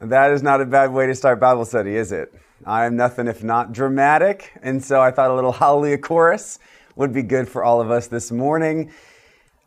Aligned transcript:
That 0.00 0.30
is 0.30 0.44
not 0.44 0.60
a 0.60 0.64
bad 0.64 0.92
way 0.92 1.08
to 1.08 1.14
start 1.16 1.40
Bible 1.40 1.64
study, 1.64 1.96
is 1.96 2.12
it? 2.12 2.32
I 2.64 2.86
am 2.86 2.94
nothing 2.94 3.26
if 3.26 3.42
not 3.42 3.72
dramatic, 3.72 4.52
and 4.62 4.84
so 4.84 5.00
I 5.00 5.10
thought 5.10 5.28
a 5.28 5.34
little 5.34 5.50
hallelujah 5.64 5.98
chorus 5.98 6.60
would 6.94 7.12
be 7.12 7.24
good 7.24 7.48
for 7.48 7.64
all 7.64 7.80
of 7.80 7.90
us 7.90 8.06
this 8.06 8.30
morning. 8.30 8.92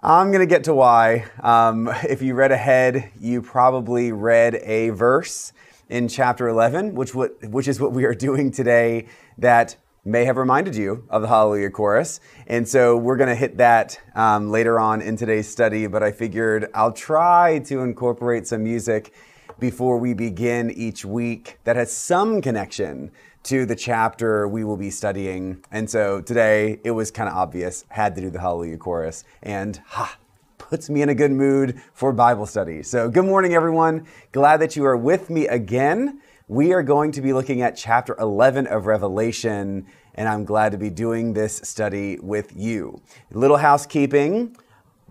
I'm 0.01 0.31
going 0.31 0.39
to 0.39 0.45
get 0.45 0.63
to 0.65 0.73
why. 0.73 1.25
Um, 1.41 1.89
if 2.07 2.21
you 2.21 2.33
read 2.33 2.53
ahead, 2.53 3.11
you 3.19 3.41
probably 3.41 4.13
read 4.13 4.55
a 4.63 4.91
verse 4.91 5.51
in 5.89 6.07
chapter 6.07 6.47
11, 6.47 6.95
which, 6.95 7.13
which 7.13 7.67
is 7.67 7.81
what 7.81 7.91
we 7.91 8.05
are 8.05 8.15
doing 8.29 8.51
today, 8.51 9.07
that 9.37 9.75
may 10.05 10.23
have 10.23 10.37
reminded 10.37 10.77
you 10.77 11.05
of 11.09 11.23
the 11.23 11.27
Hallelujah 11.27 11.71
chorus. 11.71 12.21
And 12.47 12.65
so 12.65 12.95
we're 12.95 13.17
going 13.17 13.27
to 13.27 13.35
hit 13.35 13.57
that 13.57 13.99
um, 14.15 14.49
later 14.49 14.79
on 14.79 15.01
in 15.01 15.17
today's 15.17 15.49
study, 15.49 15.87
but 15.87 16.03
I 16.03 16.13
figured 16.13 16.69
I'll 16.73 16.93
try 16.93 17.59
to 17.65 17.81
incorporate 17.81 18.47
some 18.47 18.63
music 18.63 19.13
before 19.61 19.99
we 19.99 20.15
begin 20.15 20.71
each 20.71 21.05
week 21.05 21.59
that 21.65 21.75
has 21.75 21.95
some 21.95 22.41
connection 22.41 23.11
to 23.43 23.63
the 23.63 23.75
chapter 23.75 24.47
we 24.47 24.63
will 24.63 24.75
be 24.75 24.89
studying. 24.89 25.63
And 25.71 25.87
so 25.87 26.19
today 26.19 26.79
it 26.83 26.89
was 26.89 27.11
kind 27.11 27.29
of 27.29 27.35
obvious, 27.35 27.85
had 27.89 28.15
to 28.15 28.21
do 28.21 28.31
the 28.31 28.39
Hallelujah 28.41 28.77
chorus. 28.77 29.23
And 29.43 29.79
ha, 29.85 30.17
puts 30.57 30.89
me 30.89 31.03
in 31.03 31.09
a 31.09 31.15
good 31.15 31.31
mood 31.31 31.79
for 31.93 32.11
Bible 32.11 32.47
study. 32.47 32.81
So 32.81 33.07
good 33.07 33.25
morning, 33.25 33.53
everyone. 33.53 34.07
Glad 34.31 34.57
that 34.61 34.75
you 34.75 34.83
are 34.83 34.97
with 34.97 35.29
me 35.29 35.47
again. 35.47 36.21
We 36.47 36.73
are 36.73 36.81
going 36.81 37.11
to 37.11 37.21
be 37.21 37.31
looking 37.31 37.61
at 37.61 37.77
chapter 37.77 38.15
11 38.19 38.65
of 38.65 38.87
Revelation, 38.87 39.85
and 40.15 40.27
I'm 40.27 40.43
glad 40.43 40.71
to 40.71 40.79
be 40.79 40.89
doing 40.89 41.33
this 41.33 41.57
study 41.57 42.17
with 42.19 42.51
you. 42.55 42.99
Little 43.31 43.57
housekeeping. 43.57 44.57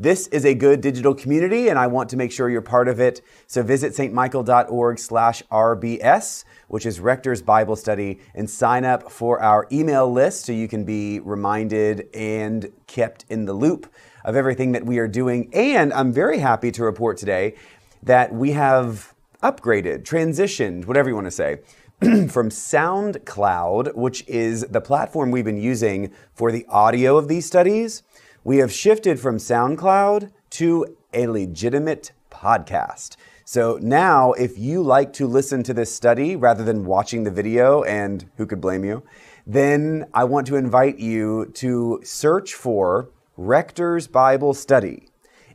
This 0.01 0.29
is 0.29 0.47
a 0.47 0.55
good 0.55 0.81
digital 0.81 1.15
community, 1.15 1.69
and 1.69 1.79
I 1.79 1.87
want 1.87 2.09
to 2.09 2.17
make 2.17 2.33
sure 2.33 2.49
you're 2.49 2.63
part 2.63 2.89
of 2.89 3.01
it. 3.01 3.21
So 3.47 3.63
visit 3.63 3.93
stmichael.org 3.93 4.99
slash 4.99 5.43
RBS, 5.53 6.45
which 6.69 6.87
is 6.87 7.01
Rector's 7.01 7.43
Bible 7.43 7.77
Study, 7.77 8.19
and 8.35 8.49
sign 8.49 8.87
up 8.87 9.13
for 9.13 9.43
our 9.43 9.69
email 9.71 10.11
list 10.11 10.47
so 10.47 10.53
you 10.53 10.69
can 10.69 10.85
be 10.85 11.21
reminded 11.21 12.09
and 12.15 12.73
kept 12.87 13.27
in 13.29 13.45
the 13.45 13.53
loop 13.53 13.93
of 14.25 14.37
everything 14.37 14.73
that 14.73 14.87
we 14.87 14.99
are 14.99 15.07
doing. 15.07 15.51
And 15.53 15.93
I'm 15.93 16.15
very 16.15 16.39
happy 16.39 16.73
to 16.73 16.83
report 16.83 17.19
today 17.19 17.57
that 18.03 18.33
we 18.33 18.53
have 18.53 19.13
upgraded, 19.43 20.05
transitioned, 20.05 20.87
whatever 20.87 21.11
you 21.11 21.15
want 21.15 21.27
to 21.27 21.31
say, 21.31 21.59
from 22.01 22.49
SoundCloud, 22.49 23.95
which 23.95 24.27
is 24.27 24.63
the 24.63 24.81
platform 24.81 25.31
we've 25.31 25.45
been 25.45 25.61
using 25.61 26.11
for 26.33 26.51
the 26.51 26.65
audio 26.71 27.19
of 27.19 27.29
these 27.29 27.45
studies 27.45 28.03
we 28.43 28.59
have 28.59 28.73
shifted 28.73 29.21
from 29.21 29.37
SoundCloud 29.37 30.31
to 30.51 30.97
a 31.13 31.27
legitimate 31.27 32.13
podcast. 32.31 33.17
So 33.45 33.79
now, 33.83 34.33
if 34.33 34.57
you 34.57 34.83
like 34.83 35.13
to 35.15 35.27
listen 35.27 35.63
to 35.65 35.75
this 35.75 35.95
study 35.95 36.37
rather 36.37 36.65
than 36.65 36.85
watching 36.85 37.25
the 37.25 37.31
video, 37.31 37.83
and 37.83 38.25
who 38.37 38.47
could 38.47 38.61
blame 38.61 38.85
you, 38.85 39.03
then 39.47 40.07
I 40.15 40.25
want 40.25 40.47
to 40.47 40.57
invite 40.57 40.99
you 40.99 41.51
to 41.55 42.01
search 42.05 42.55
for 42.55 43.11
Rector's 43.37 44.07
Bible 44.07 44.55
Study 44.55 45.09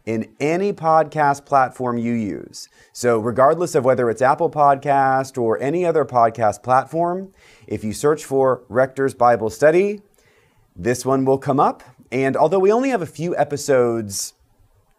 in 0.06 0.28
any 0.40 0.74
podcast 0.74 1.46
platform 1.46 1.98
you 1.98 2.14
use. 2.14 2.70
So, 2.94 3.18
regardless 3.18 3.74
of 3.74 3.86
whether 3.86 4.10
it's 4.10 4.22
Apple 4.22 4.52
Podcast 4.52 5.42
or 5.42 5.60
any 5.60 5.86
other 5.86 6.06
podcast 6.06 6.62
platform, 6.62 7.32
if 7.66 7.84
you 7.84 7.94
search 7.94 8.26
for 8.26 8.64
Rector's 8.70 9.16
Bible 9.16 9.50
Study, 9.50 10.02
this 10.76 11.06
one 11.06 11.24
will 11.24 11.38
come 11.38 11.60
up 11.60 11.84
and 12.12 12.38
although 12.38 12.60
we 12.60 12.72
only 12.72 12.90
have 12.90 13.02
a 13.02 13.08
few 13.08 13.36
episodes 13.36 14.34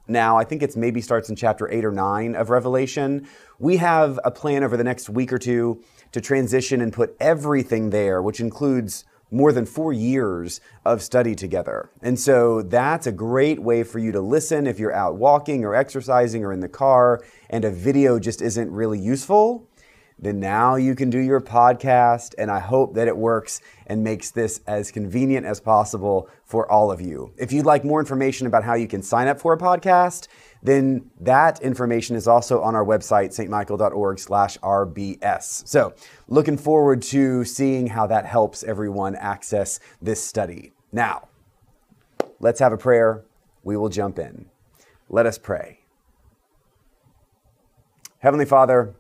now, 0.09 0.37
I 0.37 0.45
think 0.45 0.63
it's 0.63 0.77
maybe 0.77 1.01
starts 1.01 1.29
in 1.29 1.37
chapter 1.37 1.71
eight 1.71 1.85
or 1.85 1.91
nine 1.91 2.37
of 2.37 2.51
Revelation, 2.51 3.27
we 3.59 3.77
have 3.79 4.21
a 4.25 4.31
plan 4.31 4.63
over 4.63 4.77
the 4.77 4.85
next 4.85 5.09
week 5.09 5.33
or 5.33 5.39
two 5.39 5.83
to 6.13 6.21
transition 6.21 6.81
and 6.81 6.93
put 6.93 7.17
everything 7.19 7.91
there, 7.91 8.23
which 8.23 8.39
includes 8.39 9.05
more 9.33 9.53
than 9.53 9.67
four 9.67 9.93
years 9.93 10.61
of 10.85 11.03
study 11.03 11.35
together. 11.35 11.91
And 12.03 12.19
so 12.19 12.63
that's 12.63 13.09
a 13.09 13.13
great 13.13 13.61
way 13.61 13.83
for 13.83 13.99
you 13.99 14.13
to 14.13 14.21
listen 14.21 14.67
if 14.69 14.79
you're 14.79 14.95
out 14.95 15.17
walking 15.17 15.65
or 15.65 15.75
exercising 15.75 16.45
or 16.45 16.53
in 16.53 16.61
the 16.61 16.69
car 16.69 17.25
and 17.51 17.65
a 17.65 17.71
video 17.71 18.21
just 18.21 18.41
isn't 18.41 18.71
really 18.71 19.01
useful 19.01 19.69
then 20.19 20.41
now 20.41 20.77
you 20.77 20.95
can 20.95 21.11
do 21.11 21.19
your 21.19 21.41
podcast. 21.41 22.35
And 22.39 22.51
I 22.51 22.59
hope 22.59 22.95
that 22.95 23.09
it 23.09 23.17
works 23.17 23.61
and 23.87 24.03
makes 24.03 24.31
this 24.31 24.61
as 24.67 24.91
convenient 24.91 25.47
as 25.47 25.61
possible 25.61 26.29
for 26.45 26.71
all 26.71 26.91
of 26.91 27.01
you. 27.01 27.33
If 27.37 27.53
you'd 27.53 27.67
like 27.67 27.85
more 27.85 28.01
information 28.01 28.47
about 28.47 28.65
how 28.65 28.75
you 28.75 28.89
can 28.89 29.03
sign 29.03 29.29
up 29.29 29.41
for 29.41 29.53
a 29.53 29.59
podcast, 29.59 30.29
then 30.63 31.11
that 31.21 31.61
information 31.61 32.17
is 32.17 32.27
also 32.27 32.63
on 32.63 32.75
our 32.75 32.85
website, 32.85 33.29
stmichael.org 33.29 34.19
slash 34.19 34.59
RBS. 34.59 35.69
So 35.69 35.95
looking 36.29 36.57
forward 36.57 37.03
to 37.03 37.45
seeing 37.45 37.87
how 37.89 38.07
that 38.07 38.25
helps 38.25 38.65
everyone 38.65 39.15
access 39.17 39.81
this 40.01 40.23
study. 40.23 40.73
Now, 40.93 41.29
let's 42.41 42.61
have 42.61 42.73
a 42.73 42.79
prayer. 42.79 43.25
We 43.63 43.77
will 43.77 43.91
jump 43.91 44.19
in. 44.19 44.47
Let 45.09 45.27
us 45.27 45.39
pray. 45.39 45.81
Heavenly 48.21 48.47
Father, 48.47 48.95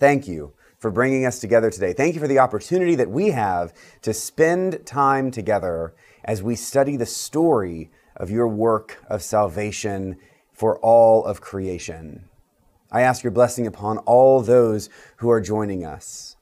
Thank 0.00 0.26
you 0.26 0.54
for 0.78 0.90
bringing 0.90 1.26
us 1.26 1.40
together 1.40 1.70
today. 1.70 1.92
Thank 1.92 2.14
you 2.14 2.22
for 2.22 2.26
the 2.26 2.38
opportunity 2.38 2.94
that 2.94 3.10
we 3.10 3.32
have 3.32 3.74
to 4.00 4.14
spend 4.14 4.86
time 4.86 5.30
together 5.30 5.94
as 6.24 6.42
we 6.42 6.56
study 6.56 6.96
the 6.96 7.04
story 7.04 7.90
of 8.16 8.30
your 8.30 8.48
work 8.48 9.04
of 9.10 9.22
salvation 9.22 10.16
for 10.54 10.78
all 10.78 11.22
of 11.26 11.42
creation. 11.42 12.30
I 12.90 13.02
ask 13.02 13.22
your 13.22 13.30
blessing 13.30 13.66
upon 13.66 13.98
all 13.98 14.40
those 14.40 14.88
who 15.18 15.28
are 15.28 15.40
joining 15.42 15.84
us. 15.84 16.36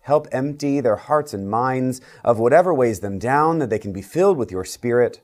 Help 0.00 0.28
empty 0.30 0.82
their 0.82 0.96
hearts 0.96 1.32
and 1.32 1.50
minds 1.50 2.02
of 2.22 2.38
whatever 2.38 2.74
weighs 2.74 3.00
them 3.00 3.18
down, 3.18 3.58
that 3.58 3.70
they 3.70 3.78
can 3.78 3.94
be 3.94 4.02
filled 4.02 4.36
with 4.36 4.50
your 4.50 4.66
Spirit, 4.66 5.22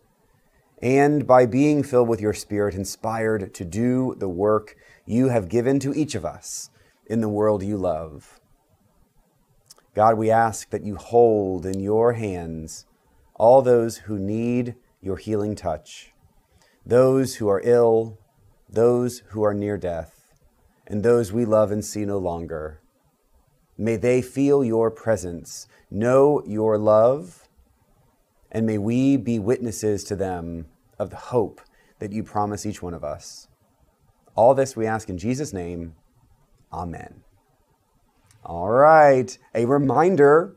and 0.80 1.26
by 1.26 1.44
being 1.44 1.82
filled 1.82 2.08
with 2.08 2.20
your 2.20 2.32
Spirit, 2.32 2.74
inspired 2.74 3.52
to 3.52 3.64
do 3.64 4.14
the 4.16 4.28
work 4.28 4.74
you 5.04 5.28
have 5.28 5.50
given 5.50 5.78
to 5.80 5.92
each 5.92 6.14
of 6.14 6.24
us 6.24 6.70
in 7.06 7.20
the 7.20 7.28
world 7.28 7.62
you 7.62 7.76
love. 7.76 8.40
God, 9.94 10.16
we 10.18 10.30
ask 10.30 10.70
that 10.70 10.84
you 10.84 10.96
hold 10.96 11.66
in 11.66 11.80
your 11.80 12.14
hands 12.14 12.86
all 13.34 13.62
those 13.62 13.98
who 13.98 14.18
need 14.18 14.74
your 15.00 15.16
healing 15.16 15.54
touch, 15.54 16.12
those 16.84 17.36
who 17.36 17.48
are 17.48 17.60
ill, 17.64 18.18
those 18.68 19.22
who 19.28 19.42
are 19.44 19.54
near 19.54 19.76
death, 19.76 20.32
and 20.86 21.02
those 21.02 21.32
we 21.32 21.44
love 21.44 21.70
and 21.70 21.84
see 21.84 22.04
no 22.04 22.18
longer. 22.18 22.80
May 23.76 23.96
they 23.96 24.22
feel 24.22 24.64
your 24.64 24.90
presence, 24.90 25.66
know 25.90 26.42
your 26.46 26.78
love, 26.78 27.48
and 28.50 28.66
may 28.66 28.78
we 28.78 29.16
be 29.16 29.38
witnesses 29.38 30.04
to 30.04 30.16
them 30.16 30.66
of 30.98 31.10
the 31.10 31.16
hope 31.16 31.60
that 31.98 32.12
you 32.12 32.22
promise 32.22 32.64
each 32.64 32.82
one 32.82 32.94
of 32.94 33.02
us. 33.02 33.48
All 34.36 34.54
this 34.54 34.76
we 34.76 34.86
ask 34.86 35.08
in 35.08 35.18
Jesus' 35.18 35.52
name. 35.52 35.94
Amen. 36.74 37.22
All 38.44 38.68
right. 38.68 39.38
A 39.54 39.64
reminder 39.64 40.56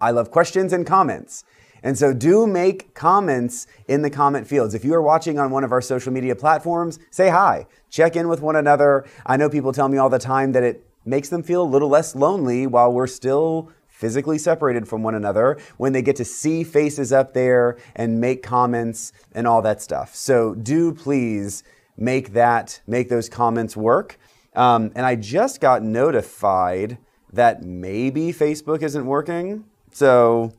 I 0.00 0.12
love 0.12 0.30
questions 0.30 0.72
and 0.72 0.86
comments. 0.86 1.44
And 1.82 1.98
so 1.98 2.12
do 2.12 2.46
make 2.46 2.94
comments 2.94 3.66
in 3.88 4.02
the 4.02 4.10
comment 4.10 4.46
fields. 4.46 4.74
If 4.74 4.84
you 4.84 4.94
are 4.94 5.02
watching 5.02 5.38
on 5.38 5.50
one 5.50 5.64
of 5.64 5.72
our 5.72 5.80
social 5.80 6.12
media 6.12 6.36
platforms, 6.36 6.98
say 7.10 7.28
hi, 7.28 7.66
check 7.90 8.16
in 8.16 8.28
with 8.28 8.40
one 8.40 8.56
another. 8.56 9.04
I 9.24 9.36
know 9.36 9.48
people 9.48 9.72
tell 9.72 9.88
me 9.88 9.98
all 9.98 10.08
the 10.08 10.18
time 10.18 10.52
that 10.52 10.62
it 10.62 10.86
makes 11.04 11.28
them 11.28 11.42
feel 11.42 11.62
a 11.62 11.64
little 11.64 11.88
less 11.88 12.14
lonely 12.14 12.66
while 12.66 12.92
we're 12.92 13.06
still 13.06 13.70
physically 13.88 14.38
separated 14.38 14.86
from 14.86 15.02
one 15.02 15.14
another 15.14 15.58
when 15.78 15.92
they 15.92 16.02
get 16.02 16.16
to 16.16 16.24
see 16.24 16.62
faces 16.62 17.12
up 17.12 17.34
there 17.34 17.76
and 17.94 18.20
make 18.20 18.42
comments 18.42 19.12
and 19.32 19.46
all 19.46 19.62
that 19.62 19.80
stuff. 19.82 20.14
So 20.14 20.54
do 20.54 20.92
please 20.92 21.62
make 21.96 22.32
that 22.34 22.80
make 22.86 23.08
those 23.08 23.28
comments 23.28 23.76
work. 23.76 24.18
Um, 24.56 24.90
and 24.96 25.04
I 25.04 25.14
just 25.14 25.60
got 25.60 25.82
notified 25.82 26.98
that 27.32 27.62
maybe 27.62 28.32
Facebook 28.32 28.82
isn't 28.82 29.06
working. 29.06 29.64
So 29.92 30.52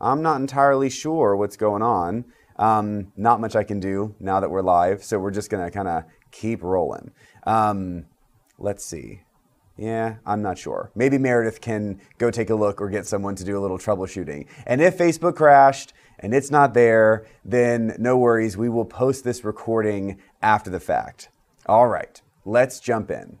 I'm 0.00 0.22
not 0.22 0.40
entirely 0.40 0.88
sure 0.88 1.36
what's 1.36 1.56
going 1.56 1.82
on. 1.82 2.24
Um, 2.56 3.12
not 3.16 3.40
much 3.40 3.56
I 3.56 3.64
can 3.64 3.80
do 3.80 4.14
now 4.20 4.40
that 4.40 4.50
we're 4.50 4.62
live. 4.62 5.02
So 5.02 5.18
we're 5.18 5.30
just 5.32 5.50
going 5.50 5.64
to 5.64 5.70
kind 5.70 5.88
of 5.88 6.04
keep 6.30 6.62
rolling. 6.62 7.10
Um, 7.44 8.06
let's 8.58 8.84
see. 8.84 9.22
Yeah, 9.76 10.16
I'm 10.26 10.42
not 10.42 10.58
sure. 10.58 10.92
Maybe 10.94 11.16
Meredith 11.16 11.60
can 11.60 12.00
go 12.18 12.30
take 12.30 12.50
a 12.50 12.54
look 12.54 12.82
or 12.82 12.90
get 12.90 13.06
someone 13.06 13.34
to 13.36 13.44
do 13.44 13.58
a 13.58 13.60
little 13.60 13.78
troubleshooting. 13.78 14.46
And 14.66 14.80
if 14.82 14.98
Facebook 14.98 15.36
crashed 15.36 15.94
and 16.18 16.34
it's 16.34 16.50
not 16.50 16.74
there, 16.74 17.26
then 17.46 17.96
no 17.98 18.18
worries. 18.18 18.58
We 18.58 18.68
will 18.68 18.84
post 18.84 19.24
this 19.24 19.42
recording 19.42 20.18
after 20.42 20.68
the 20.68 20.80
fact. 20.80 21.30
All 21.66 21.88
right 21.88 22.20
let's 22.44 22.80
jump 22.80 23.10
in. 23.10 23.38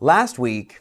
Last 0.00 0.38
week, 0.38 0.80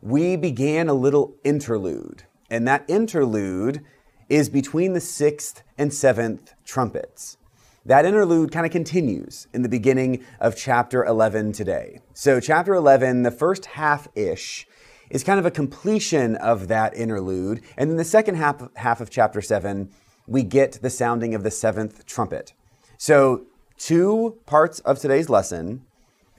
we 0.00 0.36
began 0.36 0.88
a 0.88 0.94
little 0.94 1.34
interlude, 1.44 2.24
and 2.50 2.66
that 2.66 2.84
interlude 2.88 3.84
is 4.28 4.48
between 4.48 4.92
the 4.92 5.00
sixth 5.00 5.62
and 5.76 5.92
seventh 5.92 6.54
trumpets. 6.64 7.36
that 7.84 8.04
interlude 8.04 8.52
kind 8.52 8.66
of 8.66 8.72
continues 8.72 9.46
in 9.54 9.62
the 9.62 9.68
beginning 9.68 10.22
of 10.40 10.54
chapter 10.54 11.04
11 11.04 11.52
today. 11.52 12.00
So, 12.12 12.38
chapter 12.38 12.74
11, 12.74 13.22
the 13.22 13.30
first 13.30 13.64
half 13.64 14.08
ish, 14.14 14.66
is 15.10 15.24
kind 15.24 15.38
of 15.38 15.46
a 15.46 15.50
completion 15.50 16.36
of 16.36 16.68
that 16.68 16.94
interlude. 16.94 17.62
And 17.78 17.88
then 17.88 17.96
the 17.96 18.04
second 18.04 18.34
half, 18.34 18.68
half 18.76 19.00
of 19.00 19.08
chapter 19.08 19.40
7, 19.40 19.90
we 20.26 20.42
get 20.42 20.80
the 20.82 20.90
sounding 20.90 21.34
of 21.34 21.42
the 21.42 21.50
seventh 21.50 22.04
trumpet. 22.04 22.52
So, 22.98 23.46
two 23.78 24.38
parts 24.44 24.80
of 24.80 24.98
today's 24.98 25.30
lesson. 25.30 25.86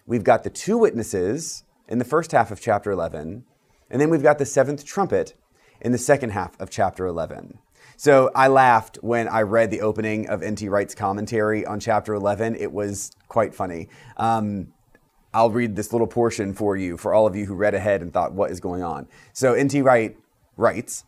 We've 0.06 0.24
got 0.24 0.44
the 0.44 0.50
two 0.50 0.78
witnesses 0.78 1.64
in 1.88 1.98
the 1.98 2.06
first 2.06 2.32
half 2.32 2.52
of 2.52 2.62
chapter 2.62 2.92
11, 2.92 3.46
and 3.90 4.02
then 4.02 4.10
we've 4.10 4.22
got 4.22 4.38
the 4.38 4.46
seventh 4.46 4.86
trumpet 4.86 5.34
in 5.82 5.92
the 5.92 5.98
second 5.98 6.32
half 6.32 6.60
of 6.60 6.70
chapter 6.70 7.08
11. 7.08 7.58
So 7.96 8.32
I 8.36 8.48
laughed 8.48 8.98
when 9.02 9.28
I 9.28 9.42
read 9.42 9.72
the 9.72 9.82
opening 9.82 10.30
of 10.30 10.44
N.T. 10.44 10.70
Wright's 10.70 10.96
commentary 10.96 11.66
on 11.66 11.80
chapter 11.80 12.14
11. 12.14 12.56
It 12.56 12.72
was 12.72 13.12
quite 13.28 13.54
funny. 13.54 13.90
Um, 14.18 14.74
I'll 15.34 15.50
read 15.50 15.76
this 15.76 15.92
little 15.92 16.08
portion 16.08 16.54
for 16.54 16.76
you, 16.76 16.98
for 16.98 17.14
all 17.14 17.28
of 17.28 17.36
you 17.36 17.46
who 17.46 17.56
read 17.56 17.76
ahead 17.76 18.02
and 18.02 18.14
thought, 18.14 18.34
what 18.34 18.52
is 18.52 18.60
going 18.60 18.84
on? 18.84 19.08
So 19.34 19.54
N.T. 19.54 19.82
Wright 19.82 20.18
writes, 20.58 21.04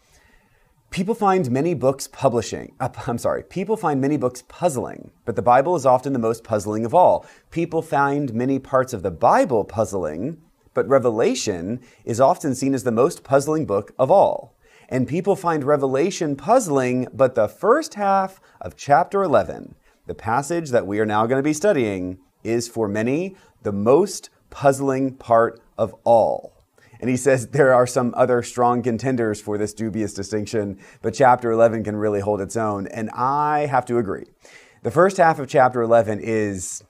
People 0.91 1.15
find 1.15 1.49
many 1.49 1.73
books 1.73 2.07
publishing. 2.07 2.75
Uh, 2.79 2.89
I'm 3.07 3.17
sorry. 3.17 3.43
People 3.43 3.77
find 3.77 3.99
many 3.99 4.17
books 4.17 4.43
puzzling, 4.47 5.11
but 5.25 5.35
the 5.35 5.41
Bible 5.41 5.75
is 5.75 5.85
often 5.85 6.13
the 6.13 6.19
most 6.19 6.43
puzzling 6.43 6.85
of 6.85 6.93
all. 6.93 7.25
People 7.49 7.81
find 7.81 8.33
many 8.33 8.59
parts 8.59 8.93
of 8.93 9.01
the 9.01 9.11
Bible 9.11 9.63
puzzling, 9.63 10.39
but 10.73 10.87
Revelation 10.87 11.79
is 12.05 12.21
often 12.21 12.53
seen 12.53 12.73
as 12.73 12.83
the 12.83 12.91
most 12.91 13.23
puzzling 13.23 13.65
book 13.65 13.93
of 13.97 14.11
all 14.11 14.55
and 14.91 15.07
people 15.07 15.37
find 15.37 15.63
Revelation 15.63 16.35
puzzling, 16.35 17.07
but 17.13 17.33
the 17.33 17.47
first 17.47 17.93
half 17.93 18.41
of 18.59 18.75
chapter 18.75 19.23
11, 19.23 19.73
the 20.05 20.13
passage 20.13 20.69
that 20.71 20.85
we 20.85 20.99
are 20.99 21.05
now 21.05 21.25
going 21.25 21.39
to 21.39 21.43
be 21.43 21.53
studying, 21.53 22.19
is 22.43 22.67
for 22.67 22.89
many 22.89 23.37
the 23.63 23.71
most 23.71 24.29
puzzling 24.49 25.15
part 25.15 25.61
of 25.77 25.95
all. 26.03 26.60
And 27.01 27.09
he 27.09 27.17
says 27.17 27.47
there 27.47 27.73
are 27.73 27.87
some 27.87 28.13
other 28.15 28.43
strong 28.43 28.83
contenders 28.83 29.41
for 29.41 29.57
this 29.57 29.73
dubious 29.73 30.13
distinction, 30.13 30.79
but 31.01 31.15
chapter 31.15 31.51
11 31.51 31.83
can 31.83 31.95
really 31.95 32.19
hold 32.19 32.39
its 32.39 32.55
own. 32.55 32.87
And 32.87 33.09
I 33.09 33.65
have 33.65 33.85
to 33.87 33.97
agree. 33.97 34.25
The 34.83 34.91
first 34.91 35.17
half 35.17 35.39
of 35.39 35.47
chapter 35.47 35.81
11 35.81 36.19
is 36.21 36.83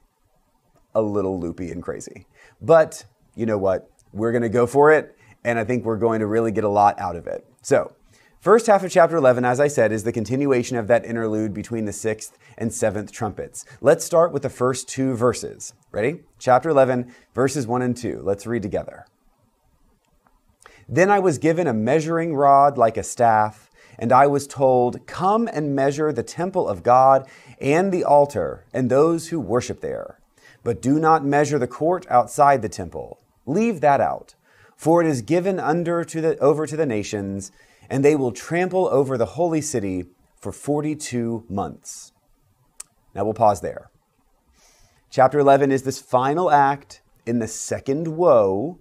a 0.93 1.01
little 1.01 1.39
loopy 1.39 1.71
and 1.71 1.81
crazy. 1.81 2.25
But 2.61 3.05
you 3.35 3.45
know 3.45 3.57
what? 3.57 3.89
We're 4.13 4.31
going 4.31 4.43
to 4.43 4.49
go 4.49 4.67
for 4.67 4.91
it, 4.91 5.17
and 5.43 5.57
I 5.57 5.63
think 5.63 5.85
we're 5.85 5.97
going 5.97 6.19
to 6.19 6.27
really 6.27 6.51
get 6.51 6.65
a 6.65 6.69
lot 6.69 6.99
out 6.99 7.15
of 7.15 7.27
it. 7.27 7.45
So, 7.61 7.93
first 8.41 8.67
half 8.67 8.83
of 8.83 8.91
chapter 8.91 9.15
11, 9.15 9.45
as 9.45 9.61
I 9.61 9.67
said, 9.67 9.93
is 9.93 10.03
the 10.03 10.11
continuation 10.11 10.75
of 10.75 10.87
that 10.87 11.05
interlude 11.05 11.53
between 11.53 11.85
the 11.85 11.93
sixth 11.93 12.37
and 12.57 12.73
seventh 12.73 13.11
trumpets. 13.13 13.65
Let's 13.79 14.03
start 14.03 14.33
with 14.33 14.43
the 14.43 14.49
first 14.49 14.89
two 14.89 15.15
verses. 15.15 15.73
Ready? 15.91 16.21
Chapter 16.39 16.69
11, 16.69 17.13
verses 17.33 17.65
1 17.65 17.81
and 17.81 17.95
2. 17.95 18.21
Let's 18.23 18.45
read 18.45 18.61
together. 18.61 19.05
Then 20.91 21.09
I 21.09 21.19
was 21.19 21.39
given 21.39 21.65
a 21.65 21.73
measuring 21.73 22.35
rod 22.35 22.77
like 22.77 22.97
a 22.97 23.03
staff, 23.03 23.71
and 23.97 24.11
I 24.11 24.27
was 24.27 24.45
told, 24.45 25.07
Come 25.07 25.49
and 25.51 25.75
measure 25.75 26.11
the 26.11 26.21
temple 26.21 26.67
of 26.67 26.83
God 26.83 27.27
and 27.59 27.91
the 27.91 28.03
altar 28.03 28.65
and 28.73 28.91
those 28.91 29.29
who 29.29 29.39
worship 29.39 29.81
there. 29.81 30.19
But 30.63 30.81
do 30.81 30.99
not 30.99 31.25
measure 31.25 31.57
the 31.57 31.67
court 31.67 32.05
outside 32.09 32.61
the 32.61 32.69
temple. 32.69 33.19
Leave 33.47 33.81
that 33.81 34.01
out 34.01 34.35
for 34.81 34.99
it 34.99 35.07
is 35.07 35.21
given 35.21 35.59
under 35.59 36.03
to 36.03 36.21
the, 36.21 36.35
over 36.39 36.65
to 36.65 36.75
the 36.75 36.87
nations, 36.87 37.51
and 37.87 38.03
they 38.03 38.15
will 38.15 38.31
trample 38.31 38.87
over 38.87 39.15
the 39.15 39.37
holy 39.37 39.61
city 39.61 40.05
for 40.35 40.51
42 40.51 41.45
months. 41.47 42.13
Now 43.13 43.23
we'll 43.23 43.35
pause 43.35 43.61
there. 43.61 43.91
Chapter 45.11 45.37
11 45.37 45.71
is 45.71 45.83
this 45.83 46.01
final 46.01 46.49
act 46.49 47.03
in 47.27 47.37
the 47.37 47.47
second 47.47 48.17
woe, 48.17 48.79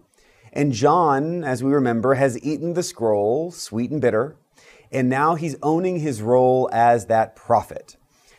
and 0.52 0.73
John, 0.73 1.44
as 1.44 1.62
we 1.62 1.73
remember, 1.73 2.14
has 2.14 2.43
eaten 2.43 2.75
the 2.75 2.82
scroll, 2.82 3.50
sweet 3.50 3.91
and 3.91 4.00
bitter, 4.00 4.37
and 4.93 5.08
now 5.08 5.37
he's 5.37 5.56
owning 5.62 6.00
his 6.00 6.20
role 6.20 6.69
as 6.73 7.06
that 7.06 7.37
prophet. 7.37 7.97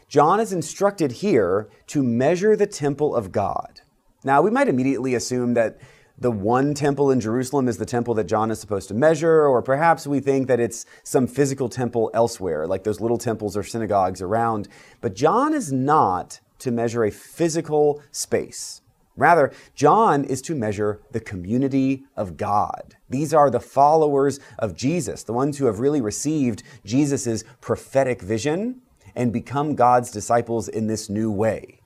John 0.08 0.42
is 0.42 0.52
instructed 0.52 1.14
here 1.14 1.70
to 1.88 2.04
measure 2.04 2.56
the 2.56 2.68
temple 2.68 3.16
of 3.16 3.32
God. 3.32 3.82
Now, 4.24 4.42
we 4.42 4.52
might 4.52 4.68
immediately 4.68 5.16
assume 5.16 5.54
that 5.54 5.80
the 6.18 6.30
one 6.30 6.74
temple 6.74 7.10
in 7.10 7.20
Jerusalem 7.20 7.68
is 7.68 7.78
the 7.78 7.86
temple 7.86 8.14
that 8.16 8.26
John 8.26 8.52
is 8.52 8.60
supposed 8.60 8.90
to 8.90 8.94
measure, 8.94 9.48
or 9.48 9.62
perhaps 9.62 10.06
we 10.06 10.20
think 10.20 10.48
that 10.48 10.60
it's 10.60 10.86
some 11.04 11.26
physical 11.26 11.70
temple 11.70 12.12
elsewhere, 12.14 12.68
like 12.68 12.84
those 12.84 13.02
little 13.02 13.18
temples 13.18 13.58
or 13.58 13.64
synagogues 13.64 14.22
around. 14.22 14.68
But 15.00 15.16
John 15.16 15.54
is 15.54 15.72
not 15.72 16.42
to 16.60 16.72
measure 16.72 17.04
a 17.06 17.12
physical 17.12 18.04
space. 18.12 18.81
Rather, 19.22 19.52
John 19.76 20.24
is 20.24 20.42
to 20.42 20.56
measure 20.56 21.00
the 21.12 21.20
community 21.20 22.06
of 22.18 22.38
God. 22.38 22.96
These 23.08 23.36
are 23.36 23.52
the 23.52 23.60
followers 23.60 24.40
of 24.58 24.76
Jesus, 24.76 25.22
the 25.22 25.32
ones 25.32 25.60
who 25.60 25.68
have 25.68 25.80
really 25.80 26.02
received 26.02 26.64
Jesus' 26.84 27.44
prophetic 27.62 28.20
vision 28.24 28.82
and 29.16 29.32
become 29.32 29.76
God's 29.76 30.10
disciples 30.10 30.68
in 30.68 30.88
this 30.88 31.08
new 31.08 31.32
way. 31.32 31.82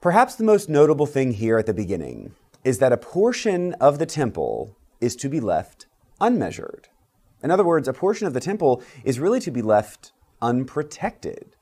Perhaps 0.00 0.34
the 0.34 0.42
most 0.42 0.68
notable 0.68 1.06
thing 1.06 1.30
here 1.30 1.56
at 1.56 1.66
the 1.66 1.72
beginning 1.72 2.34
is 2.64 2.80
that 2.80 2.92
a 2.92 2.96
portion 2.96 3.74
of 3.74 4.00
the 4.00 4.06
temple 4.06 4.76
is 5.00 5.14
to 5.14 5.28
be 5.28 5.38
left 5.38 5.86
unmeasured. 6.20 6.88
In 7.44 7.52
other 7.52 7.64
words, 7.64 7.86
a 7.86 7.92
portion 7.92 8.26
of 8.26 8.34
the 8.34 8.40
temple 8.40 8.82
is 9.04 9.20
really 9.20 9.38
to 9.38 9.52
be 9.52 9.62
left 9.62 10.10
unprotected. 10.42 11.54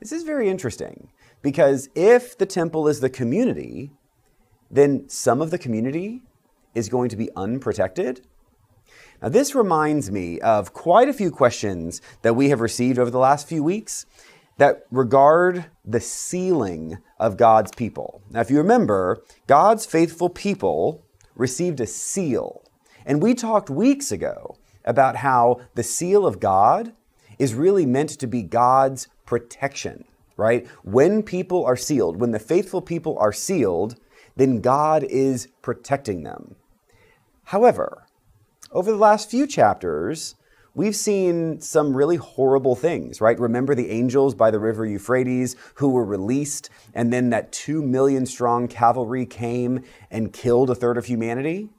This 0.00 0.10
is 0.10 0.24
very 0.24 0.48
interesting 0.48 1.10
because 1.46 1.88
if 1.94 2.36
the 2.36 2.44
temple 2.44 2.88
is 2.88 2.98
the 2.98 3.08
community, 3.08 3.92
then 4.68 5.08
some 5.08 5.40
of 5.40 5.52
the 5.52 5.58
community 5.58 6.22
is 6.74 6.88
going 6.88 7.08
to 7.08 7.14
be 7.14 7.30
unprotected. 7.36 8.26
Now, 9.22 9.28
this 9.28 9.54
reminds 9.54 10.10
me 10.10 10.40
of 10.40 10.72
quite 10.72 11.08
a 11.08 11.12
few 11.12 11.30
questions 11.30 12.02
that 12.22 12.34
we 12.34 12.48
have 12.48 12.60
received 12.60 12.98
over 12.98 13.12
the 13.12 13.20
last 13.20 13.46
few 13.46 13.62
weeks 13.62 14.06
that 14.58 14.86
regard 14.90 15.66
the 15.84 16.00
sealing 16.00 16.98
of 17.20 17.36
God's 17.36 17.70
people. 17.76 18.22
Now, 18.28 18.40
if 18.40 18.50
you 18.50 18.56
remember, 18.56 19.22
God's 19.46 19.86
faithful 19.86 20.28
people 20.28 21.06
received 21.36 21.78
a 21.78 21.86
seal. 21.86 22.64
And 23.04 23.22
we 23.22 23.34
talked 23.34 23.70
weeks 23.70 24.10
ago 24.10 24.56
about 24.84 25.14
how 25.14 25.60
the 25.76 25.84
seal 25.84 26.26
of 26.26 26.40
God 26.40 26.92
is 27.38 27.54
really 27.54 27.86
meant 27.86 28.10
to 28.18 28.26
be 28.26 28.42
God's 28.42 29.06
protection, 29.24 30.06
right? 30.36 30.66
When 30.82 31.22
people 31.22 31.64
are 31.64 31.76
sealed, 31.76 32.20
when 32.20 32.32
the 32.32 32.38
faithful 32.38 32.82
people 32.82 33.18
are 33.18 33.32
sealed, 33.32 33.96
then 34.36 34.60
God 34.60 35.02
is 35.04 35.48
protecting 35.62 36.22
them. 36.22 36.56
However, 37.44 38.06
over 38.70 38.90
the 38.90 38.98
last 38.98 39.30
few 39.30 39.46
chapters, 39.46 40.34
we've 40.74 40.96
seen 40.96 41.60
some 41.60 41.96
really 41.96 42.16
horrible 42.16 42.76
things, 42.76 43.20
right? 43.20 43.38
Remember 43.38 43.74
the 43.74 43.90
angels 43.90 44.34
by 44.34 44.50
the 44.50 44.58
river 44.58 44.84
Euphrates 44.84 45.56
who 45.76 45.88
were 45.88 46.04
released, 46.04 46.68
and 46.92 47.12
then 47.12 47.30
that 47.30 47.52
two 47.52 47.82
million 47.82 48.26
strong 48.26 48.68
cavalry 48.68 49.24
came 49.24 49.82
and 50.10 50.32
killed 50.32 50.68
a 50.68 50.74
third 50.74 50.98
of 50.98 51.06
humanity? 51.06 51.70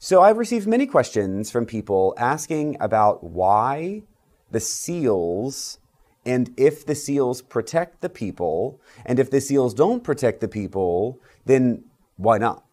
So 0.00 0.22
I've 0.22 0.38
received 0.38 0.66
many 0.66 0.86
questions 0.86 1.50
from 1.50 1.66
people 1.66 2.14
asking 2.16 2.76
about 2.80 3.22
why 3.22 4.02
the 4.50 4.60
seals 4.60 5.78
and 6.24 6.52
if 6.56 6.84
the 6.84 6.94
seals 6.94 7.42
protect 7.42 8.00
the 8.00 8.08
people, 8.08 8.80
and 9.06 9.18
if 9.18 9.30
the 9.30 9.40
seals 9.40 9.74
don't 9.74 10.04
protect 10.04 10.40
the 10.40 10.48
people, 10.48 11.20
then 11.46 11.84
why 12.16 12.38
not? 12.38 12.64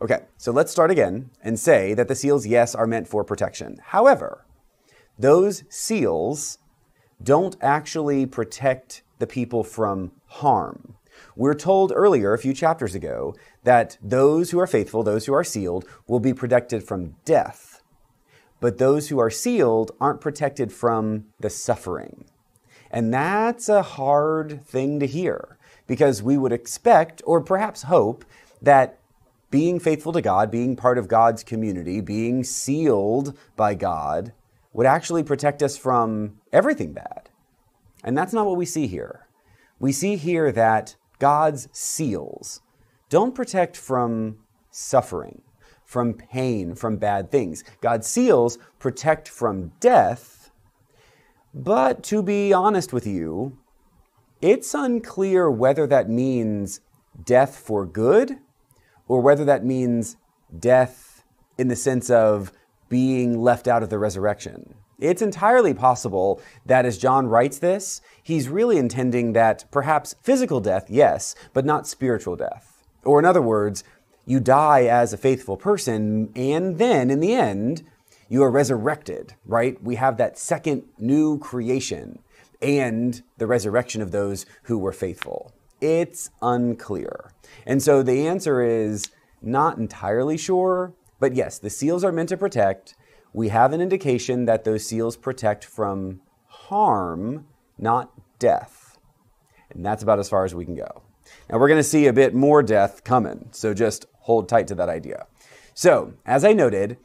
Okay, 0.00 0.20
so 0.36 0.50
let's 0.50 0.72
start 0.72 0.90
again 0.90 1.30
and 1.42 1.58
say 1.58 1.94
that 1.94 2.08
the 2.08 2.16
seals, 2.16 2.46
yes, 2.46 2.74
are 2.74 2.86
meant 2.86 3.06
for 3.06 3.22
protection. 3.22 3.78
However, 3.84 4.44
those 5.18 5.62
seals 5.68 6.58
don't 7.22 7.56
actually 7.60 8.26
protect 8.26 9.02
the 9.20 9.26
people 9.26 9.62
from 9.62 10.10
harm. 10.26 10.96
We're 11.36 11.54
told 11.54 11.92
earlier, 11.94 12.32
a 12.32 12.38
few 12.38 12.52
chapters 12.52 12.94
ago, 12.94 13.36
that 13.62 13.96
those 14.02 14.50
who 14.50 14.58
are 14.58 14.66
faithful, 14.66 15.02
those 15.02 15.26
who 15.26 15.34
are 15.34 15.44
sealed, 15.44 15.86
will 16.08 16.20
be 16.20 16.34
protected 16.34 16.82
from 16.82 17.14
death. 17.24 17.80
But 18.60 18.78
those 18.78 19.08
who 19.08 19.18
are 19.20 19.30
sealed 19.30 19.92
aren't 20.00 20.20
protected 20.20 20.72
from 20.72 21.26
the 21.38 21.50
suffering. 21.50 22.24
And 22.92 23.12
that's 23.12 23.68
a 23.68 23.82
hard 23.82 24.64
thing 24.64 25.00
to 25.00 25.06
hear 25.06 25.56
because 25.86 26.22
we 26.22 26.36
would 26.36 26.52
expect, 26.52 27.22
or 27.24 27.40
perhaps 27.40 27.82
hope, 27.82 28.24
that 28.60 28.98
being 29.50 29.80
faithful 29.80 30.12
to 30.12 30.22
God, 30.22 30.50
being 30.50 30.76
part 30.76 30.98
of 30.98 31.08
God's 31.08 31.42
community, 31.42 32.00
being 32.00 32.44
sealed 32.44 33.36
by 33.56 33.74
God, 33.74 34.32
would 34.72 34.86
actually 34.86 35.22
protect 35.22 35.62
us 35.62 35.76
from 35.76 36.38
everything 36.52 36.92
bad. 36.92 37.28
And 38.04 38.16
that's 38.16 38.32
not 38.32 38.46
what 38.46 38.56
we 38.56 38.66
see 38.66 38.86
here. 38.86 39.26
We 39.78 39.92
see 39.92 40.16
here 40.16 40.52
that 40.52 40.96
God's 41.18 41.68
seals 41.72 42.62
don't 43.08 43.34
protect 43.34 43.76
from 43.76 44.38
suffering, 44.70 45.42
from 45.84 46.14
pain, 46.14 46.74
from 46.74 46.96
bad 46.96 47.30
things. 47.30 47.62
God's 47.80 48.06
seals 48.06 48.58
protect 48.78 49.28
from 49.28 49.72
death. 49.80 50.31
But 51.54 52.02
to 52.04 52.22
be 52.22 52.52
honest 52.52 52.92
with 52.92 53.06
you, 53.06 53.58
it's 54.40 54.74
unclear 54.74 55.50
whether 55.50 55.86
that 55.86 56.08
means 56.08 56.80
death 57.24 57.56
for 57.56 57.84
good 57.84 58.38
or 59.06 59.20
whether 59.20 59.44
that 59.44 59.64
means 59.64 60.16
death 60.58 61.24
in 61.58 61.68
the 61.68 61.76
sense 61.76 62.08
of 62.10 62.52
being 62.88 63.40
left 63.40 63.68
out 63.68 63.82
of 63.82 63.90
the 63.90 63.98
resurrection. 63.98 64.74
It's 64.98 65.22
entirely 65.22 65.74
possible 65.74 66.40
that 66.64 66.86
as 66.86 66.96
John 66.96 67.26
writes 67.26 67.58
this, 67.58 68.00
he's 68.22 68.48
really 68.48 68.78
intending 68.78 69.32
that 69.32 69.64
perhaps 69.70 70.14
physical 70.22 70.60
death, 70.60 70.86
yes, 70.88 71.34
but 71.52 71.64
not 71.64 71.86
spiritual 71.86 72.36
death. 72.36 72.84
Or 73.04 73.18
in 73.18 73.24
other 73.24 73.42
words, 73.42 73.82
you 74.24 74.38
die 74.38 74.84
as 74.84 75.12
a 75.12 75.18
faithful 75.18 75.56
person, 75.56 76.30
and 76.36 76.78
then 76.78 77.10
in 77.10 77.20
the 77.20 77.34
end, 77.34 77.82
you 78.28 78.42
are 78.42 78.50
resurrected, 78.50 79.34
right? 79.44 79.82
We 79.82 79.96
have 79.96 80.16
that 80.16 80.38
second 80.38 80.84
new 80.98 81.38
creation 81.38 82.20
and 82.60 83.22
the 83.38 83.46
resurrection 83.46 84.00
of 84.00 84.12
those 84.12 84.46
who 84.64 84.78
were 84.78 84.92
faithful. 84.92 85.52
It's 85.80 86.30
unclear. 86.40 87.32
And 87.66 87.82
so 87.82 88.02
the 88.02 88.26
answer 88.26 88.62
is 88.62 89.10
not 89.42 89.78
entirely 89.78 90.38
sure, 90.38 90.94
but 91.18 91.34
yes, 91.34 91.58
the 91.58 91.70
seals 91.70 92.04
are 92.04 92.12
meant 92.12 92.28
to 92.28 92.36
protect. 92.36 92.94
We 93.32 93.48
have 93.48 93.72
an 93.72 93.80
indication 93.80 94.44
that 94.44 94.64
those 94.64 94.86
seals 94.86 95.16
protect 95.16 95.64
from 95.64 96.20
harm, 96.46 97.46
not 97.78 98.12
death. 98.38 98.98
And 99.70 99.84
that's 99.84 100.02
about 100.02 100.18
as 100.18 100.28
far 100.28 100.44
as 100.44 100.54
we 100.54 100.64
can 100.64 100.74
go. 100.74 101.02
Now, 101.48 101.58
we're 101.58 101.68
going 101.68 101.78
to 101.78 101.84
see 101.84 102.06
a 102.06 102.12
bit 102.12 102.34
more 102.34 102.62
death 102.62 103.04
coming, 103.04 103.48
so 103.52 103.74
just 103.74 104.06
hold 104.20 104.48
tight 104.48 104.66
to 104.68 104.74
that 104.76 104.88
idea. 104.88 105.26
So, 105.74 106.14
as 106.26 106.44
I 106.44 106.52
noted, 106.52 106.98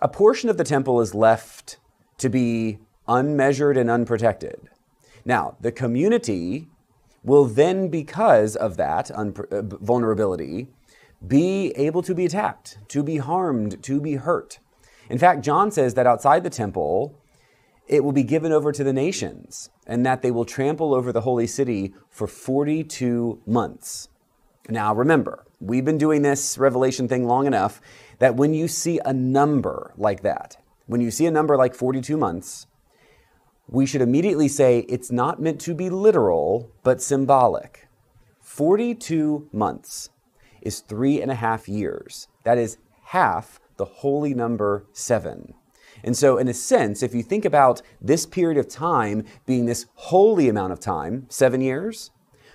a 0.00 0.08
portion 0.08 0.48
of 0.48 0.56
the 0.56 0.64
temple 0.64 1.00
is 1.00 1.14
left 1.14 1.78
to 2.18 2.28
be 2.28 2.78
unmeasured 3.06 3.76
and 3.76 3.90
unprotected. 3.90 4.68
Now, 5.24 5.56
the 5.60 5.72
community 5.72 6.68
will 7.24 7.44
then, 7.44 7.88
because 7.88 8.54
of 8.56 8.76
that 8.76 9.10
uh, 9.10 9.24
vulnerability, 9.62 10.68
be 11.26 11.72
able 11.76 12.02
to 12.02 12.14
be 12.14 12.24
attacked, 12.24 12.78
to 12.88 13.02
be 13.02 13.16
harmed, 13.16 13.82
to 13.82 14.00
be 14.00 14.14
hurt. 14.14 14.60
In 15.10 15.18
fact, 15.18 15.42
John 15.42 15.70
says 15.70 15.94
that 15.94 16.06
outside 16.06 16.44
the 16.44 16.50
temple, 16.50 17.18
it 17.88 18.04
will 18.04 18.12
be 18.12 18.22
given 18.22 18.52
over 18.52 18.70
to 18.70 18.84
the 18.84 18.92
nations, 18.92 19.70
and 19.86 20.04
that 20.06 20.22
they 20.22 20.30
will 20.30 20.44
trample 20.44 20.94
over 20.94 21.10
the 21.10 21.22
holy 21.22 21.46
city 21.46 21.94
for 22.10 22.26
42 22.26 23.42
months. 23.46 24.08
Now, 24.68 24.94
remember, 24.94 25.46
we've 25.60 25.84
been 25.84 25.98
doing 25.98 26.22
this 26.22 26.58
Revelation 26.58 27.08
thing 27.08 27.26
long 27.26 27.46
enough 27.46 27.80
that 28.18 28.36
when 28.36 28.54
you 28.54 28.68
see 28.68 29.00
a 29.04 29.12
number 29.12 29.92
like 29.96 30.22
that, 30.22 30.56
when 30.86 31.00
you 31.00 31.10
see 31.10 31.26
a 31.26 31.30
number 31.30 31.56
like 31.56 31.74
42 31.74 32.16
months, 32.16 32.66
we 33.66 33.84
should 33.84 34.00
immediately 34.00 34.48
say 34.48 34.80
it's 34.88 35.10
not 35.10 35.40
meant 35.40 35.60
to 35.60 35.74
be 35.74 35.90
literal, 35.90 36.72
but 36.82 37.02
symbolic. 37.02 37.88
42 38.40 39.48
months 39.52 40.10
is 40.62 40.80
three 40.80 41.20
and 41.20 41.30
a 41.30 41.36
half 41.36 41.68
years. 41.68 42.28
That 42.44 42.58
is 42.58 42.78
half 43.06 43.60
the 43.76 43.84
holy 43.84 44.34
number 44.34 44.86
seven. 44.92 45.54
And 46.02 46.16
so, 46.16 46.38
in 46.38 46.48
a 46.48 46.54
sense, 46.54 47.02
if 47.02 47.14
you 47.14 47.22
think 47.22 47.44
about 47.44 47.82
this 48.00 48.24
period 48.24 48.58
of 48.58 48.68
time 48.68 49.24
being 49.46 49.66
this 49.66 49.86
holy 49.94 50.48
amount 50.48 50.72
of 50.72 50.80
time, 50.80 51.26
seven 51.28 51.60
years, 51.60 52.10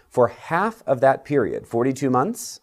for 0.09 0.29
half 0.29 0.81
of 0.87 1.01
that 1.01 1.25
period, 1.25 1.67
42 1.67 2.09
months, 2.09 2.61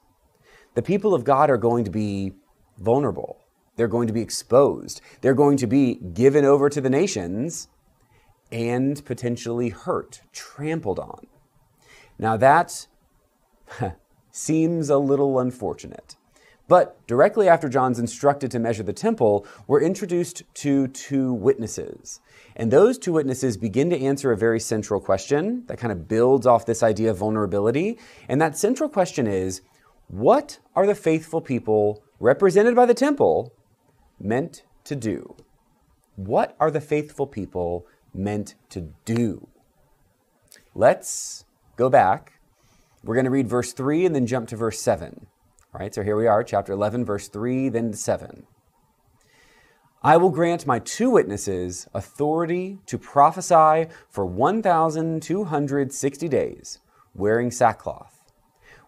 the 0.74 0.82
people 0.82 1.14
of 1.14 1.24
God 1.24 1.50
are 1.50 1.58
going 1.58 1.84
to 1.84 1.90
be 1.90 2.32
vulnerable. 2.78 3.38
They're 3.76 3.88
going 3.88 4.08
to 4.08 4.12
be 4.12 4.20
exposed. 4.20 5.00
They're 5.20 5.34
going 5.34 5.56
to 5.58 5.66
be 5.66 5.94
given 5.94 6.44
over 6.44 6.68
to 6.68 6.80
the 6.80 6.90
nations 6.90 7.68
and 8.52 9.04
potentially 9.04 9.70
hurt, 9.70 10.22
trampled 10.32 10.98
on. 10.98 11.26
Now, 12.18 12.36
that 12.36 12.86
seems 14.30 14.90
a 14.90 14.98
little 14.98 15.38
unfortunate. 15.38 16.16
But 16.68 17.04
directly 17.08 17.48
after 17.48 17.68
John's 17.68 17.98
instructed 17.98 18.52
to 18.52 18.60
measure 18.60 18.84
the 18.84 18.92
temple, 18.92 19.44
we're 19.66 19.82
introduced 19.82 20.44
to 20.54 20.86
two 20.86 21.32
witnesses. 21.32 22.20
And 22.54 22.70
those 22.70 22.96
two 22.96 23.12
witnesses 23.12 23.56
begin 23.56 23.90
to 23.90 23.98
answer 23.98 24.30
a 24.30 24.36
very 24.36 24.60
central 24.60 25.00
question 25.00 25.64
that 25.66 25.78
kind 25.78 25.90
of 25.90 26.06
builds 26.06 26.46
off 26.46 26.66
this 26.66 26.84
idea 26.84 27.10
of 27.10 27.16
vulnerability. 27.16 27.98
And 28.28 28.40
that 28.40 28.56
central 28.56 28.88
question 28.88 29.26
is 29.26 29.62
what 30.10 30.58
are 30.74 30.86
the 30.86 30.94
faithful 30.96 31.40
people 31.40 32.02
represented 32.18 32.74
by 32.74 32.84
the 32.84 32.94
temple 32.94 33.54
meant 34.18 34.64
to 34.82 34.96
do? 34.96 35.36
What 36.16 36.56
are 36.58 36.72
the 36.72 36.80
faithful 36.80 37.28
people 37.28 37.86
meant 38.12 38.56
to 38.70 38.92
do? 39.04 39.46
Let's 40.74 41.44
go 41.76 41.88
back. 41.88 42.40
We're 43.04 43.14
going 43.14 43.24
to 43.24 43.30
read 43.30 43.48
verse 43.48 43.72
3 43.72 44.04
and 44.04 44.12
then 44.12 44.26
jump 44.26 44.48
to 44.48 44.56
verse 44.56 44.80
7. 44.80 45.28
All 45.72 45.80
right, 45.80 45.94
so 45.94 46.02
here 46.02 46.16
we 46.16 46.26
are, 46.26 46.42
chapter 46.42 46.72
11, 46.72 47.04
verse 47.04 47.28
3, 47.28 47.68
then 47.68 47.92
7. 47.92 48.48
I 50.02 50.16
will 50.16 50.30
grant 50.30 50.66
my 50.66 50.80
two 50.80 51.10
witnesses 51.10 51.86
authority 51.94 52.80
to 52.86 52.98
prophesy 52.98 53.86
for 54.10 54.26
1,260 54.26 56.28
days, 56.28 56.80
wearing 57.14 57.52
sackcloth. 57.52 58.19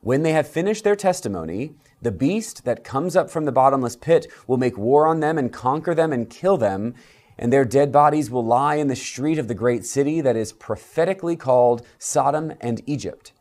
When 0.04 0.24
they 0.24 0.32
have 0.32 0.48
finished 0.48 0.82
their 0.82 0.96
testimony, 0.96 1.76
the 2.00 2.10
beast 2.10 2.64
that 2.64 2.82
comes 2.82 3.14
up 3.14 3.30
from 3.30 3.44
the 3.44 3.52
bottomless 3.52 3.94
pit 3.94 4.26
will 4.48 4.56
make 4.56 4.76
war 4.76 5.06
on 5.06 5.20
them 5.20 5.38
and 5.38 5.52
conquer 5.52 5.94
them 5.94 6.12
and 6.12 6.28
kill 6.28 6.56
them, 6.56 6.94
and 7.38 7.52
their 7.52 7.64
dead 7.64 7.92
bodies 7.92 8.28
will 8.28 8.44
lie 8.44 8.74
in 8.74 8.88
the 8.88 8.96
street 8.96 9.38
of 9.38 9.46
the 9.46 9.54
great 9.54 9.86
city 9.86 10.20
that 10.20 10.34
is 10.34 10.52
prophetically 10.52 11.36
called 11.36 11.86
Sodom 12.00 12.52
and 12.60 12.82
Egypt, 12.84 13.32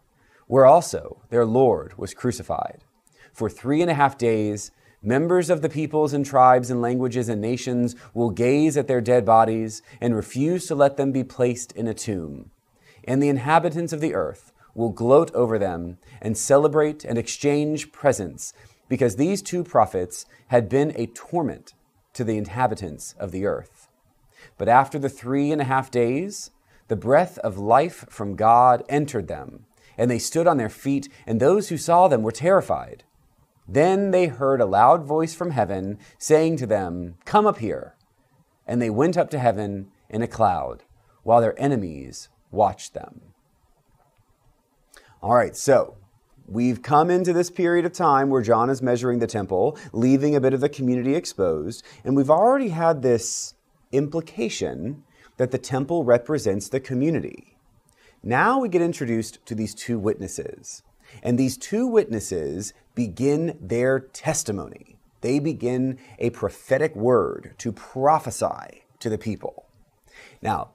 where 0.46 0.68
also 0.68 1.24
their 1.32 1.48
Lord 1.48 1.98
was 1.98 2.14
crucified. 2.14 2.84
For 3.34 3.50
three 3.50 3.82
and 3.82 3.90
a 3.90 3.96
half 3.96 4.16
days, 4.16 4.70
members 5.02 5.50
of 5.50 5.64
the 5.64 5.70
peoples 5.70 6.14
and 6.14 6.24
tribes 6.24 6.70
and 6.70 6.80
languages 6.80 7.28
and 7.28 7.42
nations 7.42 7.96
will 8.14 8.30
gaze 8.30 8.78
at 8.78 8.88
their 8.88 9.02
dead 9.02 9.26
bodies 9.26 9.82
and 10.00 10.16
refuse 10.16 10.68
to 10.68 10.76
let 10.76 10.96
them 10.96 11.12
be 11.12 11.24
placed 11.24 11.72
in 11.72 11.88
a 11.88 11.96
tomb. 11.96 12.52
And 13.04 13.22
the 13.22 13.30
inhabitants 13.30 13.94
of 13.94 14.00
the 14.00 14.14
earth 14.14 14.51
will 14.76 14.90
gloat 14.90 15.34
over 15.34 15.60
them 15.60 15.98
and 16.22 16.38
celebrate 16.38 17.04
and 17.04 17.18
exchange 17.18 17.92
presents, 17.92 18.54
because 18.90 19.16
these 19.16 19.42
two 19.42 19.64
prophets 19.64 20.26
had 20.48 20.70
been 20.70 20.94
a 20.96 21.08
torment 21.08 21.74
to 22.14 22.24
the 22.24 22.38
inhabitants 22.38 23.16
of 23.20 23.32
the 23.32 23.46
earth. 23.46 23.88
But 24.58 24.70
after 24.70 25.00
the 25.00 25.10
three 25.10 25.52
and 25.52 25.62
a 25.62 25.66
half 25.66 25.90
days, 25.92 26.52
the 26.88 26.96
breath 26.96 27.38
of 27.40 27.58
life 27.58 28.06
from 28.10 28.36
God 28.36 28.84
entered 28.90 29.28
them, 29.28 29.66
and 29.98 30.12
they 30.12 30.20
stood 30.20 30.48
on 30.48 30.58
their 30.58 30.70
feet, 30.70 31.08
and 31.26 31.40
those 31.40 31.70
who 31.70 31.78
saw 31.78 32.08
them 32.08 32.22
were 32.22 32.32
terrified. 32.32 33.04
Then 33.68 34.12
they 34.12 34.28
heard 34.28 34.60
a 34.60 34.66
loud 34.66 35.06
voice 35.06 35.34
from 35.34 35.52
heaven 35.52 35.98
saying 36.18 36.58
to 36.58 36.68
them, 36.68 37.16
Come 37.24 37.46
up 37.46 37.60
here. 37.60 37.96
And 38.68 38.82
they 38.82 38.90
went 38.90 39.18
up 39.18 39.30
to 39.30 39.40
heaven 39.40 39.90
in 40.10 40.22
a 40.22 40.28
cloud, 40.28 40.84
while 41.24 41.40
their 41.40 41.60
enemies 41.60 42.30
watched 42.52 42.94
them. 42.94 43.31
All 45.24 45.36
right, 45.36 45.56
so 45.56 45.98
we've 46.48 46.82
come 46.82 47.12
into 47.12 47.32
this 47.32 47.52
period 47.52 47.86
of 47.86 47.94
time 47.94 48.32
where 48.32 48.42
John 48.42 48.72
is 48.72 48.82
measuring 48.82 49.20
the 49.20 49.28
temple, 49.28 49.78
leaving 49.94 50.36
a 50.36 50.42
bit 50.42 50.52
of 50.52 50.62
the 50.62 50.70
community 50.70 51.14
exposed, 51.14 51.84
and 52.04 52.16
we've 52.16 52.32
already 52.32 52.70
had 52.70 53.04
this 53.04 53.54
implication 53.92 55.04
that 55.38 55.52
the 55.52 55.60
temple 55.60 56.04
represents 56.04 56.70
the 56.70 56.80
community. 56.80 57.56
Now 58.24 58.60
we 58.60 58.68
get 58.68 58.82
introduced 58.82 59.46
to 59.46 59.54
these 59.54 59.76
two 59.76 60.00
witnesses. 60.00 60.82
And 61.22 61.38
these 61.38 61.56
two 61.56 61.86
witnesses 61.86 62.74
begin 62.96 63.60
their 63.62 64.00
testimony. 64.00 64.98
They 65.22 65.38
begin 65.38 66.00
a 66.18 66.32
prophetic 66.32 66.96
word 66.96 67.54
to 67.60 67.72
prophesy 67.72 68.86
to 69.00 69.10
the 69.10 69.20
people. 69.20 69.68
Now, 70.42 70.72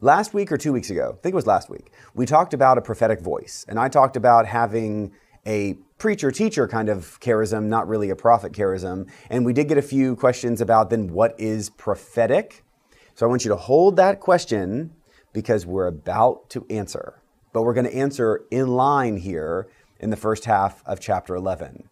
last 0.00 0.34
week 0.34 0.52
or 0.52 0.56
two 0.56 0.72
weeks 0.72 0.90
ago, 0.90 1.16
I 1.18 1.22
think 1.22 1.32
it 1.32 1.36
was 1.36 1.46
last 1.46 1.70
week, 1.70 1.90
we 2.14 2.26
talked 2.26 2.54
about 2.54 2.78
a 2.78 2.82
prophetic 2.82 3.20
voice. 3.20 3.64
And 3.68 3.78
I 3.78 3.88
talked 3.88 4.16
about 4.16 4.46
having 4.46 5.12
a 5.46 5.74
preacher 5.98 6.30
teacher 6.30 6.68
kind 6.68 6.88
of 6.88 7.18
charism, 7.20 7.64
not 7.64 7.88
really 7.88 8.10
a 8.10 8.16
prophet 8.16 8.52
charism. 8.52 9.08
And 9.30 9.44
we 9.44 9.52
did 9.52 9.68
get 9.68 9.78
a 9.78 9.82
few 9.82 10.14
questions 10.14 10.60
about 10.60 10.90
then 10.90 11.12
what 11.12 11.38
is 11.38 11.70
prophetic. 11.70 12.64
So 13.14 13.26
I 13.26 13.28
want 13.28 13.44
you 13.44 13.48
to 13.50 13.56
hold 13.56 13.96
that 13.96 14.20
question 14.20 14.92
because 15.32 15.66
we're 15.66 15.86
about 15.86 16.48
to 16.50 16.66
answer. 16.70 17.20
But 17.52 17.62
we're 17.62 17.74
going 17.74 17.86
to 17.86 17.94
answer 17.94 18.44
in 18.50 18.68
line 18.68 19.16
here 19.16 19.68
in 19.98 20.10
the 20.10 20.16
first 20.16 20.44
half 20.44 20.82
of 20.86 21.00
chapter 21.00 21.34
11. 21.34 21.88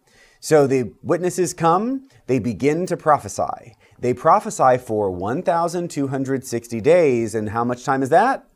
So 0.47 0.65
the 0.65 0.93
witnesses 1.03 1.53
come, 1.53 2.07
they 2.27 2.39
begin 2.39 2.85
to 2.85 2.95
prophesy. 2.95 3.75
They 3.99 4.13
prophesy 4.13 4.77
for 4.77 5.11
1,260 5.11 6.79
days, 6.79 7.35
and 7.35 7.49
how 7.49 7.65
much 7.65 7.83
time 7.83 8.01
is 8.01 8.07
that? 8.11 8.47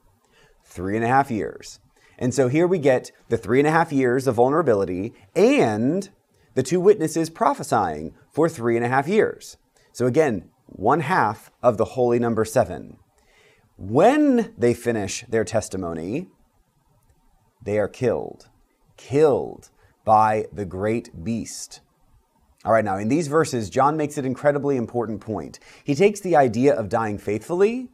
Three 0.63 0.95
and 0.95 1.03
a 1.03 1.09
half 1.09 1.29
years. 1.29 1.81
And 2.17 2.33
so 2.33 2.47
here 2.47 2.65
we 2.65 2.79
get 2.79 3.11
the 3.27 3.35
three 3.35 3.59
and 3.59 3.67
a 3.67 3.71
half 3.71 3.91
years 3.91 4.25
of 4.25 4.35
vulnerability 4.35 5.13
and 5.35 6.09
the 6.53 6.63
two 6.63 6.79
witnesses 6.79 7.29
prophesying 7.29 8.13
for 8.31 8.47
three 8.47 8.77
and 8.77 8.85
a 8.85 8.87
half 8.87 9.09
years. 9.09 9.57
So 9.91 10.05
again, 10.05 10.49
one 10.67 11.01
half 11.01 11.51
of 11.61 11.75
the 11.75 11.83
holy 11.99 12.19
number 12.19 12.45
seven. 12.45 12.99
When 13.75 14.53
they 14.57 14.73
finish 14.73 15.25
their 15.27 15.43
testimony, 15.43 16.27
they 17.61 17.77
are 17.77 17.89
killed. 17.89 18.47
Killed 18.95 19.71
by 20.03 20.45
the 20.51 20.65
great 20.65 21.23
beast. 21.23 21.81
All 22.63 22.71
right, 22.71 22.85
now 22.85 22.97
in 22.97 23.07
these 23.07 23.27
verses, 23.27 23.69
John 23.69 23.97
makes 23.97 24.17
an 24.17 24.25
incredibly 24.25 24.77
important 24.77 25.19
point. 25.19 25.59
He 25.83 25.95
takes 25.95 26.19
the 26.19 26.35
idea 26.35 26.75
of 26.75 26.89
dying 26.89 27.17
faithfully 27.17 27.89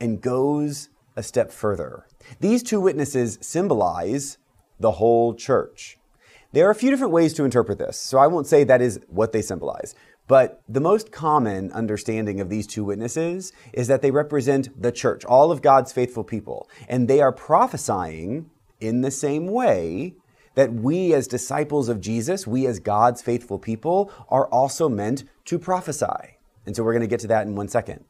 and 0.00 0.20
goes 0.20 0.88
a 1.16 1.22
step 1.22 1.50
further. 1.50 2.06
These 2.40 2.62
two 2.62 2.80
witnesses 2.80 3.38
symbolize 3.40 4.38
the 4.78 4.92
whole 4.92 5.34
church. 5.34 5.98
There 6.52 6.66
are 6.68 6.70
a 6.70 6.76
few 6.76 6.90
different 6.90 7.12
ways 7.12 7.34
to 7.34 7.44
interpret 7.44 7.78
this, 7.78 7.98
so 7.98 8.18
I 8.18 8.28
won't 8.28 8.46
say 8.46 8.62
that 8.62 8.80
is 8.80 9.00
what 9.08 9.32
they 9.32 9.42
symbolize. 9.42 9.94
But 10.26 10.62
the 10.68 10.80
most 10.80 11.12
common 11.12 11.72
understanding 11.72 12.40
of 12.40 12.48
these 12.48 12.66
two 12.66 12.84
witnesses 12.84 13.52
is 13.72 13.88
that 13.88 14.00
they 14.00 14.10
represent 14.10 14.80
the 14.80 14.92
church, 14.92 15.24
all 15.24 15.50
of 15.50 15.60
God's 15.60 15.92
faithful 15.92 16.24
people. 16.24 16.68
And 16.88 17.08
they 17.08 17.20
are 17.20 17.32
prophesying 17.32 18.50
in 18.80 19.02
the 19.02 19.10
same 19.10 19.48
way 19.48 20.14
that 20.54 20.72
we, 20.72 21.12
as 21.12 21.26
disciples 21.26 21.88
of 21.88 22.00
Jesus, 22.00 22.46
we, 22.46 22.66
as 22.66 22.78
God's 22.78 23.22
faithful 23.22 23.58
people, 23.58 24.10
are 24.28 24.46
also 24.48 24.88
meant 24.88 25.24
to 25.46 25.58
prophesy. 25.58 26.38
And 26.66 26.74
so 26.74 26.82
we're 26.82 26.92
going 26.92 27.02
to 27.02 27.08
get 27.08 27.20
to 27.20 27.28
that 27.28 27.46
in 27.46 27.54
one 27.54 27.68
second. 27.68 28.04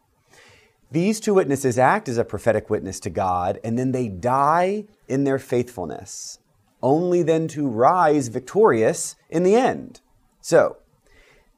These 0.91 1.21
two 1.21 1.35
witnesses 1.35 1.79
act 1.79 2.09
as 2.09 2.19
a 2.19 2.25
prophetic 2.25 2.71
witness 2.71 3.01
to 3.01 3.11
God, 3.11 3.59
and 3.65 3.79
then 3.79 3.93
they 3.93 4.09
die 4.09 4.85
in 5.09 5.25
their 5.25 5.39
faithfulness, 5.39 6.39
only 6.83 7.23
then 7.23 7.49
to 7.49 7.67
rise 7.67 8.29
victorious 8.29 9.17
in 9.29 9.43
the 9.43 9.57
end. 9.57 10.01
So, 10.41 10.77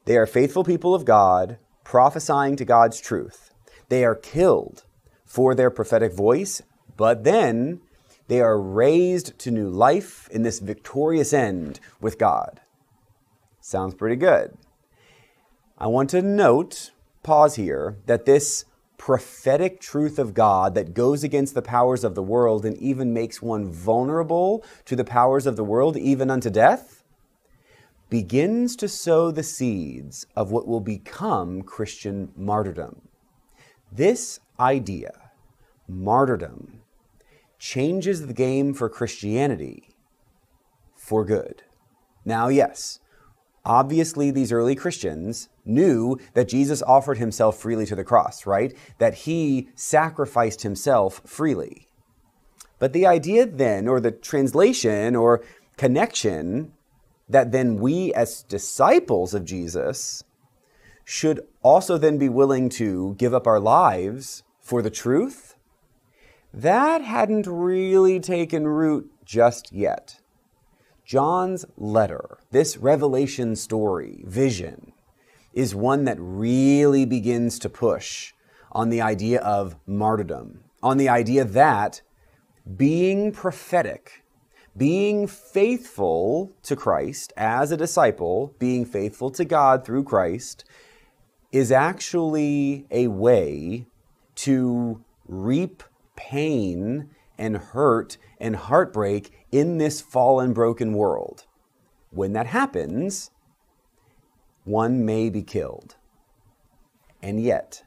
they 0.05 0.17
are 0.17 0.25
faithful 0.25 0.63
people 0.63 0.95
of 0.95 1.05
God, 1.05 1.57
prophesying 1.83 2.55
to 2.55 2.65
God's 2.65 2.99
truth. 2.99 3.53
They 3.89 4.03
are 4.05 4.15
killed 4.15 4.85
for 5.25 5.53
their 5.53 5.69
prophetic 5.69 6.13
voice, 6.13 6.61
but 6.95 7.23
then 7.23 7.81
they 8.27 8.41
are 8.41 8.59
raised 8.59 9.37
to 9.39 9.51
new 9.51 9.69
life 9.69 10.27
in 10.31 10.43
this 10.43 10.59
victorious 10.59 11.33
end 11.33 11.79
with 12.01 12.17
God. 12.17 12.61
Sounds 13.61 13.95
pretty 13.95 14.15
good. 14.15 14.57
I 15.77 15.87
want 15.87 16.09
to 16.11 16.21
note, 16.21 16.91
pause 17.23 17.55
here, 17.55 17.97
that 18.05 18.25
this 18.25 18.65
prophetic 18.97 19.79
truth 19.79 20.17
of 20.17 20.33
God 20.33 20.73
that 20.75 20.93
goes 20.93 21.23
against 21.23 21.53
the 21.53 21.61
powers 21.61 22.03
of 22.03 22.15
the 22.15 22.23
world 22.23 22.65
and 22.65 22.75
even 22.77 23.13
makes 23.13 23.41
one 23.41 23.71
vulnerable 23.71 24.65
to 24.85 24.95
the 24.95 25.05
powers 25.05 25.45
of 25.45 25.55
the 25.55 25.63
world, 25.63 25.95
even 25.95 26.31
unto 26.31 26.49
death, 26.49 27.03
begins 28.09 28.75
to 28.77 28.87
sow 28.87 29.31
the 29.31 29.43
seeds 29.43 30.25
of 30.35 30.51
what 30.51 30.67
will 30.67 30.79
become 30.79 31.61
Christian 31.61 32.31
martyrdom. 32.35 33.01
This 33.91 34.39
idea, 34.59 35.29
martyrdom, 35.87 36.81
changes 37.59 38.25
the 38.25 38.33
game 38.33 38.73
for 38.73 38.89
Christianity 38.89 39.89
for 40.95 41.25
good. 41.25 41.63
Now, 42.25 42.49
yes, 42.49 42.99
obviously 43.65 44.31
these 44.31 44.51
early 44.51 44.75
Christians 44.75 45.49
knew 45.65 46.19
that 46.33 46.49
Jesus 46.49 46.81
offered 46.83 47.17
himself 47.17 47.57
freely 47.57 47.85
to 47.85 47.95
the 47.95 48.03
cross, 48.03 48.45
right? 48.45 48.75
That 48.97 49.13
he 49.13 49.69
sacrificed 49.75 50.63
himself 50.63 51.21
freely. 51.25 51.87
But 52.79 52.93
the 52.93 53.05
idea 53.05 53.45
then, 53.45 53.87
or 53.87 53.99
the 53.99 54.11
translation 54.11 55.15
or 55.15 55.43
connection 55.77 56.73
that 57.29 57.51
then 57.51 57.77
we, 57.77 58.13
as 58.13 58.43
disciples 58.43 59.33
of 59.33 59.45
Jesus, 59.45 60.23
should 61.03 61.41
also 61.63 61.97
then 61.97 62.17
be 62.17 62.29
willing 62.29 62.69
to 62.69 63.15
give 63.17 63.33
up 63.33 63.47
our 63.47 63.59
lives 63.59 64.43
for 64.59 64.81
the 64.81 64.89
truth, 64.89 65.46
that 66.61 67.01
hadn't 67.01 67.47
really 67.47 68.19
taken 68.19 68.67
root 68.67 69.11
just 69.25 69.71
yet. 69.71 70.19
John's 71.05 71.65
letter, 71.77 72.39
this 72.51 72.77
revelation 72.77 73.55
story, 73.55 74.23
vision, 74.25 74.91
is 75.53 75.73
one 75.73 76.03
that 76.05 76.17
really 76.19 77.05
begins 77.05 77.59
to 77.59 77.69
push 77.69 78.33
on 78.71 78.89
the 78.89 79.01
idea 79.01 79.39
of 79.41 79.75
martyrdom, 79.85 80.61
on 80.83 80.97
the 80.97 81.09
idea 81.09 81.43
that 81.45 82.01
being 82.75 83.31
prophetic 83.31 84.23
being 84.77 85.25
faithful 85.25 86.55
to 86.61 86.75
Christ 86.75 87.33
as 87.35 87.71
a 87.71 87.77
disciple, 87.77 88.53
being 88.59 88.85
faithful 88.85 89.31
to 89.31 89.43
God 89.43 89.83
through 89.83 90.03
Christ, 90.03 90.63
is 91.51 91.71
actually 91.71 92.85
a 92.91 93.07
way 93.07 93.87
to 94.35 95.03
reap 95.27 95.83
pain 96.17 97.09
and 97.37 97.55
hurt 97.55 98.17
and 98.39 98.55
heartbreak 98.55 99.31
in 99.51 99.77
this 99.77 100.01
fallen, 100.01 100.51
broken 100.51 100.93
world. 100.93 101.45
When 102.09 102.33
that 102.33 102.47
happens, 102.47 103.31
one 104.65 105.05
may 105.05 105.29
be 105.29 105.43
killed. 105.43 105.95
And 107.21 107.41
yet, 107.41 107.83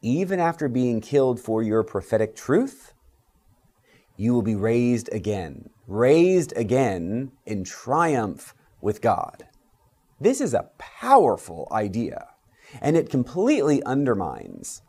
even 0.00 0.40
after 0.40 0.68
being 0.68 1.00
killed 1.00 1.38
for 1.38 1.62
your 1.62 1.84
prophetic 1.84 2.34
truth, 2.34 2.92
you 4.16 4.34
will 4.34 4.42
be 4.42 4.56
raised 4.56 5.08
again 5.12 5.70
raised 5.86 6.56
again 6.56 7.32
in 7.44 7.64
triumph 7.64 8.54
with 8.80 9.00
God. 9.00 9.46
This 10.20 10.40
is 10.40 10.54
a 10.54 10.70
powerful 10.78 11.68
idea, 11.72 12.28
and 12.80 12.96
it 12.96 13.10
completely 13.10 13.82
undermines 13.82 14.82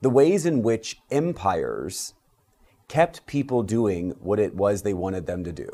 the 0.00 0.10
ways 0.10 0.46
in 0.46 0.62
which 0.62 1.00
empires 1.10 2.14
kept 2.88 3.26
people 3.26 3.62
doing 3.62 4.10
what 4.20 4.38
it 4.38 4.54
was 4.54 4.82
they 4.82 4.94
wanted 4.94 5.26
them 5.26 5.42
to 5.44 5.52
do. 5.52 5.68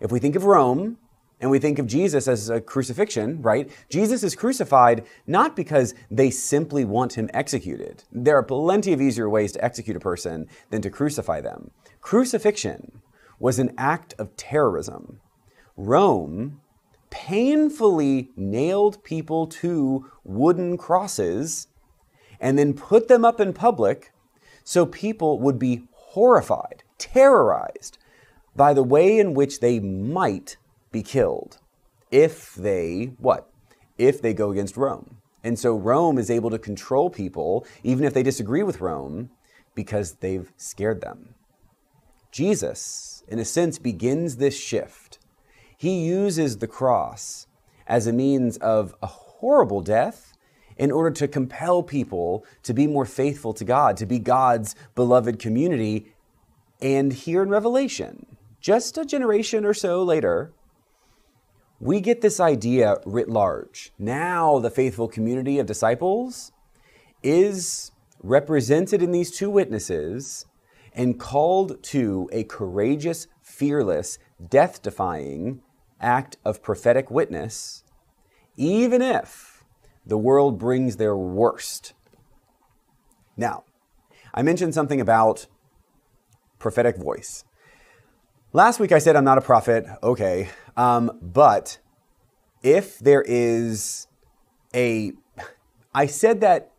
If 0.00 0.10
we 0.10 0.18
think 0.18 0.36
of 0.36 0.44
Rome, 0.44 0.96
and 1.40 1.50
we 1.50 1.58
think 1.58 1.78
of 1.78 1.86
Jesus 1.86 2.28
as 2.28 2.50
a 2.50 2.60
crucifixion, 2.60 3.40
right? 3.40 3.70
Jesus 3.88 4.22
is 4.22 4.36
crucified 4.36 5.06
not 5.26 5.56
because 5.56 5.94
they 6.10 6.30
simply 6.30 6.84
want 6.84 7.14
him 7.14 7.30
executed. 7.32 8.04
There 8.12 8.36
are 8.36 8.42
plenty 8.42 8.92
of 8.92 9.00
easier 9.00 9.28
ways 9.28 9.52
to 9.52 9.64
execute 9.64 9.96
a 9.96 10.00
person 10.00 10.48
than 10.68 10.82
to 10.82 10.90
crucify 10.90 11.40
them. 11.40 11.70
Crucifixion 12.02 13.00
was 13.38 13.58
an 13.58 13.72
act 13.78 14.14
of 14.18 14.36
terrorism. 14.36 15.20
Rome 15.76 16.60
painfully 17.08 18.30
nailed 18.36 19.02
people 19.02 19.46
to 19.46 20.10
wooden 20.22 20.76
crosses 20.76 21.68
and 22.40 22.58
then 22.58 22.74
put 22.74 23.08
them 23.08 23.24
up 23.24 23.40
in 23.40 23.52
public 23.52 24.12
so 24.64 24.86
people 24.86 25.38
would 25.38 25.58
be 25.58 25.82
horrified, 25.92 26.82
terrorized 26.98 27.98
by 28.56 28.74
the 28.74 28.82
way 28.82 29.18
in 29.18 29.34
which 29.34 29.60
they 29.60 29.78
might 29.78 30.56
be 30.90 31.02
killed 31.02 31.58
if 32.10 32.54
they, 32.54 33.12
what? 33.18 33.48
If 33.96 34.20
they 34.20 34.34
go 34.34 34.50
against 34.50 34.76
Rome. 34.76 35.18
And 35.42 35.58
so 35.58 35.76
Rome 35.76 36.18
is 36.18 36.30
able 36.30 36.50
to 36.50 36.58
control 36.58 37.08
people, 37.08 37.66
even 37.82 38.04
if 38.04 38.12
they 38.12 38.22
disagree 38.22 38.62
with 38.62 38.80
Rome, 38.80 39.30
because 39.74 40.14
they've 40.14 40.52
scared 40.56 41.00
them. 41.00 41.34
Jesus, 42.30 43.22
in 43.28 43.38
a 43.38 43.44
sense, 43.44 43.78
begins 43.78 44.36
this 44.36 44.58
shift. 44.58 45.18
He 45.76 46.04
uses 46.04 46.58
the 46.58 46.66
cross 46.66 47.46
as 47.86 48.06
a 48.06 48.12
means 48.12 48.56
of 48.58 48.94
a 49.02 49.06
horrible 49.06 49.80
death 49.80 50.29
in 50.76 50.90
order 50.90 51.10
to 51.10 51.28
compel 51.28 51.82
people 51.82 52.44
to 52.62 52.72
be 52.72 52.86
more 52.86 53.04
faithful 53.04 53.52
to 53.54 53.64
God, 53.64 53.96
to 53.98 54.06
be 54.06 54.18
God's 54.18 54.74
beloved 54.94 55.38
community. 55.38 56.12
And 56.80 57.12
here 57.12 57.42
in 57.42 57.50
Revelation, 57.50 58.26
just 58.60 58.96
a 58.98 59.04
generation 59.04 59.64
or 59.64 59.74
so 59.74 60.02
later, 60.02 60.52
we 61.78 62.00
get 62.00 62.20
this 62.20 62.40
idea 62.40 62.96
writ 63.06 63.28
large. 63.28 63.92
Now, 63.98 64.58
the 64.58 64.70
faithful 64.70 65.08
community 65.08 65.58
of 65.58 65.66
disciples 65.66 66.52
is 67.22 67.90
represented 68.22 69.02
in 69.02 69.12
these 69.12 69.30
two 69.30 69.50
witnesses 69.50 70.46
and 70.92 71.18
called 71.18 71.82
to 71.82 72.28
a 72.32 72.44
courageous, 72.44 73.26
fearless, 73.40 74.18
death 74.48 74.82
defying 74.82 75.62
act 76.00 76.36
of 76.44 76.62
prophetic 76.62 77.10
witness, 77.10 77.84
even 78.56 79.00
if 79.00 79.49
the 80.10 80.18
world 80.18 80.58
brings 80.58 80.96
their 80.96 81.16
worst. 81.16 81.94
Now, 83.36 83.62
I 84.34 84.42
mentioned 84.42 84.74
something 84.74 85.00
about 85.00 85.46
prophetic 86.58 86.96
voice. 86.96 87.44
Last 88.52 88.80
week 88.80 88.90
I 88.90 88.98
said 88.98 89.14
I'm 89.14 89.22
not 89.24 89.38
a 89.38 89.40
prophet, 89.40 89.86
okay, 90.02 90.48
um, 90.76 91.16
but 91.22 91.78
if 92.60 92.98
there 92.98 93.22
is 93.22 94.08
a, 94.74 95.12
I 95.94 96.06
said 96.06 96.40
that 96.40 96.72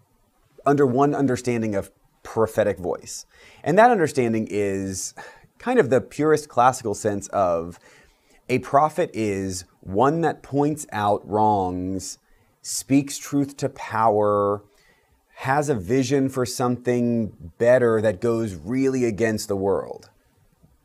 under 0.66 0.86
one 0.86 1.16
understanding 1.16 1.74
of 1.74 1.90
prophetic 2.24 2.78
voice. 2.80 3.26
And 3.64 3.78
that 3.78 3.92
understanding 3.92 4.46
is 4.52 5.14
kind 5.58 5.80
of 5.80 5.90
the 5.90 6.02
purest 6.02 6.50
classical 6.50 6.94
sense 6.94 7.30
of 7.30 7.80
a 8.50 8.60
prophet 8.60 9.10
is 9.14 9.64
one 9.80 10.20
that 10.20 10.44
points 10.44 10.86
out 10.92 11.26
wrongs, 11.26 12.18
speaks 12.62 13.18
truth 13.18 13.58
to 13.58 13.70
power, 13.70 14.64
has 15.36 15.70
a 15.70 15.76
vision 15.76 16.30
for 16.30 16.46
something 16.46 17.34
better 17.58 18.02
that 18.02 18.22
goes 18.22 18.54
really 18.54 19.06
against 19.06 19.48
the 19.48 19.56
world. 19.56 20.10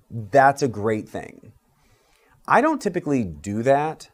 that's 0.08 0.62
a 0.62 0.68
great 0.68 1.08
thing. 1.08 1.52
I 2.46 2.60
don't 2.60 2.80
typically 2.80 3.24
do 3.24 3.62
that. 3.64 4.08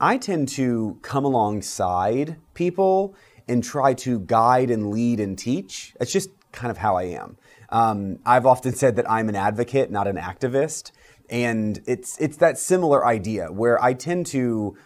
I 0.00 0.16
tend 0.16 0.48
to 0.50 0.98
come 1.02 1.24
alongside 1.24 2.36
people 2.54 3.14
and 3.46 3.62
try 3.62 3.94
to 3.94 4.20
guide 4.20 4.70
and 4.70 4.90
lead 4.90 5.20
and 5.20 5.38
teach. 5.38 5.94
It's 6.00 6.12
just 6.12 6.30
kind 6.52 6.70
of 6.70 6.78
how 6.78 6.96
I 6.96 7.04
am. 7.04 7.36
Um, 7.68 8.18
I've 8.24 8.46
often 8.46 8.74
said 8.74 8.96
that 8.96 9.10
I'm 9.10 9.28
an 9.28 9.36
advocate, 9.36 9.90
not 9.90 10.06
an 10.06 10.16
activist, 10.16 10.92
and 11.28 11.80
it's 11.86 12.18
it's 12.18 12.38
that 12.38 12.58
similar 12.58 13.06
idea 13.06 13.52
where 13.52 13.82
I 13.82 13.92
tend 13.92 14.26
to 14.26 14.76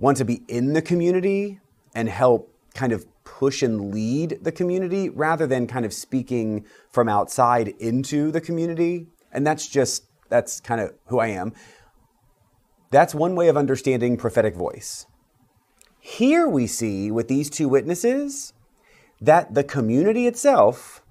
want 0.00 0.16
to 0.16 0.24
be 0.24 0.42
in 0.48 0.72
the 0.72 0.82
community 0.82 1.60
and 1.94 2.08
help 2.08 2.52
kind 2.74 2.92
of 2.92 3.06
push 3.24 3.62
and 3.62 3.92
lead 3.92 4.38
the 4.42 4.50
community 4.50 5.08
rather 5.08 5.46
than 5.46 5.66
kind 5.66 5.84
of 5.84 5.92
speaking 5.92 6.64
from 6.90 7.08
outside 7.08 7.68
into 7.78 8.32
the 8.32 8.40
community. 8.40 9.06
And 9.30 9.46
that's 9.46 9.68
just 9.68 10.04
that's 10.28 10.60
kind 10.60 10.80
of 10.80 10.94
who 11.06 11.20
I 11.20 11.28
am. 11.28 11.52
That's 12.90 13.14
one 13.14 13.36
way 13.36 13.48
of 13.48 13.56
understanding 13.56 14.16
prophetic 14.16 14.56
voice. 14.56 15.06
Here 16.00 16.48
we 16.48 16.66
see 16.66 17.10
with 17.10 17.28
these 17.28 17.50
two 17.50 17.68
witnesses 17.68 18.52
that 19.20 19.54
the 19.54 19.62
community 19.62 20.26
itself 20.26 21.02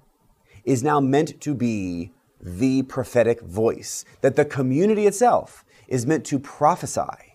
is 0.64 0.82
now 0.82 1.00
meant 1.00 1.40
to 1.40 1.54
be 1.54 2.12
the 2.40 2.82
prophetic 2.82 3.40
voice, 3.42 4.04
that 4.20 4.36
the 4.36 4.44
community 4.44 5.06
itself 5.06 5.64
is 5.86 6.06
meant 6.06 6.26
to 6.26 6.38
prophesy. 6.38 7.29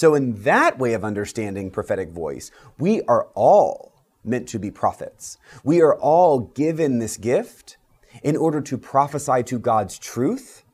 So, 0.00 0.14
in 0.14 0.44
that 0.44 0.78
way 0.78 0.94
of 0.94 1.04
understanding 1.04 1.70
prophetic 1.70 2.08
voice, 2.08 2.50
we 2.78 3.02
are 3.02 3.28
all 3.34 3.92
meant 4.24 4.48
to 4.48 4.58
be 4.58 4.70
prophets. 4.70 5.36
We 5.62 5.82
are 5.82 5.94
all 5.94 6.38
given 6.40 7.00
this 7.00 7.18
gift 7.18 7.76
in 8.22 8.34
order 8.34 8.62
to 8.62 8.78
prophesy 8.78 9.42
to 9.42 9.58
God's 9.58 9.98
truth, 9.98 10.64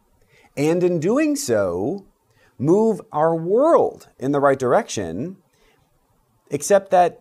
and 0.57 0.85
in 0.85 1.01
doing 1.01 1.35
so, 1.35 2.07
move 2.57 3.01
our 3.11 3.35
world 3.35 4.09
in 4.17 4.31
the 4.31 4.39
right 4.39 4.61
direction, 4.61 5.39
except 6.53 6.93
that 6.93 7.21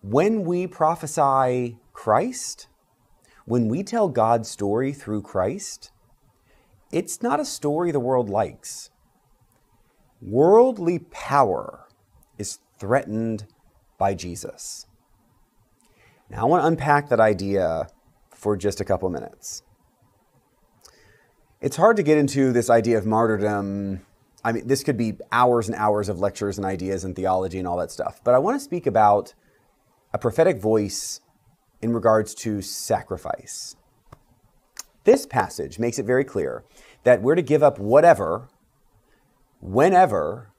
when 0.00 0.44
we 0.44 0.68
prophesy 0.68 1.76
Christ, 1.92 2.68
when 3.46 3.66
we 3.66 3.82
tell 3.82 4.08
God's 4.08 4.48
story 4.48 4.92
through 4.92 5.22
Christ, 5.22 5.90
it's 6.92 7.20
not 7.20 7.40
a 7.40 7.44
story 7.44 7.90
the 7.90 7.98
world 7.98 8.30
likes. 8.30 8.91
Worldly 10.22 11.00
power 11.10 11.88
is 12.38 12.58
threatened 12.78 13.46
by 13.98 14.14
Jesus. 14.14 14.86
Now, 16.30 16.42
I 16.42 16.44
want 16.44 16.62
to 16.62 16.66
unpack 16.68 17.08
that 17.08 17.20
idea 17.20 17.88
for 18.30 18.56
just 18.56 18.80
a 18.80 18.84
couple 18.84 19.10
minutes. 19.10 19.62
It's 21.60 21.76
hard 21.76 21.96
to 21.96 22.02
get 22.02 22.18
into 22.18 22.52
this 22.52 22.70
idea 22.70 22.98
of 22.98 23.04
martyrdom 23.06 24.06
I 24.44 24.52
mean, 24.52 24.66
this 24.66 24.82
could 24.82 24.96
be 24.96 25.14
hours 25.30 25.68
and 25.68 25.76
hours 25.76 26.08
of 26.08 26.18
lectures 26.18 26.58
and 26.58 26.66
ideas 26.66 27.04
and 27.04 27.14
theology 27.14 27.58
and 27.58 27.68
all 27.68 27.76
that 27.78 27.90
stuff. 27.90 28.20
But 28.24 28.34
I 28.34 28.38
want 28.38 28.56
to 28.56 28.64
speak 28.64 28.86
about 28.86 29.34
a 30.12 30.18
prophetic 30.18 30.60
voice 30.60 31.20
in 31.80 31.92
regards 31.92 32.34
to 32.36 32.60
sacrifice. 32.60 33.76
This 35.04 35.26
passage 35.26 35.78
makes 35.78 35.98
it 35.98 36.06
very 36.06 36.24
clear 36.24 36.64
that 37.04 37.22
we're 37.22 37.34
to 37.34 37.42
give 37.42 37.62
up 37.62 37.78
whatever, 37.78 38.48
whenever, 39.62 40.52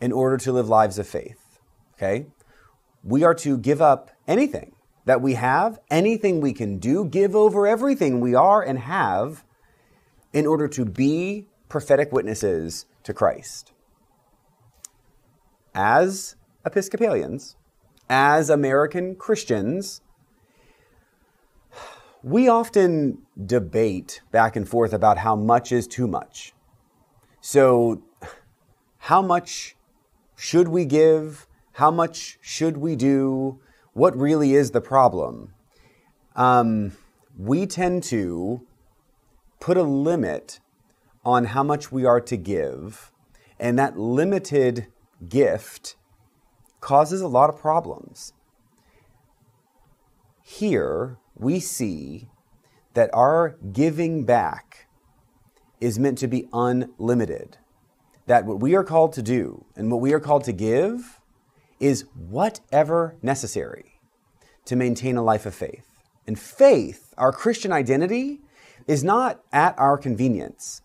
in 0.00 0.10
order 0.10 0.36
to 0.38 0.50
live 0.50 0.68
lives 0.68 0.98
of 0.98 1.06
faith. 1.06 1.60
Okay? 1.94 2.26
We 3.04 3.22
are 3.22 3.34
to 3.34 3.56
give 3.56 3.80
up 3.80 4.10
anything 4.26 4.72
that 5.04 5.20
we 5.20 5.34
have, 5.34 5.78
anything 5.90 6.40
we 6.40 6.52
can 6.52 6.78
do, 6.78 7.04
give 7.04 7.36
over 7.36 7.66
everything 7.66 8.20
we 8.20 8.34
are 8.34 8.62
and 8.62 8.80
have 8.80 9.44
in 10.32 10.46
order 10.46 10.66
to 10.68 10.84
be 10.84 11.46
prophetic 11.68 12.10
witnesses 12.10 12.86
to 13.02 13.12
Christ. 13.12 13.72
As 15.74 16.36
Episcopalians, 16.64 17.56
as 18.08 18.48
American 18.48 19.16
Christians, 19.16 20.00
we 22.22 22.48
often 22.48 23.18
debate 23.44 24.20
back 24.30 24.54
and 24.54 24.68
forth 24.68 24.92
about 24.92 25.18
how 25.18 25.34
much 25.34 25.72
is 25.72 25.86
too 25.86 26.06
much. 26.06 26.52
So, 27.40 28.02
how 29.06 29.20
much 29.20 29.74
should 30.36 30.68
we 30.68 30.84
give? 30.84 31.48
How 31.72 31.90
much 31.90 32.38
should 32.40 32.76
we 32.76 32.94
do? 32.94 33.58
What 33.94 34.16
really 34.16 34.54
is 34.54 34.70
the 34.70 34.80
problem? 34.80 35.54
Um, 36.36 36.92
we 37.36 37.66
tend 37.66 38.04
to 38.04 38.64
put 39.58 39.76
a 39.76 39.82
limit 39.82 40.60
on 41.24 41.46
how 41.46 41.64
much 41.64 41.90
we 41.90 42.04
are 42.04 42.20
to 42.20 42.36
give, 42.36 43.10
and 43.58 43.76
that 43.76 43.98
limited 43.98 44.86
gift 45.28 45.96
causes 46.80 47.20
a 47.20 47.28
lot 47.28 47.50
of 47.50 47.58
problems. 47.58 48.34
Here, 50.44 51.18
we 51.34 51.58
see 51.58 52.28
that 52.94 53.10
our 53.12 53.56
giving 53.72 54.24
back 54.24 54.86
is 55.80 55.98
meant 55.98 56.18
to 56.18 56.28
be 56.28 56.48
unlimited. 56.52 57.58
That 58.26 58.44
what 58.44 58.60
we 58.60 58.74
are 58.74 58.84
called 58.84 59.12
to 59.14 59.22
do 59.22 59.64
and 59.76 59.90
what 59.90 60.00
we 60.00 60.12
are 60.12 60.20
called 60.20 60.44
to 60.44 60.52
give 60.52 61.20
is 61.80 62.04
whatever 62.14 63.16
necessary 63.22 64.00
to 64.64 64.76
maintain 64.76 65.16
a 65.16 65.22
life 65.22 65.46
of 65.46 65.54
faith. 65.54 65.88
And 66.26 66.38
faith, 66.38 67.12
our 67.18 67.32
Christian 67.32 67.72
identity, 67.72 68.40
is 68.86 69.02
not 69.02 69.42
at 69.52 69.76
our 69.78 69.98
convenience. 69.98 70.82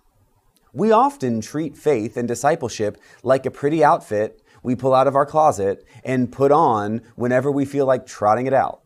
We 0.73 0.91
often 0.91 1.41
treat 1.41 1.77
faith 1.77 2.17
and 2.17 2.27
discipleship 2.27 2.97
like 3.23 3.45
a 3.45 3.51
pretty 3.51 3.83
outfit 3.83 4.41
we 4.63 4.75
pull 4.75 4.93
out 4.93 5.07
of 5.07 5.15
our 5.15 5.25
closet 5.25 5.85
and 6.03 6.31
put 6.31 6.51
on 6.51 7.01
whenever 7.15 7.51
we 7.51 7.65
feel 7.65 7.85
like 7.85 8.05
trotting 8.05 8.47
it 8.47 8.53
out. 8.53 8.81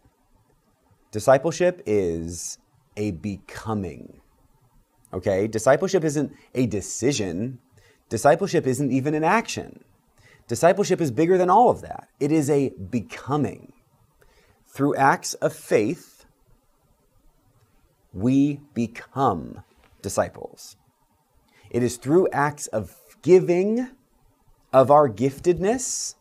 Discipleship 1.12 1.82
is 1.86 2.58
a 2.98 3.12
becoming. 3.12 4.22
Okay? 5.14 5.48
Discipleship 5.48 6.04
isn't 6.04 6.34
a 6.54 6.68
decision, 6.68 7.60
discipleship 8.12 8.67
isn't 8.67 8.91
even 8.91 9.15
an 9.15 9.24
action. 9.24 9.84
Discipleship 10.47 11.00
is 11.00 11.12
bigger 11.12 11.38
than 11.38 11.50
all 11.50 11.69
of 11.69 11.82
that. 11.82 12.10
It 12.19 12.30
is 12.32 12.50
a 12.50 12.74
becoming. 12.89 13.71
Through 14.67 14.95
acts 14.97 15.34
of 15.36 15.54
faith, 15.54 16.26
we 18.13 18.60
become 18.74 19.63
disciples. 20.02 20.76
It 21.69 21.84
is 21.84 21.95
through 21.95 22.28
acts 22.34 22.67
of 22.67 22.97
giving 23.21 23.88
of 24.74 24.91
our 24.91 25.10
giftedness, 25.10 26.15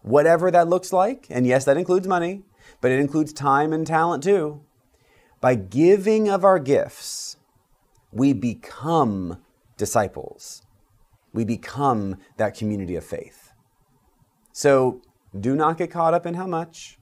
whatever 0.00 0.50
that 0.50 0.68
looks 0.68 0.94
like. 0.94 1.26
And 1.28 1.46
yes, 1.46 1.66
that 1.66 1.76
includes 1.76 2.08
money, 2.08 2.42
but 2.80 2.90
it 2.90 3.00
includes 3.00 3.34
time 3.34 3.74
and 3.74 3.86
talent 3.86 4.22
too. 4.22 4.62
By 5.42 5.56
giving 5.56 6.30
of 6.30 6.42
our 6.42 6.58
gifts, 6.58 7.36
we 8.10 8.32
become 8.32 9.42
disciples. 9.76 10.63
We 11.34 11.44
become 11.44 12.16
that 12.38 12.56
community 12.56 12.96
of 12.96 13.04
faith. 13.04 13.52
So 14.52 15.02
do 15.38 15.54
not 15.54 15.76
get 15.76 15.90
caught 15.90 16.14
up 16.14 16.24
in 16.24 16.34
how 16.34 16.46
much. 16.46 16.98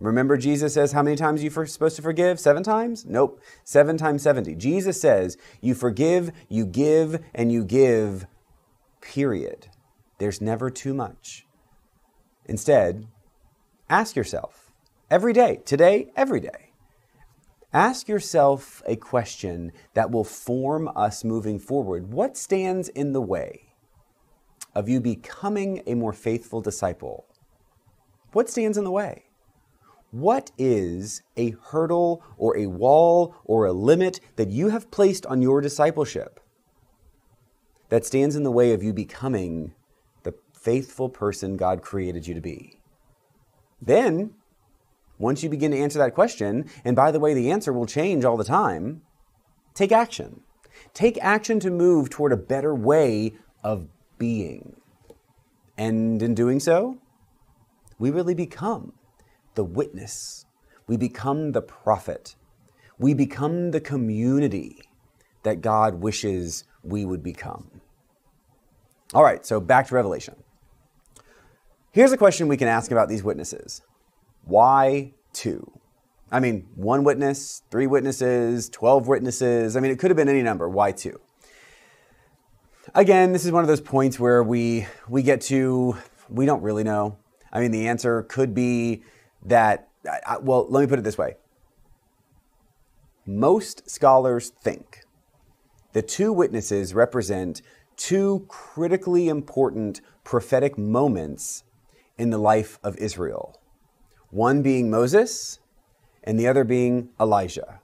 Remember, 0.00 0.36
Jesus 0.36 0.74
says 0.74 0.92
how 0.92 1.02
many 1.02 1.16
times 1.16 1.42
you're 1.42 1.66
supposed 1.66 1.96
to 1.96 2.02
forgive? 2.02 2.38
Seven 2.38 2.62
times? 2.62 3.06
Nope. 3.06 3.40
Seven 3.64 3.96
times 3.96 4.22
70. 4.22 4.54
Jesus 4.56 5.00
says 5.00 5.38
you 5.60 5.74
forgive, 5.74 6.30
you 6.48 6.66
give, 6.66 7.24
and 7.34 7.50
you 7.50 7.64
give, 7.64 8.26
period. 9.00 9.68
There's 10.18 10.40
never 10.40 10.68
too 10.68 10.92
much. 10.92 11.46
Instead, 12.44 13.06
ask 13.88 14.14
yourself 14.14 14.70
every 15.10 15.32
day, 15.32 15.60
today, 15.64 16.12
every 16.16 16.40
day, 16.40 16.72
ask 17.74 18.08
yourself 18.08 18.82
a 18.86 18.94
question 18.94 19.72
that 19.94 20.10
will 20.12 20.24
form 20.24 20.88
us 20.94 21.24
moving 21.24 21.58
forward. 21.58 22.12
What 22.12 22.36
stands 22.36 22.88
in 22.88 23.12
the 23.12 23.20
way 23.20 23.74
of 24.74 24.88
you 24.88 25.00
becoming 25.00 25.82
a 25.86 25.94
more 25.94 26.12
faithful 26.12 26.60
disciple? 26.60 27.26
What 28.32 28.48
stands 28.48 28.78
in 28.78 28.84
the 28.84 28.92
way? 28.92 29.24
What 30.12 30.52
is 30.56 31.22
a 31.36 31.50
hurdle 31.50 32.22
or 32.38 32.56
a 32.56 32.68
wall 32.68 33.34
or 33.44 33.66
a 33.66 33.72
limit 33.72 34.20
that 34.36 34.50
you 34.50 34.68
have 34.68 34.92
placed 34.92 35.26
on 35.26 35.42
your 35.42 35.60
discipleship 35.60 36.38
that 37.88 38.06
stands 38.06 38.36
in 38.36 38.44
the 38.44 38.52
way 38.52 38.72
of 38.72 38.82
you 38.82 38.92
becoming 38.92 39.74
the 40.22 40.34
faithful 40.52 41.08
person 41.08 41.56
God 41.56 41.82
created 41.82 42.28
you 42.28 42.34
to 42.34 42.40
be? 42.40 42.78
Then, 43.82 44.34
once 45.18 45.42
you 45.42 45.48
begin 45.48 45.70
to 45.70 45.78
answer 45.78 45.98
that 45.98 46.14
question, 46.14 46.68
and 46.84 46.96
by 46.96 47.10
the 47.10 47.20
way, 47.20 47.34
the 47.34 47.50
answer 47.50 47.72
will 47.72 47.86
change 47.86 48.24
all 48.24 48.36
the 48.36 48.44
time, 48.44 49.02
take 49.74 49.92
action. 49.92 50.40
Take 50.92 51.18
action 51.22 51.60
to 51.60 51.70
move 51.70 52.10
toward 52.10 52.32
a 52.32 52.36
better 52.36 52.74
way 52.74 53.34
of 53.62 53.88
being. 54.18 54.80
And 55.76 56.22
in 56.22 56.34
doing 56.34 56.60
so, 56.60 56.98
we 57.98 58.10
really 58.10 58.34
become 58.34 58.92
the 59.54 59.64
witness. 59.64 60.46
We 60.86 60.96
become 60.96 61.52
the 61.52 61.62
prophet. 61.62 62.36
We 62.98 63.14
become 63.14 63.70
the 63.70 63.80
community 63.80 64.82
that 65.42 65.60
God 65.60 65.96
wishes 65.96 66.64
we 66.82 67.04
would 67.04 67.22
become. 67.22 67.80
All 69.12 69.22
right, 69.22 69.44
so 69.44 69.60
back 69.60 69.88
to 69.88 69.94
Revelation. 69.94 70.36
Here's 71.92 72.12
a 72.12 72.16
question 72.16 72.48
we 72.48 72.56
can 72.56 72.68
ask 72.68 72.90
about 72.90 73.08
these 73.08 73.22
witnesses 73.22 73.82
Why 74.44 75.12
two? 75.32 75.78
I 76.30 76.40
mean, 76.40 76.66
one 76.74 77.04
witness, 77.04 77.62
three 77.70 77.86
witnesses, 77.86 78.68
12 78.68 79.06
witnesses. 79.06 79.76
I 79.76 79.80
mean, 79.80 79.92
it 79.92 79.98
could 79.98 80.10
have 80.10 80.16
been 80.16 80.28
any 80.28 80.42
number. 80.42 80.68
Why 80.68 80.92
two? 80.92 81.20
Again, 82.94 83.32
this 83.32 83.44
is 83.44 83.52
one 83.52 83.62
of 83.62 83.68
those 83.68 83.80
points 83.80 84.18
where 84.18 84.42
we, 84.42 84.86
we 85.08 85.22
get 85.22 85.40
to, 85.42 85.96
we 86.28 86.44
don't 86.44 86.62
really 86.62 86.84
know. 86.84 87.16
I 87.52 87.60
mean, 87.60 87.70
the 87.70 87.88
answer 87.88 88.22
could 88.24 88.54
be 88.54 89.02
that, 89.44 89.88
I, 90.26 90.38
well, 90.38 90.66
let 90.68 90.80
me 90.80 90.86
put 90.86 90.98
it 90.98 91.02
this 91.02 91.16
way. 91.16 91.36
Most 93.26 93.88
scholars 93.88 94.50
think 94.50 95.04
the 95.92 96.02
two 96.02 96.32
witnesses 96.32 96.94
represent 96.94 97.62
two 97.96 98.44
critically 98.48 99.28
important 99.28 100.00
prophetic 100.24 100.76
moments 100.76 101.62
in 102.18 102.30
the 102.30 102.38
life 102.38 102.78
of 102.82 102.96
Israel 102.98 103.60
one 104.34 104.62
being 104.62 104.90
Moses 104.90 105.60
and 106.24 106.38
the 106.38 106.48
other 106.48 106.64
being 106.64 107.08
Elijah. 107.20 107.80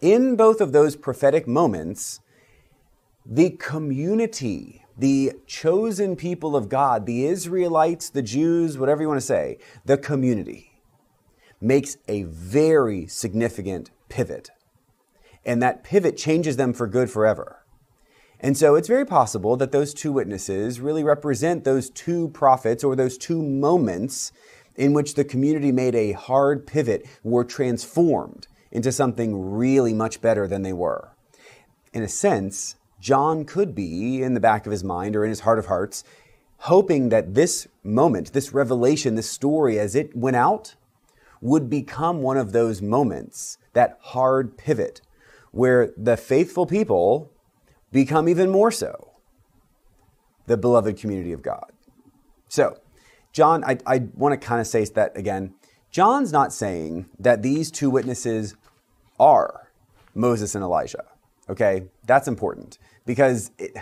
In 0.00 0.34
both 0.34 0.60
of 0.60 0.72
those 0.72 0.96
prophetic 0.96 1.46
moments, 1.46 2.20
the 3.24 3.50
community, 3.50 4.84
the 4.98 5.32
chosen 5.46 6.16
people 6.16 6.56
of 6.56 6.68
God, 6.68 7.06
the 7.06 7.24
Israelites, 7.26 8.10
the 8.10 8.22
Jews, 8.22 8.76
whatever 8.76 9.00
you 9.00 9.08
want 9.08 9.20
to 9.20 9.26
say, 9.26 9.58
the 9.84 9.96
community 9.96 10.72
makes 11.60 11.96
a 12.08 12.24
very 12.24 13.06
significant 13.06 13.92
pivot. 14.08 14.50
And 15.44 15.62
that 15.62 15.84
pivot 15.84 16.16
changes 16.16 16.56
them 16.56 16.72
for 16.72 16.88
good 16.88 17.10
forever. 17.10 17.64
And 18.40 18.56
so 18.56 18.74
it's 18.74 18.88
very 18.88 19.06
possible 19.06 19.56
that 19.56 19.72
those 19.72 19.94
two 19.94 20.12
witnesses 20.12 20.80
really 20.80 21.04
represent 21.04 21.64
those 21.64 21.88
two 21.90 22.28
prophets 22.30 22.84
or 22.84 22.94
those 22.94 23.16
two 23.16 23.40
moments 23.40 24.32
in 24.76 24.92
which 24.92 25.14
the 25.14 25.24
community 25.24 25.72
made 25.72 25.94
a 25.94 26.12
hard 26.12 26.66
pivot, 26.66 27.06
were 27.22 27.44
transformed 27.44 28.46
into 28.70 28.92
something 28.92 29.52
really 29.52 29.94
much 29.94 30.20
better 30.20 30.46
than 30.46 30.62
they 30.62 30.72
were. 30.72 31.12
In 31.92 32.02
a 32.02 32.08
sense, 32.08 32.76
John 33.00 33.44
could 33.44 33.74
be 33.74 34.22
in 34.22 34.34
the 34.34 34.40
back 34.40 34.66
of 34.66 34.72
his 34.72 34.84
mind 34.84 35.16
or 35.16 35.24
in 35.24 35.30
his 35.30 35.40
heart 35.40 35.58
of 35.58 35.66
hearts, 35.66 36.04
hoping 36.58 37.08
that 37.08 37.34
this 37.34 37.66
moment, 37.82 38.32
this 38.32 38.52
revelation, 38.52 39.14
this 39.14 39.30
story 39.30 39.78
as 39.78 39.94
it 39.94 40.14
went 40.16 40.36
out, 40.36 40.74
would 41.40 41.68
become 41.70 42.22
one 42.22 42.36
of 42.36 42.52
those 42.52 42.82
moments, 42.82 43.58
that 43.72 43.98
hard 44.00 44.56
pivot, 44.56 45.00
where 45.52 45.92
the 45.96 46.16
faithful 46.16 46.66
people 46.66 47.30
become 47.92 48.28
even 48.28 48.50
more 48.50 48.70
so 48.70 49.12
the 50.46 50.56
beloved 50.56 50.98
community 50.98 51.32
of 51.32 51.42
God. 51.42 51.72
So, 52.48 52.78
John, 53.36 53.62
I, 53.64 53.76
I 53.86 53.98
want 54.14 54.32
to 54.32 54.38
kind 54.38 54.62
of 54.62 54.66
say 54.66 54.82
that 54.86 55.14
again. 55.14 55.52
John's 55.90 56.32
not 56.32 56.54
saying 56.54 57.10
that 57.18 57.42
these 57.42 57.70
two 57.70 57.90
witnesses 57.90 58.54
are 59.20 59.68
Moses 60.14 60.54
and 60.54 60.64
Elijah. 60.64 61.04
Okay, 61.50 61.84
that's 62.06 62.28
important 62.28 62.78
because 63.04 63.50
it, 63.58 63.76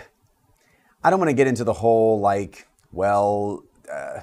I 1.05 1.09
don't 1.09 1.19
want 1.19 1.29
to 1.29 1.33
get 1.33 1.47
into 1.47 1.63
the 1.63 1.71
whole 1.71 2.19
like, 2.19 2.67
well, 2.91 3.63
uh, 3.89 4.19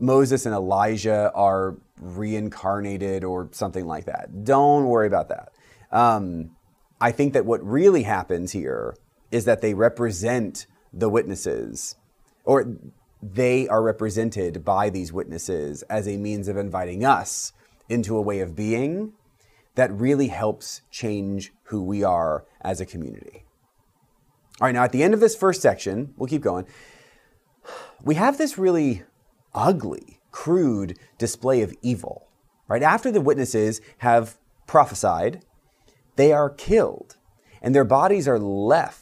Moses 0.00 0.44
and 0.44 0.56
Elijah 0.56 1.30
are 1.36 1.76
reincarnated 2.00 3.22
or 3.22 3.48
something 3.52 3.86
like 3.86 4.06
that. 4.06 4.42
Don't 4.42 4.86
worry 4.86 5.06
about 5.06 5.28
that. 5.28 5.52
Um, 5.92 6.56
I 7.00 7.12
think 7.12 7.34
that 7.34 7.46
what 7.46 7.64
really 7.64 8.02
happens 8.02 8.50
here 8.50 8.96
is 9.30 9.44
that 9.44 9.60
they 9.60 9.72
represent 9.72 10.66
the 10.92 11.08
witnesses, 11.08 11.94
or 12.44 12.66
they 13.22 13.68
are 13.68 13.82
represented 13.82 14.64
by 14.64 14.90
these 14.90 15.12
witnesses 15.12 15.82
as 15.82 16.08
a 16.08 16.16
means 16.16 16.48
of 16.48 16.56
inviting 16.56 17.04
us 17.04 17.52
into 17.88 18.16
a 18.16 18.22
way 18.22 18.40
of 18.40 18.56
being 18.56 19.12
that 19.76 19.92
really 19.92 20.28
helps 20.28 20.82
change 20.90 21.52
who 21.64 21.82
we 21.82 22.02
are 22.02 22.44
as 22.60 22.80
a 22.80 22.86
community. 22.86 23.44
All 24.60 24.66
right, 24.66 24.74
now 24.74 24.84
at 24.84 24.92
the 24.92 25.02
end 25.02 25.14
of 25.14 25.20
this 25.20 25.36
first 25.36 25.62
section, 25.62 26.12
we'll 26.16 26.28
keep 26.28 26.42
going. 26.42 26.66
We 28.02 28.16
have 28.16 28.38
this 28.38 28.58
really 28.58 29.04
ugly, 29.54 30.20
crude 30.30 30.98
display 31.16 31.62
of 31.62 31.74
evil. 31.80 32.28
Right 32.66 32.82
after 32.82 33.10
the 33.10 33.20
witnesses 33.20 33.80
have 33.98 34.36
prophesied, 34.66 35.44
they 36.16 36.32
are 36.32 36.50
killed 36.50 37.16
and 37.62 37.74
their 37.74 37.84
bodies 37.84 38.26
are 38.26 38.38
left 38.38 39.01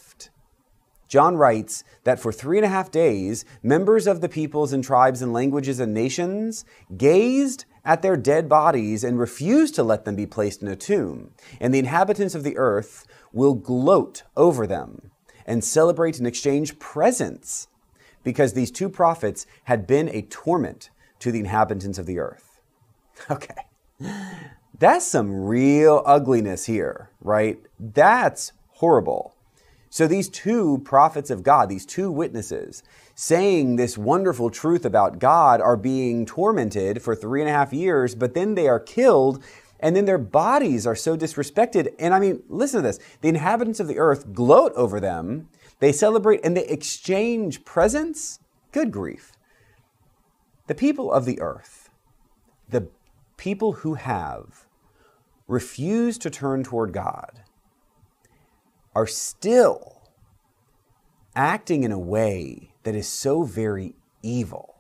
John 1.11 1.37
writes 1.37 1.83
that 2.05 2.21
for 2.21 2.31
three 2.31 2.57
and 2.57 2.65
a 2.65 2.69
half 2.69 2.93
days, 2.93 3.45
members 3.65 4.07
of 4.07 4.21
the 4.21 4.29
peoples 4.29 4.73
and 4.73 4.83
tribes 4.83 5.21
and 5.21 5.33
languages 5.33 5.81
and 5.81 5.93
nations 5.93 6.65
gazed 6.97 7.65
at 7.85 8.01
their 8.01 8.17
dead 8.17 8.49
bodies 8.49 9.03
and 9.03 9.19
refused 9.19 9.75
to 9.75 9.83
let 9.83 10.05
them 10.05 10.15
be 10.15 10.25
placed 10.25 10.63
in 10.63 10.69
a 10.69 10.77
tomb. 10.77 11.33
And 11.61 11.75
the 11.75 11.81
inhabitants 11.81 12.37
of 12.37 12.45
the 12.45 12.57
earth 12.57 13.09
will 13.33 13.55
gloat 13.55 14.23
over 14.37 14.69
them 14.69 15.11
and 15.45 15.65
celebrate 15.65 16.19
and 16.19 16.29
exchange 16.29 16.79
presents 16.79 17.67
because 18.23 18.53
these 18.53 18.71
two 18.71 18.89
prophets 18.89 19.47
had 19.65 19.89
been 19.89 20.09
a 20.11 20.23
torment 20.23 20.91
to 21.19 21.33
the 21.33 21.41
inhabitants 21.41 21.99
of 21.99 22.07
the 22.07 22.21
earth. 22.21 22.47
Okay. 23.31 23.67
That's 24.79 25.07
some 25.07 25.45
real 25.45 26.03
ugliness 26.07 26.65
here, 26.65 27.11
right? 27.21 27.59
That's 27.79 28.53
horrible. 28.69 29.35
So 29.93 30.07
these 30.07 30.29
two 30.29 30.79
prophets 30.85 31.31
of 31.31 31.43
God, 31.43 31.69
these 31.69 31.85
two 31.85 32.13
witnesses, 32.13 32.85
saying 33.17 33.75
this 33.75 33.99
wonderful 33.99 34.49
truth 34.49 34.85
about 34.85 35.19
God, 35.19 35.61
are 35.61 35.77
being 35.77 36.25
tormented 36.25 37.03
for 37.03 37.17
three 37.17 37.41
and 37.41 37.51
a 37.51 37.53
half 37.53 37.73
years, 37.73 38.15
but 38.15 38.35
then 38.35 38.55
they 38.55 38.69
are 38.69 38.79
killed, 38.79 39.43
and 39.81 39.97
then 39.97 40.05
their 40.05 40.17
bodies 40.17 40.87
are 40.87 40.95
so 40.95 41.17
disrespected. 41.17 41.93
And 41.99 42.15
I 42.15 42.21
mean, 42.21 42.45
listen 42.49 42.83
to 42.83 42.87
this 42.87 43.01
the 43.21 43.29
inhabitants 43.29 43.81
of 43.81 43.89
the 43.89 43.99
earth 43.99 44.33
gloat 44.33 44.73
over 44.75 45.01
them, 45.01 45.49
they 45.81 45.91
celebrate 45.91 46.41
and 46.45 46.57
they 46.57 46.67
exchange 46.67 47.65
presents. 47.65 48.39
Good 48.71 48.93
grief. 48.93 49.33
The 50.69 50.75
people 50.77 51.13
of 51.13 51.25
the 51.25 51.41
earth, 51.41 51.91
the 52.69 52.87
people 53.37 53.73
who 53.73 53.95
have 53.95 54.67
refused 55.49 56.23
to 56.23 56.31
turn 56.31 56.63
toward 56.63 56.93
God, 56.93 57.43
are 58.95 59.07
still 59.07 60.03
acting 61.35 61.85
in 61.85 61.93
a 61.93 61.99
way 61.99 62.73
that 62.83 62.95
is 62.95 63.09
so 63.09 63.43
very 63.43 63.95
evil. 64.23 64.75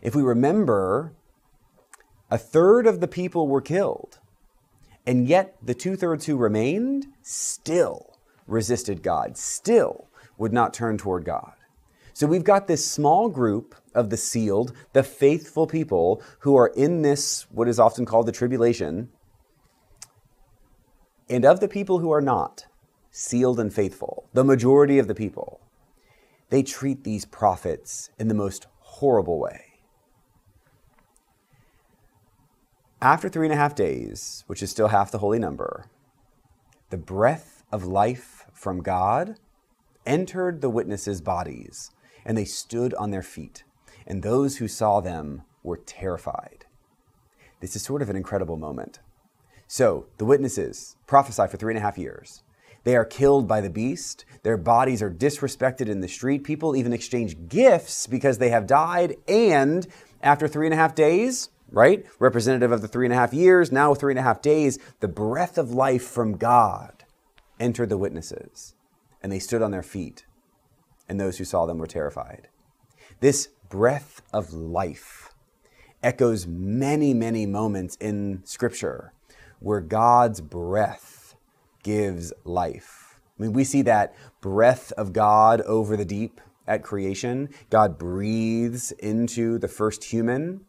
If 0.00 0.14
we 0.14 0.22
remember, 0.22 1.12
a 2.30 2.38
third 2.38 2.86
of 2.86 3.00
the 3.00 3.08
people 3.08 3.48
were 3.48 3.60
killed, 3.60 4.18
and 5.06 5.26
yet 5.26 5.56
the 5.62 5.74
two 5.74 5.96
thirds 5.96 6.26
who 6.26 6.36
remained 6.36 7.06
still 7.22 8.18
resisted 8.46 9.02
God, 9.02 9.36
still 9.36 10.08
would 10.38 10.52
not 10.52 10.72
turn 10.72 10.96
toward 10.98 11.24
God. 11.24 11.52
So 12.14 12.26
we've 12.26 12.44
got 12.44 12.66
this 12.66 12.84
small 12.84 13.28
group 13.28 13.74
of 13.94 14.10
the 14.10 14.16
sealed, 14.16 14.72
the 14.92 15.02
faithful 15.02 15.66
people 15.66 16.22
who 16.40 16.56
are 16.56 16.68
in 16.68 17.02
this, 17.02 17.46
what 17.50 17.68
is 17.68 17.78
often 17.78 18.06
called 18.06 18.26
the 18.26 18.32
tribulation. 18.32 19.10
And 21.28 21.44
of 21.44 21.60
the 21.60 21.68
people 21.68 22.00
who 22.00 22.10
are 22.10 22.20
not, 22.20 22.66
sealed 23.10 23.58
and 23.60 23.72
faithful, 23.72 24.28
the 24.32 24.44
majority 24.44 24.98
of 24.98 25.08
the 25.08 25.14
people, 25.14 25.60
they 26.50 26.62
treat 26.62 27.04
these 27.04 27.24
prophets 27.24 28.10
in 28.18 28.28
the 28.28 28.34
most 28.34 28.66
horrible 28.80 29.38
way. 29.38 29.64
After 33.00 33.28
three 33.28 33.46
and 33.46 33.52
a 33.52 33.56
half 33.56 33.74
days, 33.74 34.44
which 34.48 34.62
is 34.62 34.70
still 34.70 34.88
half 34.88 35.10
the 35.10 35.18
holy 35.18 35.38
number, 35.38 35.86
the 36.90 36.96
breath 36.96 37.62
of 37.70 37.84
life 37.84 38.46
from 38.52 38.82
God 38.82 39.36
entered 40.04 40.60
the 40.60 40.70
witnesses' 40.70 41.20
bodies, 41.20 41.90
and 42.24 42.36
they 42.36 42.44
stood 42.44 42.94
on 42.94 43.10
their 43.10 43.22
feet, 43.22 43.62
and 44.06 44.22
those 44.22 44.56
who 44.56 44.66
saw 44.66 45.00
them 45.00 45.42
were 45.62 45.76
terrified. 45.76 46.64
This 47.60 47.76
is 47.76 47.82
sort 47.82 48.02
of 48.02 48.10
an 48.10 48.16
incredible 48.16 48.56
moment. 48.56 49.00
So, 49.66 50.06
the 50.16 50.24
witnesses 50.24 50.96
prophesy 51.06 51.46
for 51.46 51.58
three 51.58 51.74
and 51.74 51.78
a 51.78 51.82
half 51.82 51.98
years. 51.98 52.42
They 52.84 52.96
are 52.96 53.04
killed 53.04 53.46
by 53.46 53.60
the 53.60 53.70
beast. 53.70 54.24
Their 54.42 54.56
bodies 54.56 55.02
are 55.02 55.10
disrespected 55.10 55.88
in 55.88 56.00
the 56.00 56.08
street. 56.08 56.44
People 56.44 56.76
even 56.76 56.92
exchange 56.92 57.48
gifts 57.48 58.06
because 58.06 58.38
they 58.38 58.50
have 58.50 58.66
died. 58.66 59.16
And 59.26 59.86
after 60.22 60.48
three 60.48 60.66
and 60.66 60.74
a 60.74 60.78
half 60.78 60.94
days, 60.94 61.50
right, 61.70 62.06
representative 62.18 62.72
of 62.72 62.80
the 62.80 62.88
three 62.88 63.06
and 63.06 63.12
a 63.12 63.16
half 63.16 63.34
years, 63.34 63.72
now 63.72 63.94
three 63.94 64.12
and 64.12 64.18
a 64.18 64.22
half 64.22 64.40
days, 64.40 64.78
the 65.00 65.08
breath 65.08 65.58
of 65.58 65.70
life 65.70 66.06
from 66.06 66.36
God 66.36 67.04
entered 67.60 67.88
the 67.88 67.98
witnesses. 67.98 68.74
And 69.22 69.32
they 69.32 69.38
stood 69.38 69.62
on 69.62 69.70
their 69.70 69.82
feet. 69.82 70.24
And 71.08 71.18
those 71.18 71.38
who 71.38 71.44
saw 71.44 71.66
them 71.66 71.78
were 71.78 71.86
terrified. 71.86 72.48
This 73.20 73.48
breath 73.68 74.22
of 74.32 74.52
life 74.52 75.34
echoes 76.02 76.46
many, 76.46 77.12
many 77.12 77.46
moments 77.46 77.96
in 77.96 78.42
Scripture 78.44 79.12
where 79.60 79.80
God's 79.80 80.40
breath 80.40 81.17
gives 81.88 82.34
life. 82.44 83.18
I 83.38 83.44
mean, 83.44 83.54
we 83.54 83.64
see 83.64 83.80
that 83.80 84.14
breath 84.42 84.92
of 84.98 85.14
God 85.14 85.62
over 85.62 85.96
the 85.96 86.04
deep 86.04 86.38
at 86.66 86.82
creation. 86.82 87.48
God 87.70 87.96
breathes 87.96 88.92
into 88.92 89.58
the 89.58 89.68
first 89.68 90.04
human. 90.04 90.66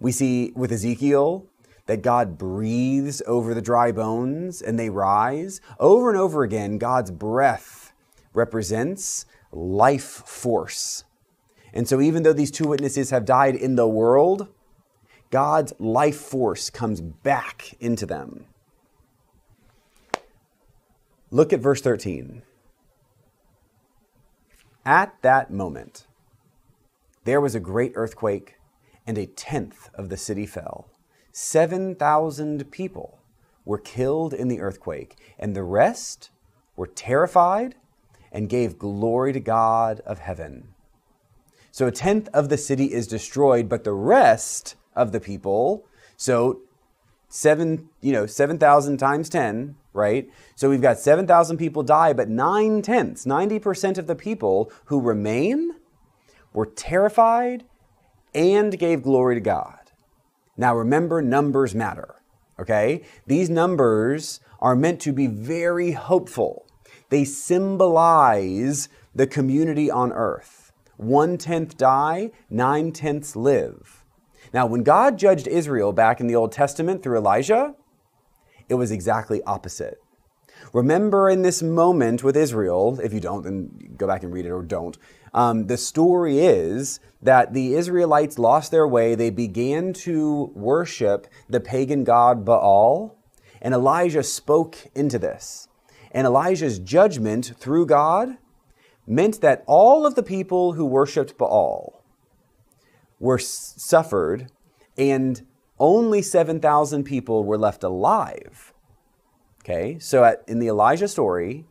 We 0.00 0.12
see 0.12 0.52
with 0.54 0.70
Ezekiel 0.70 1.46
that 1.86 2.02
God 2.02 2.36
breathes 2.36 3.22
over 3.26 3.54
the 3.54 3.62
dry 3.62 3.90
bones 3.90 4.60
and 4.60 4.78
they 4.78 4.90
rise. 4.90 5.62
Over 5.78 6.10
and 6.10 6.18
over 6.18 6.42
again, 6.42 6.76
God's 6.76 7.10
breath 7.10 7.94
represents 8.34 9.24
life 9.50 10.22
force. 10.26 11.04
And 11.72 11.88
so, 11.88 12.02
even 12.02 12.22
though 12.22 12.34
these 12.34 12.50
two 12.50 12.68
witnesses 12.68 13.08
have 13.08 13.24
died 13.24 13.54
in 13.54 13.76
the 13.76 13.88
world, 13.88 14.48
God's 15.30 15.72
life 15.78 16.18
force 16.20 16.68
comes 16.68 17.00
back 17.00 17.76
into 17.80 18.04
them. 18.04 18.44
Look 21.32 21.52
at 21.52 21.60
verse 21.60 21.80
13. 21.80 22.42
At 24.84 25.14
that 25.22 25.52
moment, 25.52 26.06
there 27.24 27.40
was 27.40 27.54
a 27.54 27.60
great 27.60 27.92
earthquake, 27.94 28.56
and 29.06 29.16
a 29.16 29.26
tenth 29.26 29.90
of 29.94 30.08
the 30.08 30.16
city 30.16 30.44
fell. 30.44 30.88
7,000 31.32 32.70
people 32.72 33.20
were 33.64 33.78
killed 33.78 34.34
in 34.34 34.48
the 34.48 34.60
earthquake, 34.60 35.16
and 35.38 35.54
the 35.54 35.62
rest 35.62 36.30
were 36.74 36.88
terrified 36.88 37.76
and 38.32 38.48
gave 38.48 38.78
glory 38.78 39.32
to 39.32 39.40
God 39.40 40.00
of 40.00 40.18
heaven. 40.18 40.74
So 41.70 41.86
a 41.86 41.92
tenth 41.92 42.28
of 42.34 42.48
the 42.48 42.58
city 42.58 42.92
is 42.92 43.06
destroyed, 43.06 43.68
but 43.68 43.84
the 43.84 43.92
rest 43.92 44.74
of 44.96 45.12
the 45.12 45.20
people, 45.20 45.86
so 46.16 46.62
seven, 47.30 47.88
you 48.02 48.12
know, 48.12 48.26
7,000 48.26 48.98
times 48.98 49.30
10, 49.30 49.76
right? 49.94 50.28
So 50.56 50.68
we've 50.68 50.82
got 50.82 50.98
7,000 50.98 51.56
people 51.56 51.82
die, 51.82 52.12
but 52.12 52.28
nine 52.28 52.82
tenths, 52.82 53.24
90% 53.24 53.96
of 53.96 54.06
the 54.06 54.14
people 54.14 54.70
who 54.86 55.00
remain 55.00 55.76
were 56.52 56.66
terrified 56.66 57.64
and 58.34 58.78
gave 58.78 59.02
glory 59.02 59.36
to 59.36 59.40
God. 59.40 59.78
Now 60.56 60.74
remember, 60.76 61.22
numbers 61.22 61.74
matter, 61.74 62.16
okay? 62.58 63.02
These 63.26 63.48
numbers 63.48 64.40
are 64.60 64.76
meant 64.76 65.00
to 65.02 65.12
be 65.12 65.26
very 65.26 65.92
hopeful. 65.92 66.66
They 67.08 67.24
symbolize 67.24 68.88
the 69.14 69.26
community 69.26 69.90
on 69.90 70.12
earth. 70.12 70.72
One 70.96 71.38
tenth 71.38 71.78
die, 71.78 72.30
nine 72.50 72.92
tenths 72.92 73.34
live. 73.34 73.99
Now, 74.52 74.66
when 74.66 74.82
God 74.82 75.18
judged 75.18 75.46
Israel 75.46 75.92
back 75.92 76.20
in 76.20 76.26
the 76.26 76.36
Old 76.36 76.52
Testament 76.52 77.02
through 77.02 77.18
Elijah, 77.18 77.74
it 78.68 78.74
was 78.74 78.90
exactly 78.90 79.42
opposite. 79.44 80.02
Remember 80.72 81.28
in 81.28 81.42
this 81.42 81.62
moment 81.62 82.22
with 82.22 82.36
Israel, 82.36 82.98
if 83.02 83.12
you 83.12 83.20
don't, 83.20 83.42
then 83.42 83.94
go 83.96 84.06
back 84.06 84.22
and 84.22 84.32
read 84.32 84.46
it 84.46 84.50
or 84.50 84.62
don't. 84.62 84.98
Um, 85.32 85.66
the 85.66 85.76
story 85.76 86.40
is 86.40 87.00
that 87.22 87.52
the 87.52 87.74
Israelites 87.74 88.38
lost 88.38 88.70
their 88.70 88.86
way. 88.86 89.14
They 89.14 89.30
began 89.30 89.92
to 89.94 90.50
worship 90.54 91.26
the 91.48 91.60
pagan 91.60 92.04
god 92.04 92.44
Baal, 92.44 93.16
and 93.62 93.74
Elijah 93.74 94.22
spoke 94.22 94.76
into 94.94 95.18
this. 95.18 95.68
And 96.12 96.26
Elijah's 96.26 96.78
judgment 96.78 97.52
through 97.56 97.86
God 97.86 98.36
meant 99.06 99.40
that 99.40 99.64
all 99.66 100.04
of 100.04 100.14
the 100.14 100.22
people 100.22 100.72
who 100.72 100.84
worshiped 100.84 101.38
Baal 101.38 101.99
were 103.20 103.38
suffered, 103.38 104.50
and 104.98 105.46
only 105.78 106.22
7,000 106.22 107.04
people 107.04 107.44
were 107.44 107.58
left 107.58 107.84
alive. 107.84 108.72
Okay, 109.62 109.98
so 109.98 110.24
at, 110.24 110.42
in 110.48 110.58
the 110.58 110.68
Elijah 110.68 111.06
story, 111.06 111.66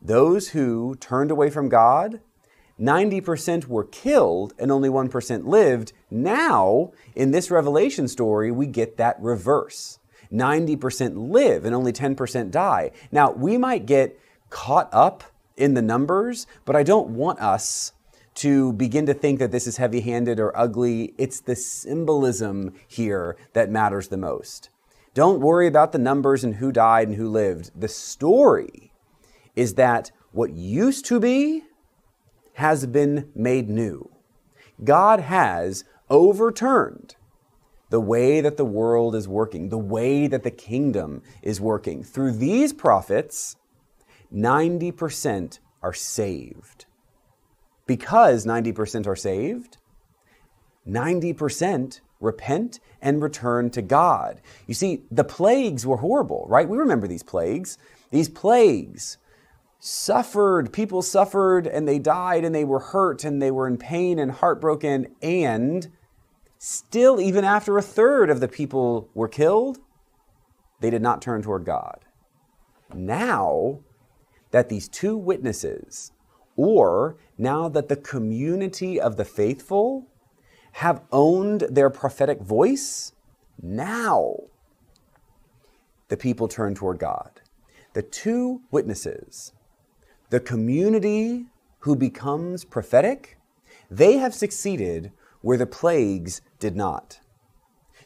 those 0.00 0.50
who 0.50 0.94
turned 0.96 1.30
away 1.30 1.50
from 1.50 1.68
God, 1.68 2.20
90% 2.78 3.66
were 3.66 3.84
killed 3.84 4.54
and 4.58 4.70
only 4.70 4.88
1% 4.88 5.46
lived. 5.46 5.92
Now, 6.10 6.92
in 7.14 7.30
this 7.30 7.50
Revelation 7.50 8.08
story, 8.08 8.50
we 8.50 8.66
get 8.66 8.96
that 8.98 9.16
reverse. 9.20 9.98
90% 10.32 11.30
live 11.30 11.64
and 11.64 11.74
only 11.74 11.92
10% 11.92 12.50
die. 12.50 12.90
Now, 13.10 13.32
we 13.32 13.58
might 13.58 13.86
get 13.86 14.18
caught 14.50 14.88
up 14.92 15.24
in 15.56 15.74
the 15.74 15.82
numbers, 15.82 16.46
but 16.64 16.74
I 16.74 16.82
don't 16.82 17.10
want 17.10 17.40
us 17.40 17.92
to 18.34 18.72
begin 18.72 19.06
to 19.06 19.14
think 19.14 19.38
that 19.38 19.52
this 19.52 19.66
is 19.66 19.76
heavy 19.76 20.00
handed 20.00 20.40
or 20.40 20.56
ugly. 20.56 21.14
It's 21.18 21.40
the 21.40 21.56
symbolism 21.56 22.74
here 22.86 23.36
that 23.52 23.70
matters 23.70 24.08
the 24.08 24.16
most. 24.16 24.70
Don't 25.14 25.40
worry 25.40 25.66
about 25.66 25.92
the 25.92 25.98
numbers 25.98 26.42
and 26.42 26.56
who 26.56 26.72
died 26.72 27.08
and 27.08 27.16
who 27.16 27.28
lived. 27.28 27.70
The 27.78 27.88
story 27.88 28.92
is 29.54 29.74
that 29.74 30.10
what 30.32 30.52
used 30.52 31.04
to 31.06 31.20
be 31.20 31.64
has 32.54 32.86
been 32.86 33.30
made 33.34 33.68
new. 33.68 34.10
God 34.82 35.20
has 35.20 35.84
overturned 36.08 37.16
the 37.90 38.00
way 38.00 38.40
that 38.40 38.56
the 38.56 38.64
world 38.64 39.14
is 39.14 39.28
working, 39.28 39.68
the 39.68 39.76
way 39.76 40.26
that 40.26 40.42
the 40.42 40.50
kingdom 40.50 41.22
is 41.42 41.60
working. 41.60 42.02
Through 42.02 42.32
these 42.32 42.72
prophets, 42.72 43.56
90% 44.34 45.58
are 45.82 45.92
saved. 45.92 46.71
Because 47.92 48.46
90% 48.46 49.06
are 49.06 49.14
saved, 49.14 49.76
90% 50.88 52.00
repent 52.20 52.80
and 53.02 53.22
return 53.22 53.68
to 53.68 53.82
God. 53.82 54.40
You 54.66 54.72
see, 54.72 55.02
the 55.10 55.24
plagues 55.24 55.84
were 55.84 55.98
horrible, 55.98 56.46
right? 56.48 56.66
We 56.66 56.78
remember 56.78 57.06
these 57.06 57.22
plagues. 57.22 57.76
These 58.10 58.30
plagues 58.30 59.18
suffered, 59.78 60.72
people 60.72 61.02
suffered 61.02 61.66
and 61.66 61.86
they 61.86 61.98
died 61.98 62.46
and 62.46 62.54
they 62.54 62.64
were 62.64 62.78
hurt 62.78 63.24
and 63.24 63.42
they 63.42 63.50
were 63.50 63.66
in 63.66 63.76
pain 63.76 64.18
and 64.18 64.32
heartbroken. 64.32 65.14
And 65.20 65.92
still, 66.56 67.20
even 67.20 67.44
after 67.44 67.76
a 67.76 67.82
third 67.82 68.30
of 68.30 68.40
the 68.40 68.48
people 68.48 69.10
were 69.12 69.28
killed, 69.28 69.80
they 70.80 70.88
did 70.88 71.02
not 71.02 71.20
turn 71.20 71.42
toward 71.42 71.66
God. 71.66 71.98
Now 72.94 73.80
that 74.50 74.70
these 74.70 74.88
two 74.88 75.18
witnesses, 75.18 76.11
or 76.56 77.16
now 77.38 77.68
that 77.68 77.88
the 77.88 77.96
community 77.96 79.00
of 79.00 79.16
the 79.16 79.24
faithful 79.24 80.06
have 80.72 81.02
owned 81.10 81.62
their 81.70 81.90
prophetic 81.90 82.40
voice, 82.40 83.12
now 83.60 84.36
the 86.08 86.16
people 86.16 86.48
turn 86.48 86.74
toward 86.74 86.98
God. 86.98 87.40
The 87.94 88.02
two 88.02 88.62
witnesses, 88.70 89.52
the 90.30 90.40
community 90.40 91.46
who 91.80 91.96
becomes 91.96 92.64
prophetic, 92.64 93.38
they 93.90 94.18
have 94.18 94.34
succeeded 94.34 95.12
where 95.42 95.58
the 95.58 95.66
plagues 95.66 96.40
did 96.58 96.76
not. 96.76 97.20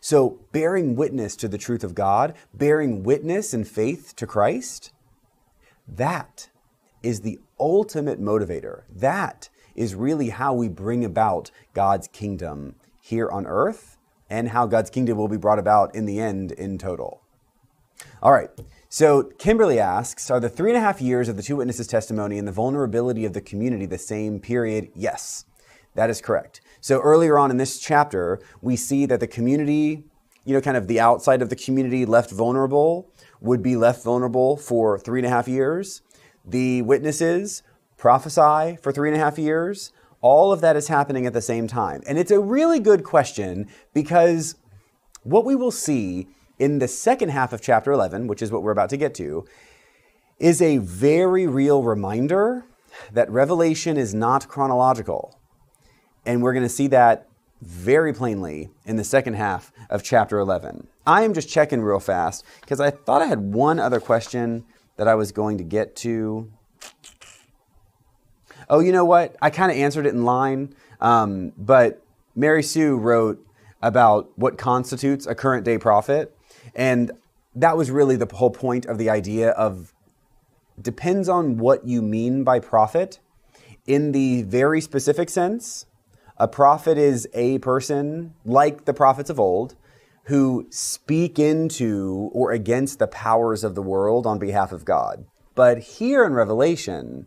So, 0.01 0.41
bearing 0.53 0.95
witness 0.97 1.37
to 1.37 1.49
the 1.49 1.59
truth 1.59 1.83
of 1.83 1.95
God, 1.95 2.35
bearing 2.55 3.03
witness 3.03 3.53
in 3.53 3.65
faith 3.65 4.15
to 4.17 4.27
Christ, 4.27 4.93
that 5.89 6.49
is 7.03 7.21
the 7.21 7.41
ultimate 7.59 8.21
motivator. 8.21 8.83
That 8.89 9.49
is 9.75 9.95
really 9.95 10.31
how 10.31 10.55
we 10.55 10.69
bring 10.69 11.05
about 11.05 11.51
God's 11.75 12.09
kingdom 12.09 12.77
here 13.01 13.29
on 13.31 13.47
earth 13.47 13.99
and 14.29 14.49
how 14.49 14.67
God's 14.67 14.91
kingdom 14.91 15.19
will 15.19 15.29
be 15.29 15.37
brought 15.37 15.59
about 15.59 15.95
in 15.95 16.07
the 16.07 16.19
end 16.19 16.53
in 16.53 16.79
total. 16.79 17.23
All 18.23 18.33
right, 18.33 18.51
so 18.89 19.25
Kimberly 19.39 19.79
asks 19.79 20.31
Are 20.31 20.41
the 20.41 20.49
three 20.49 20.71
and 20.71 20.77
a 20.77 20.81
half 20.81 21.01
years 21.01 21.29
of 21.29 21.37
the 21.37 21.43
two 21.43 21.57
witnesses' 21.57 21.87
testimony 21.87 22.39
and 22.39 22.47
the 22.47 22.53
vulnerability 22.53 23.25
of 23.25 23.33
the 23.33 23.41
community 23.41 23.87
the 23.87 23.99
same 23.99 24.41
period? 24.41 24.91
Yes, 24.95 25.45
that 25.95 26.11
is 26.11 26.21
correct. 26.21 26.61
So 26.81 27.01
earlier 27.01 27.39
on 27.39 27.51
in 27.51 27.57
this 27.57 27.79
chapter, 27.79 28.41
we 28.61 28.77
see 28.77 29.07
that 29.07 29.21
the 29.21 29.27
community, 29.27 30.05
you 30.45 30.55
know, 30.55 30.61
kind 30.61 30.77
of 30.77 30.89
the 30.89 31.01
outside 31.01 31.43
of 31.43 31.49
the 31.49 31.57
community 31.57 32.05
left 32.05 32.31
vulnerable, 32.31 33.11
would 33.41 33.63
be 33.63 33.77
left 33.77 34.03
vulnerable 34.05 34.57
for 34.57 34.99
three 34.99 35.21
and 35.21 35.27
a 35.27 35.31
half 35.31 35.49
years. 35.49 36.03
The 36.47 36.83
witnesses 36.83 37.63
prophesy 37.97 38.77
for 38.83 38.93
three 38.93 39.09
and 39.09 39.17
a 39.17 39.25
half 39.25 39.39
years. 39.39 39.93
All 40.21 40.53
of 40.53 40.61
that 40.61 40.77
is 40.77 40.89
happening 40.89 41.27
at 41.27 41.33
the 41.33 41.43
same 41.43 41.67
time. 41.67 42.03
And 42.07 42.19
it's 42.19 42.31
a 42.31 42.41
really 42.41 42.81
good 42.81 43.05
question 43.05 43.69
because 43.93 44.57
what 45.23 45.45
we 45.45 45.57
will 45.57 45.71
see 45.71 46.29
in 46.59 46.79
the 46.79 46.89
second 46.89 47.31
half 47.31 47.53
of 47.53 47.61
chapter 47.61 47.93
11, 47.93 48.27
which 48.27 48.43
is 48.43 48.51
what 48.51 48.63
we're 48.63 48.73
about 48.73 48.91
to 48.91 48.97
get 48.97 49.15
to, 49.15 49.45
is 50.39 50.61
a 50.61 50.79
very 50.79 51.47
real 51.47 51.83
reminder 51.83 52.65
that 53.13 53.31
Revelation 53.31 53.97
is 53.97 54.15
not 54.15 54.49
chronological. 54.49 55.39
And 56.25 56.43
we're 56.43 56.53
going 56.53 56.63
to 56.63 56.69
see 56.69 56.87
that 56.89 57.29
very 57.63 58.13
plainly 58.13 58.71
in 58.85 58.97
the 58.97 59.05
second 59.05 59.35
half 59.35 59.73
of 59.91 60.03
chapter 60.03 60.39
11. 60.39 60.87
I 61.07 61.23
am 61.23 61.35
just 61.35 61.49
checking 61.49 61.83
real 61.83 62.01
fast 62.01 62.45
because 62.61 62.81
I 62.81 62.91
thought 62.91 63.23
I 63.23 63.27
had 63.27 63.55
one 63.55 63.79
other 63.79 64.01
question 64.01 64.65
that 64.97 65.09
I 65.09 65.15
was 65.15 65.33
going 65.33 65.59
to 65.59 65.65
get 65.65 65.97
to. 65.97 66.51
Oh, 68.69 68.81
you 68.81 68.93
know 68.93 69.05
what? 69.05 69.37
I 69.41 69.51
kind 69.51 69.71
of 69.71 69.79
answered 69.79 70.07
it 70.07 70.15
in 70.15 70.25
line, 70.25 70.75
um, 71.01 71.53
but 71.57 72.03
Mary 72.35 72.63
Sue 72.63 72.97
wrote 72.97 73.45
about 73.83 74.31
what 74.37 74.59
constitutes 74.59 75.27
a 75.27 75.35
current 75.35 75.65
day 75.65 75.79
prophet. 75.79 76.37
And 76.75 77.13
that 77.55 77.77
was 77.77 77.91
really 77.91 78.17
the 78.17 78.27
whole 78.27 78.51
point 78.51 78.87
of 78.87 78.99
the 78.99 79.09
idea 79.09 79.51
of 79.51 79.93
depends 80.81 81.29
on 81.29 81.59
what 81.59 81.87
you 81.87 82.03
mean 82.03 82.45
by 82.45 82.59
prophet. 82.59 83.21
In 83.87 84.13
the 84.13 84.43
very 84.43 84.81
specific 84.81 85.31
sense, 85.31 85.87
a 86.37 86.49
prophet 86.49 86.99
is 86.99 87.29
a 87.33 87.59
person 87.59 88.35
like 88.45 88.85
the 88.85 88.93
prophets 88.93 89.31
of 89.31 89.41
old 89.41 89.75
who 90.27 90.67
speak 90.71 91.39
into 91.39 92.31
or 92.33 92.51
against 92.51 92.99
the 92.99 93.07
powers 93.07 93.63
of 93.63 93.75
the 93.75 93.83
world 93.83 94.27
on 94.27 94.39
behalf 94.39 94.73
of 94.73 94.85
God. 94.85 95.25
But 95.55 95.79
here 95.79 96.25
in 96.25 96.35
Revelation, 96.35 97.27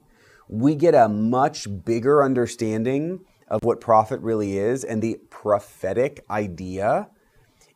we 0.49 0.75
get 0.75 0.93
a 0.93 1.07
much 1.07 1.67
bigger 1.85 2.23
understanding 2.23 3.21
of 3.47 3.63
what 3.63 3.79
prophet 3.79 4.19
really 4.21 4.57
is, 4.57 4.83
and 4.83 5.01
the 5.01 5.17
prophetic 5.29 6.25
idea 6.29 7.09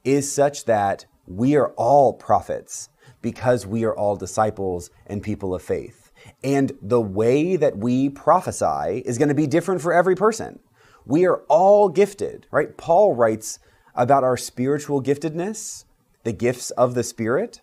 is 0.04 0.32
such 0.32 0.66
that 0.66 1.06
we 1.26 1.56
are 1.56 1.70
all 1.78 2.14
prophets 2.14 2.90
because 3.22 3.66
we 3.66 3.86
are 3.86 3.96
all 3.96 4.18
disciples 4.18 4.90
and 5.08 5.24
people 5.24 5.56
of 5.56 5.62
faith. 5.62 6.12
And 6.44 6.74
the 6.82 7.02
way 7.02 7.56
that 7.56 7.78
we 7.78 8.10
prophesy 8.10 9.02
is 9.06 9.18
going 9.18 9.30
to 9.30 9.36
be 9.36 9.48
different 9.48 9.82
for 9.82 9.94
every 9.94 10.16
person. 10.16 10.60
We 11.06 11.26
are 11.26 11.44
all 11.48 11.90
gifted, 11.90 12.48
right? 12.52 12.76
Paul 12.78 13.16
writes 13.16 13.60
about 13.96 14.24
our 14.24 14.38
spiritual 14.38 15.02
giftedness, 15.02 15.86
the 16.24 16.34
gifts 16.34 16.72
of 16.72 16.96
the 16.96 17.04
Spirit. 17.04 17.62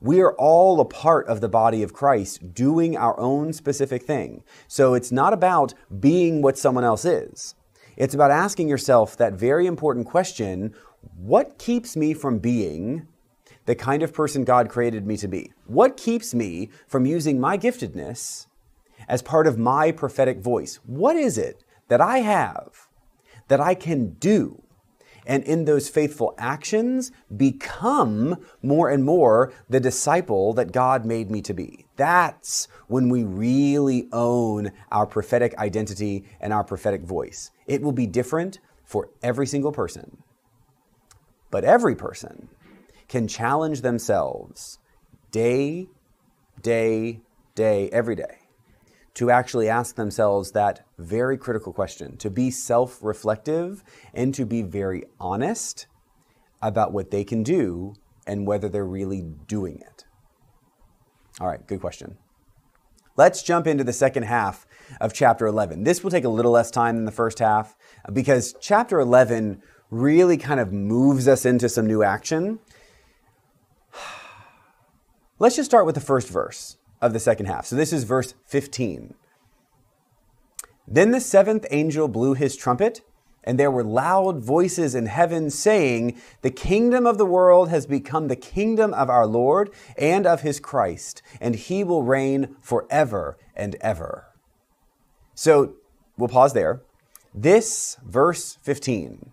We 0.00 0.20
are 0.20 0.34
all 0.34 0.80
a 0.80 0.84
part 0.84 1.26
of 1.26 1.40
the 1.40 1.48
body 1.48 1.82
of 1.82 1.92
Christ 1.92 2.54
doing 2.54 2.96
our 2.96 3.18
own 3.20 3.52
specific 3.52 4.02
thing. 4.02 4.42
So 4.66 4.94
it's 4.94 5.12
not 5.12 5.32
about 5.32 5.74
being 5.98 6.42
what 6.42 6.58
someone 6.58 6.84
else 6.84 7.04
is. 7.04 7.54
It's 7.96 8.14
about 8.14 8.30
asking 8.30 8.68
yourself 8.68 9.16
that 9.18 9.34
very 9.34 9.66
important 9.66 10.06
question 10.06 10.74
what 11.16 11.58
keeps 11.58 11.96
me 11.96 12.14
from 12.14 12.38
being 12.38 13.06
the 13.66 13.74
kind 13.74 14.02
of 14.02 14.12
person 14.12 14.44
God 14.44 14.68
created 14.68 15.06
me 15.06 15.16
to 15.18 15.28
be? 15.28 15.52
What 15.66 15.96
keeps 15.96 16.34
me 16.34 16.70
from 16.86 17.06
using 17.06 17.40
my 17.40 17.56
giftedness 17.56 18.46
as 19.08 19.22
part 19.22 19.46
of 19.46 19.58
my 19.58 19.92
prophetic 19.92 20.40
voice? 20.40 20.80
What 20.86 21.16
is 21.16 21.38
it 21.38 21.62
that 21.88 22.00
I 22.00 22.18
have 22.18 22.88
that 23.48 23.60
I 23.60 23.74
can 23.74 24.14
do? 24.14 24.62
And 25.30 25.44
in 25.44 25.64
those 25.64 25.88
faithful 25.88 26.34
actions, 26.38 27.12
become 27.36 28.44
more 28.62 28.90
and 28.90 29.04
more 29.04 29.52
the 29.68 29.78
disciple 29.78 30.52
that 30.54 30.72
God 30.72 31.06
made 31.06 31.30
me 31.30 31.40
to 31.42 31.54
be. 31.54 31.86
That's 31.94 32.66
when 32.88 33.08
we 33.08 33.22
really 33.22 34.08
own 34.10 34.72
our 34.90 35.06
prophetic 35.06 35.56
identity 35.56 36.24
and 36.40 36.52
our 36.52 36.64
prophetic 36.64 37.02
voice. 37.02 37.52
It 37.68 37.80
will 37.80 37.92
be 37.92 38.08
different 38.08 38.58
for 38.84 39.10
every 39.22 39.46
single 39.46 39.70
person. 39.70 40.24
But 41.52 41.62
every 41.62 41.94
person 41.94 42.48
can 43.06 43.28
challenge 43.28 43.82
themselves 43.82 44.80
day, 45.30 45.86
day, 46.60 47.20
day, 47.54 47.88
every 47.90 48.16
day 48.16 48.39
to 49.20 49.30
actually 49.30 49.68
ask 49.68 49.96
themselves 49.96 50.52
that 50.52 50.86
very 50.96 51.36
critical 51.36 51.74
question, 51.74 52.16
to 52.16 52.30
be 52.30 52.50
self 52.50 53.02
reflective 53.02 53.84
and 54.14 54.34
to 54.34 54.46
be 54.46 54.62
very 54.62 55.04
honest 55.20 55.86
about 56.62 56.90
what 56.90 57.10
they 57.10 57.22
can 57.22 57.42
do 57.42 57.92
and 58.26 58.46
whether 58.46 58.66
they're 58.66 58.86
really 58.86 59.20
doing 59.20 59.78
it. 59.86 60.06
All 61.38 61.48
right, 61.48 61.66
good 61.66 61.82
question. 61.82 62.16
Let's 63.14 63.42
jump 63.42 63.66
into 63.66 63.84
the 63.84 63.92
second 63.92 64.22
half 64.22 64.66
of 65.02 65.12
chapter 65.12 65.46
11. 65.46 65.84
This 65.84 66.02
will 66.02 66.10
take 66.10 66.24
a 66.24 66.30
little 66.30 66.52
less 66.52 66.70
time 66.70 66.96
than 66.96 67.04
the 67.04 67.12
first 67.12 67.40
half 67.40 67.76
because 68.10 68.54
chapter 68.58 69.00
11 69.00 69.60
really 69.90 70.38
kind 70.38 70.60
of 70.60 70.72
moves 70.72 71.28
us 71.28 71.44
into 71.44 71.68
some 71.68 71.86
new 71.86 72.02
action. 72.02 72.58
Let's 75.38 75.56
just 75.56 75.68
start 75.68 75.84
with 75.84 75.94
the 75.94 76.00
first 76.00 76.26
verse 76.30 76.78
of 77.00 77.12
the 77.12 77.20
second 77.20 77.46
half. 77.46 77.66
So 77.66 77.76
this 77.76 77.92
is 77.92 78.04
verse 78.04 78.34
15. 78.46 79.14
Then 80.86 81.12
the 81.12 81.20
seventh 81.20 81.66
angel 81.70 82.08
blew 82.08 82.34
his 82.34 82.56
trumpet, 82.56 83.00
and 83.44 83.58
there 83.58 83.70
were 83.70 83.84
loud 83.84 84.42
voices 84.42 84.94
in 84.94 85.06
heaven 85.06 85.48
saying, 85.48 86.20
The 86.42 86.50
kingdom 86.50 87.06
of 87.06 87.16
the 87.16 87.24
world 87.24 87.68
has 87.70 87.86
become 87.86 88.28
the 88.28 88.36
kingdom 88.36 88.92
of 88.92 89.08
our 89.08 89.26
Lord 89.26 89.70
and 89.96 90.26
of 90.26 90.42
his 90.42 90.60
Christ, 90.60 91.22
and 91.40 91.54
he 91.54 91.84
will 91.84 92.02
reign 92.02 92.56
forever 92.60 93.38
and 93.54 93.76
ever. 93.80 94.26
So 95.34 95.76
we'll 96.16 96.28
pause 96.28 96.52
there. 96.52 96.82
This 97.32 97.96
verse 98.04 98.58
15 98.62 99.32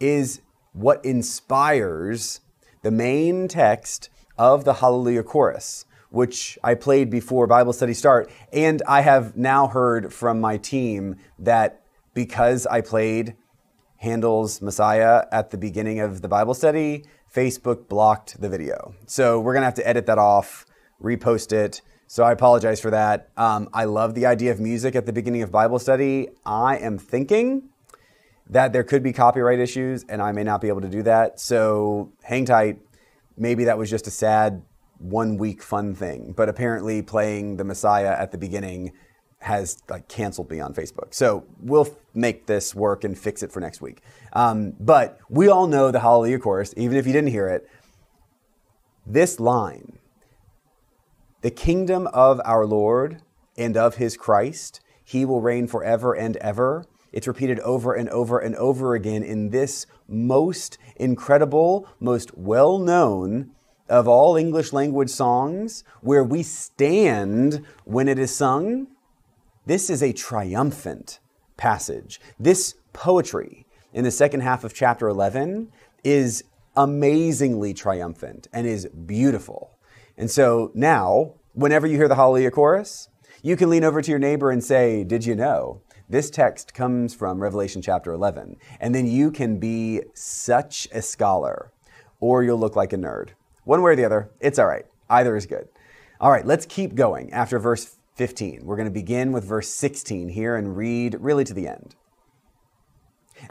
is 0.00 0.40
what 0.72 1.04
inspires 1.04 2.40
the 2.82 2.90
main 2.90 3.46
text 3.48 4.10
of 4.36 4.64
the 4.64 4.74
Hallelujah 4.74 5.22
Chorus, 5.22 5.84
which 6.10 6.58
I 6.62 6.74
played 6.74 7.10
before 7.10 7.46
Bible 7.46 7.72
study 7.72 7.94
start. 7.94 8.30
And 8.52 8.82
I 8.86 9.00
have 9.00 9.36
now 9.36 9.68
heard 9.68 10.12
from 10.12 10.40
my 10.40 10.56
team 10.56 11.16
that 11.38 11.82
because 12.14 12.66
I 12.66 12.80
played 12.80 13.36
Handel's 13.98 14.60
Messiah 14.60 15.24
at 15.32 15.50
the 15.50 15.58
beginning 15.58 16.00
of 16.00 16.22
the 16.22 16.28
Bible 16.28 16.54
study, 16.54 17.04
Facebook 17.32 17.88
blocked 17.88 18.40
the 18.40 18.48
video. 18.48 18.94
So 19.06 19.40
we're 19.40 19.52
going 19.52 19.62
to 19.62 19.66
have 19.66 19.74
to 19.74 19.86
edit 19.86 20.06
that 20.06 20.18
off, 20.18 20.66
repost 21.02 21.52
it. 21.52 21.80
So 22.06 22.24
I 22.24 22.32
apologize 22.32 22.80
for 22.80 22.90
that. 22.90 23.30
Um, 23.36 23.68
I 23.72 23.84
love 23.84 24.14
the 24.14 24.26
idea 24.26 24.50
of 24.50 24.58
music 24.58 24.96
at 24.96 25.06
the 25.06 25.12
beginning 25.12 25.42
of 25.42 25.52
Bible 25.52 25.78
study. 25.78 26.28
I 26.44 26.76
am 26.78 26.98
thinking 26.98 27.68
that 28.48 28.72
there 28.72 28.82
could 28.82 29.04
be 29.04 29.12
copyright 29.12 29.60
issues 29.60 30.04
and 30.08 30.20
I 30.20 30.32
may 30.32 30.42
not 30.42 30.60
be 30.60 30.66
able 30.66 30.80
to 30.80 30.88
do 30.88 31.04
that. 31.04 31.38
So 31.38 32.12
hang 32.22 32.46
tight 32.46 32.80
maybe 33.40 33.64
that 33.64 33.78
was 33.78 33.90
just 33.90 34.06
a 34.06 34.10
sad 34.10 34.62
one 35.00 35.38
week 35.38 35.62
fun 35.62 35.94
thing. 35.94 36.32
But 36.36 36.48
apparently, 36.48 37.02
playing 37.02 37.56
the 37.56 37.64
Messiah 37.64 38.12
at 38.12 38.32
the 38.32 38.38
beginning 38.38 38.92
has 39.40 39.82
like 39.88 40.06
canceled 40.06 40.50
me 40.50 40.60
on 40.60 40.74
Facebook. 40.74 41.14
So 41.14 41.44
we'll 41.60 41.88
make 42.12 42.46
this 42.46 42.74
work 42.74 43.04
and 43.04 43.18
fix 43.18 43.42
it 43.42 43.50
for 43.50 43.60
next 43.60 43.80
week. 43.80 44.02
Um, 44.34 44.74
but 44.78 45.18
we 45.28 45.48
all 45.48 45.66
know 45.66 45.90
the 45.90 46.00
Hallelujah 46.00 46.38
chorus, 46.38 46.74
even 46.76 46.98
if 46.98 47.06
you 47.06 47.12
didn't 47.12 47.30
hear 47.30 47.48
it. 47.48 47.68
This 49.06 49.40
line, 49.40 49.98
the 51.40 51.50
kingdom 51.50 52.06
of 52.08 52.40
our 52.44 52.66
Lord 52.66 53.22
and 53.56 53.76
of 53.76 53.96
his 53.96 54.16
Christ, 54.16 54.80
he 55.02 55.24
will 55.24 55.40
reign 55.40 55.66
forever 55.66 56.14
and 56.14 56.36
ever. 56.36 56.84
It's 57.10 57.26
repeated 57.26 57.58
over 57.60 57.94
and 57.94 58.08
over 58.10 58.38
and 58.38 58.54
over 58.56 58.94
again 58.94 59.22
in 59.22 59.50
this 59.50 59.86
most 60.06 60.76
incredible, 60.96 61.88
most 61.98 62.36
well 62.36 62.78
known 62.78 63.52
of 63.90 64.08
all 64.08 64.36
English 64.36 64.72
language 64.72 65.10
songs 65.10 65.84
where 66.00 66.24
we 66.24 66.42
stand 66.42 67.66
when 67.84 68.08
it 68.08 68.18
is 68.18 68.34
sung. 68.34 68.86
This 69.66 69.90
is 69.90 70.02
a 70.02 70.12
triumphant 70.12 71.18
passage. 71.56 72.20
This 72.38 72.76
poetry 72.92 73.66
in 73.92 74.04
the 74.04 74.10
second 74.10 74.40
half 74.40 74.64
of 74.64 74.72
chapter 74.72 75.08
11 75.08 75.70
is 76.04 76.44
amazingly 76.76 77.74
triumphant 77.74 78.48
and 78.52 78.66
is 78.66 78.86
beautiful. 78.86 79.76
And 80.16 80.30
so 80.30 80.70
now, 80.74 81.34
whenever 81.52 81.86
you 81.86 81.96
hear 81.96 82.08
the 82.08 82.14
Hallelujah 82.14 82.52
chorus, 82.52 83.08
you 83.42 83.56
can 83.56 83.68
lean 83.68 83.84
over 83.84 84.00
to 84.00 84.10
your 84.10 84.18
neighbor 84.18 84.50
and 84.50 84.62
say, 84.62 85.04
Did 85.04 85.26
you 85.26 85.34
know 85.34 85.82
this 86.10 86.28
text 86.28 86.74
comes 86.74 87.14
from 87.14 87.40
Revelation 87.40 87.80
chapter 87.80 88.12
11. 88.12 88.56
And 88.80 88.92
then 88.92 89.06
you 89.06 89.30
can 89.30 89.58
be 89.58 90.02
such 90.12 90.88
a 90.92 91.02
scholar, 91.02 91.70
or 92.18 92.42
you'll 92.42 92.58
look 92.58 92.74
like 92.74 92.92
a 92.92 92.96
nerd. 92.96 93.30
One 93.64 93.82
way 93.82 93.92
or 93.92 93.96
the 93.96 94.04
other, 94.04 94.30
it's 94.40 94.58
all 94.58 94.66
right. 94.66 94.86
Either 95.08 95.36
is 95.36 95.46
good. 95.46 95.68
All 96.20 96.30
right, 96.30 96.46
let's 96.46 96.66
keep 96.66 96.94
going 96.94 97.32
after 97.32 97.58
verse 97.58 97.96
15. 98.14 98.60
We're 98.64 98.76
going 98.76 98.88
to 98.88 98.92
begin 98.92 99.32
with 99.32 99.44
verse 99.44 99.68
16 99.68 100.28
here 100.28 100.56
and 100.56 100.76
read 100.76 101.16
really 101.20 101.44
to 101.44 101.54
the 101.54 101.68
end. 101.68 101.94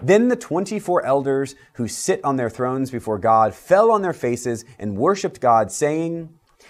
Then 0.01 0.27
the 0.27 0.35
24 0.35 1.03
elders 1.03 1.55
who 1.73 1.87
sit 1.87 2.23
on 2.23 2.35
their 2.35 2.49
thrones 2.49 2.91
before 2.91 3.17
God 3.17 3.55
fell 3.55 3.91
on 3.91 4.03
their 4.03 4.13
faces 4.13 4.63
and 4.77 4.97
worshiped 4.97 5.41
God, 5.41 5.71
saying, 5.71 6.29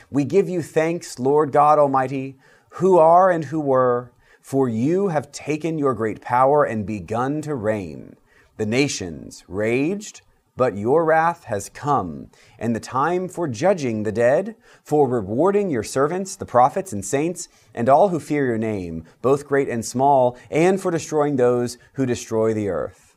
We 0.10 0.24
give 0.24 0.48
you 0.48 0.62
thanks, 0.62 1.20
Lord 1.20 1.52
God 1.52 1.78
Almighty, 1.80 2.38
who 2.70 2.98
are 2.98 3.30
and 3.30 3.46
who 3.46 3.60
were 3.60 4.14
for 4.50 4.68
you 4.68 5.10
have 5.10 5.32
taken 5.32 5.78
your 5.78 5.94
great 5.94 6.22
power 6.22 6.64
and 6.64 6.84
begun 6.84 7.40
to 7.44 7.54
reign. 7.54 8.16
The 8.58 8.66
nations 8.66 9.44
raged, 9.48 10.22
but 10.60 10.76
your 10.76 11.06
wrath 11.06 11.46
has 11.46 11.70
come, 11.70 12.30
and 12.58 12.76
the 12.76 12.82
time 12.82 13.30
for 13.30 13.48
judging 13.48 14.04
the 14.04 14.12
dead, 14.12 14.58
for 14.84 15.08
rewarding 15.08 15.70
your 15.70 15.84
servants, 15.84 16.36
the 16.36 16.46
prophets 16.46 16.92
and 16.92 17.06
saints, 17.06 17.48
and 17.74 17.88
all 17.88 18.10
who 18.10 18.20
fear 18.20 18.46
your 18.46 18.58
name, 18.58 19.06
both 19.22 19.48
great 19.48 19.70
and 19.70 19.86
small, 19.86 20.38
and 20.52 20.82
for 20.82 20.92
destroying 20.92 21.38
those 21.38 21.78
who 21.94 22.06
destroy 22.06 22.54
the 22.54 22.68
earth. 22.68 23.16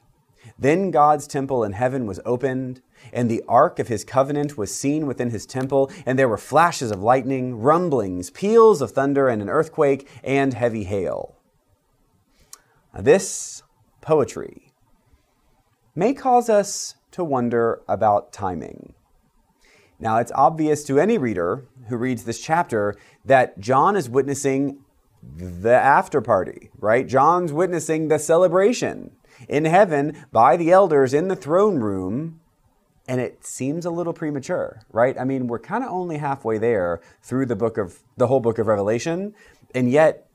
Then 0.57 0.93
God's 0.93 1.27
temple 1.27 1.65
in 1.65 1.73
heaven 1.73 2.07
was 2.07 2.21
opened 2.25 2.81
and 3.13 3.29
the 3.29 3.43
ark 3.49 3.81
of 3.81 3.89
his 3.89 4.05
covenant 4.05 4.57
was 4.57 4.73
seen 4.73 5.09
within 5.09 5.31
his 5.31 5.45
temple, 5.45 5.91
and 6.07 6.17
there 6.17 6.29
were 6.29 6.39
flashes 6.39 6.93
of 6.93 7.03
lightning, 7.03 7.59
rumblings, 7.59 8.31
peals 8.31 8.81
of 8.81 8.93
thunder, 8.93 9.29
and 9.29 9.43
an 9.43 9.51
earthquake, 9.51 10.09
and 10.23 10.55
heavy 10.55 10.85
hail. 10.85 11.35
Now, 12.95 13.01
this 13.01 13.65
poetry 14.01 14.73
may 15.97 16.15
cause 16.15 16.49
us 16.49 16.95
to 17.13 17.25
wonder 17.25 17.81
about 17.89 18.33
timing. 18.33 18.95
Now, 19.99 20.19
it's 20.19 20.33
obvious 20.35 20.83
to 20.85 20.99
any 20.99 21.17
reader 21.17 21.65
who 21.89 21.97
reads 21.97 22.25
this 22.25 22.41
chapter 22.41 22.97
that 23.25 23.61
John 23.61 23.97
is 23.97 24.11
witnessing 24.11 24.81
the 25.37 25.75
after 25.75 26.21
party, 26.21 26.71
right? 26.79 27.07
John's 27.07 27.53
witnessing 27.53 28.09
the 28.09 28.19
celebration 28.19 29.13
in 29.49 29.65
heaven 29.65 30.27
by 30.33 30.57
the 30.57 30.73
elders 30.73 31.15
in 31.15 31.29
the 31.29 31.37
throne 31.37 31.77
room. 31.79 32.41
And 33.07 33.21
it 33.21 33.45
seems 33.45 33.85
a 33.85 33.91
little 33.91 34.13
premature, 34.13 34.81
right? 34.93 35.19
I 35.19 35.25
mean, 35.25 35.47
we're 35.47 35.59
kind 35.59 35.85
of 35.85 35.91
only 35.91 36.19
halfway 36.19 36.59
there 36.59 37.01
through 37.21 37.47
the 37.47 37.57
book 37.57 37.79
of 37.79 38.01
the 38.17 38.27
whole 38.27 38.41
book 38.41 38.59
of 38.59 38.67
Revelation. 38.67 39.35
And 39.75 39.91
yet, 39.91 40.29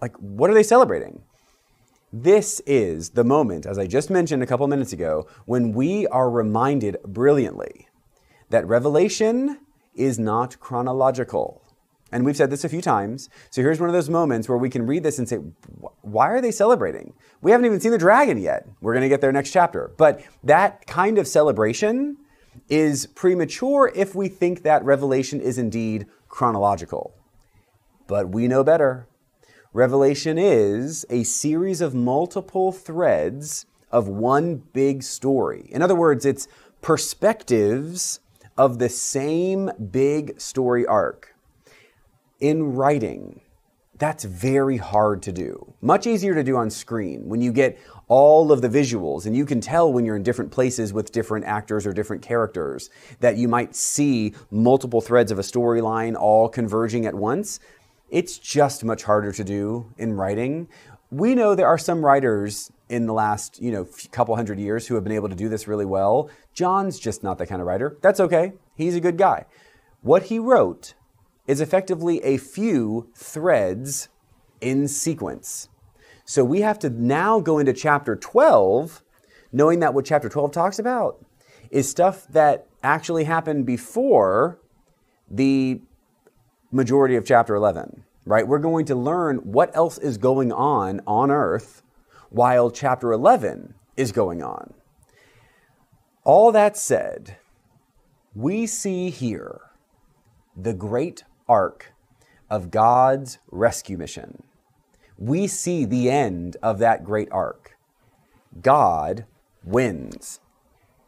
like, 0.00 0.16
what 0.16 0.50
are 0.50 0.54
they 0.54 0.62
celebrating? 0.62 1.22
This 2.16 2.60
is 2.60 3.10
the 3.10 3.24
moment, 3.24 3.66
as 3.66 3.76
I 3.76 3.88
just 3.88 4.08
mentioned 4.08 4.40
a 4.40 4.46
couple 4.46 4.68
minutes 4.68 4.92
ago, 4.92 5.26
when 5.46 5.72
we 5.72 6.06
are 6.06 6.30
reminded 6.30 6.96
brilliantly 7.04 7.88
that 8.50 8.68
Revelation 8.68 9.58
is 9.96 10.16
not 10.16 10.60
chronological. 10.60 11.60
And 12.12 12.24
we've 12.24 12.36
said 12.36 12.50
this 12.50 12.62
a 12.62 12.68
few 12.68 12.80
times. 12.80 13.28
So 13.50 13.62
here's 13.62 13.80
one 13.80 13.88
of 13.88 13.94
those 13.94 14.08
moments 14.08 14.48
where 14.48 14.56
we 14.56 14.70
can 14.70 14.86
read 14.86 15.02
this 15.02 15.18
and 15.18 15.28
say, 15.28 15.38
why 16.02 16.28
are 16.28 16.40
they 16.40 16.52
celebrating? 16.52 17.14
We 17.42 17.50
haven't 17.50 17.66
even 17.66 17.80
seen 17.80 17.90
the 17.90 17.98
dragon 17.98 18.38
yet. 18.38 18.64
We're 18.80 18.94
going 18.94 19.02
to 19.02 19.08
get 19.08 19.20
there 19.20 19.32
next 19.32 19.50
chapter. 19.50 19.90
But 19.96 20.22
that 20.44 20.86
kind 20.86 21.18
of 21.18 21.26
celebration 21.26 22.18
is 22.68 23.06
premature 23.06 23.90
if 23.92 24.14
we 24.14 24.28
think 24.28 24.62
that 24.62 24.84
Revelation 24.84 25.40
is 25.40 25.58
indeed 25.58 26.06
chronological. 26.28 27.12
But 28.06 28.28
we 28.28 28.46
know 28.46 28.62
better. 28.62 29.08
Revelation 29.74 30.38
is 30.38 31.04
a 31.10 31.24
series 31.24 31.80
of 31.80 31.96
multiple 31.96 32.70
threads 32.70 33.66
of 33.90 34.06
one 34.06 34.62
big 34.72 35.02
story. 35.02 35.68
In 35.68 35.82
other 35.82 35.96
words, 35.96 36.24
it's 36.24 36.46
perspectives 36.80 38.20
of 38.56 38.78
the 38.78 38.88
same 38.88 39.72
big 39.90 40.40
story 40.40 40.86
arc. 40.86 41.34
In 42.38 42.76
writing, 42.76 43.40
that's 43.98 44.22
very 44.22 44.76
hard 44.76 45.22
to 45.22 45.32
do. 45.32 45.74
Much 45.82 46.06
easier 46.06 46.36
to 46.36 46.44
do 46.44 46.56
on 46.56 46.70
screen 46.70 47.28
when 47.28 47.42
you 47.42 47.52
get 47.52 47.76
all 48.06 48.52
of 48.52 48.62
the 48.62 48.68
visuals 48.68 49.26
and 49.26 49.34
you 49.34 49.44
can 49.44 49.60
tell 49.60 49.92
when 49.92 50.04
you're 50.04 50.14
in 50.14 50.22
different 50.22 50.52
places 50.52 50.92
with 50.92 51.10
different 51.10 51.46
actors 51.46 51.84
or 51.84 51.92
different 51.92 52.22
characters 52.22 52.90
that 53.18 53.38
you 53.38 53.48
might 53.48 53.74
see 53.74 54.34
multiple 54.52 55.00
threads 55.00 55.32
of 55.32 55.40
a 55.40 55.42
storyline 55.42 56.14
all 56.14 56.48
converging 56.48 57.06
at 57.06 57.14
once. 57.14 57.58
It's 58.14 58.38
just 58.38 58.84
much 58.84 59.02
harder 59.02 59.32
to 59.32 59.42
do 59.42 59.92
in 59.98 60.12
writing. 60.12 60.68
We 61.10 61.34
know 61.34 61.56
there 61.56 61.66
are 61.66 61.76
some 61.76 62.04
writers 62.04 62.70
in 62.88 63.06
the 63.06 63.12
last, 63.12 63.60
you 63.60 63.72
know, 63.72 63.88
couple 64.12 64.36
hundred 64.36 64.60
years 64.60 64.86
who 64.86 64.94
have 64.94 65.02
been 65.02 65.12
able 65.12 65.28
to 65.28 65.34
do 65.34 65.48
this 65.48 65.66
really 65.66 65.84
well. 65.84 66.30
John's 66.52 67.00
just 67.00 67.24
not 67.24 67.38
that 67.38 67.48
kind 67.48 67.60
of 67.60 67.66
writer. 67.66 67.98
That's 68.02 68.20
okay. 68.20 68.52
He's 68.76 68.94
a 68.94 69.00
good 69.00 69.18
guy. 69.18 69.46
What 70.02 70.24
he 70.26 70.38
wrote 70.38 70.94
is 71.48 71.60
effectively 71.60 72.22
a 72.22 72.36
few 72.36 73.10
threads 73.16 74.10
in 74.60 74.86
sequence. 74.86 75.68
So 76.24 76.44
we 76.44 76.60
have 76.60 76.78
to 76.78 76.90
now 76.90 77.40
go 77.40 77.58
into 77.58 77.72
chapter 77.72 78.14
12, 78.14 79.02
knowing 79.50 79.80
that 79.80 79.92
what 79.92 80.04
chapter 80.04 80.28
12 80.28 80.52
talks 80.52 80.78
about 80.78 81.18
is 81.68 81.90
stuff 81.90 82.28
that 82.28 82.68
actually 82.80 83.24
happened 83.24 83.66
before 83.66 84.60
the 85.28 85.80
majority 86.74 87.14
of 87.14 87.24
chapter 87.24 87.54
11, 87.54 88.02
right? 88.26 88.46
We're 88.46 88.58
going 88.58 88.84
to 88.86 88.96
learn 88.96 89.36
what 89.38 89.74
else 89.76 89.96
is 89.96 90.18
going 90.18 90.52
on 90.52 91.00
on 91.06 91.30
earth 91.30 91.82
while 92.30 92.70
chapter 92.70 93.12
11 93.12 93.74
is 93.96 94.10
going 94.10 94.42
on. 94.42 94.74
All 96.24 96.50
that 96.50 96.76
said, 96.76 97.36
we 98.34 98.66
see 98.66 99.10
here 99.10 99.60
the 100.56 100.74
great 100.74 101.22
arc 101.48 101.92
of 102.50 102.72
God's 102.72 103.38
rescue 103.50 103.96
mission. 103.96 104.42
We 105.16 105.46
see 105.46 105.84
the 105.84 106.10
end 106.10 106.56
of 106.60 106.80
that 106.80 107.04
great 107.04 107.28
arc. 107.30 107.76
God 108.60 109.26
wins, 109.62 110.40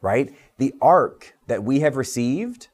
right? 0.01 0.33
The 0.59 0.75
arc 0.81 1.35
that 1.49 1.65
we 1.65 1.81
have 1.81 1.97
received 1.97 2.69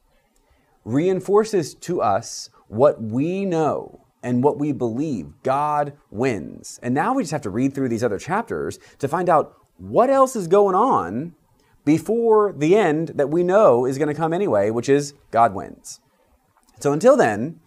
reinforces 0.85 1.75
to 1.75 2.03
us 2.03 2.51
what 2.73 3.03
we 3.03 3.45
know 3.45 4.01
and 4.23 4.43
what 4.43 4.59
we 4.59 4.73
believe. 4.73 5.31
God 5.43 5.93
wins. 6.11 6.81
And 6.83 6.95
now 6.95 7.13
we 7.13 7.23
just 7.23 7.33
have 7.33 7.43
to 7.43 7.51
read 7.51 7.75
through 7.75 7.91
these 7.91 8.03
other 8.03 8.19
chapters 8.19 8.79
to 8.99 9.09
find 9.09 9.29
out 9.29 9.55
what 9.77 10.09
else 10.09 10.35
is 10.35 10.49
going 10.49 10.75
on 10.75 11.35
before 11.85 12.55
the 12.57 12.75
end 12.75 13.09
that 13.09 13.29
we 13.29 13.43
know 13.43 13.85
is 13.85 13.99
going 13.99 14.09
to 14.09 14.15
come 14.15 14.33
anyway, 14.33 14.71
which 14.71 14.89
is 14.89 15.13
God 15.31 15.55
wins. 15.55 16.01
So 16.81 16.93
until 16.93 17.17
then, 17.17 17.61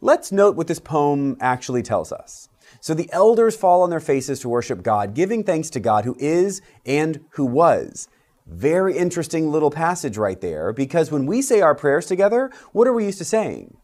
let's 0.00 0.30
note 0.30 0.54
what 0.54 0.68
this 0.68 0.78
poem 0.78 1.36
actually 1.40 1.82
tells 1.82 2.12
us. 2.12 2.48
So 2.80 2.94
the 2.94 3.10
elders 3.12 3.56
fall 3.56 3.82
on 3.82 3.90
their 3.90 3.98
faces 3.98 4.38
to 4.40 4.48
worship 4.48 4.82
God, 4.82 5.14
giving 5.14 5.42
thanks 5.42 5.68
to 5.70 5.80
God 5.80 6.04
who 6.04 6.14
is 6.20 6.62
and 6.86 7.24
who 7.30 7.44
was. 7.44 8.08
Very 8.46 8.96
interesting 8.96 9.50
little 9.50 9.70
passage 9.70 10.16
right 10.16 10.40
there, 10.40 10.72
because 10.72 11.10
when 11.10 11.26
we 11.26 11.42
say 11.42 11.60
our 11.60 11.74
prayers 11.74 12.06
together, 12.06 12.52
what 12.72 12.86
are 12.86 12.92
we 12.92 13.06
used 13.06 13.18
to 13.18 13.24
saying? 13.24 13.78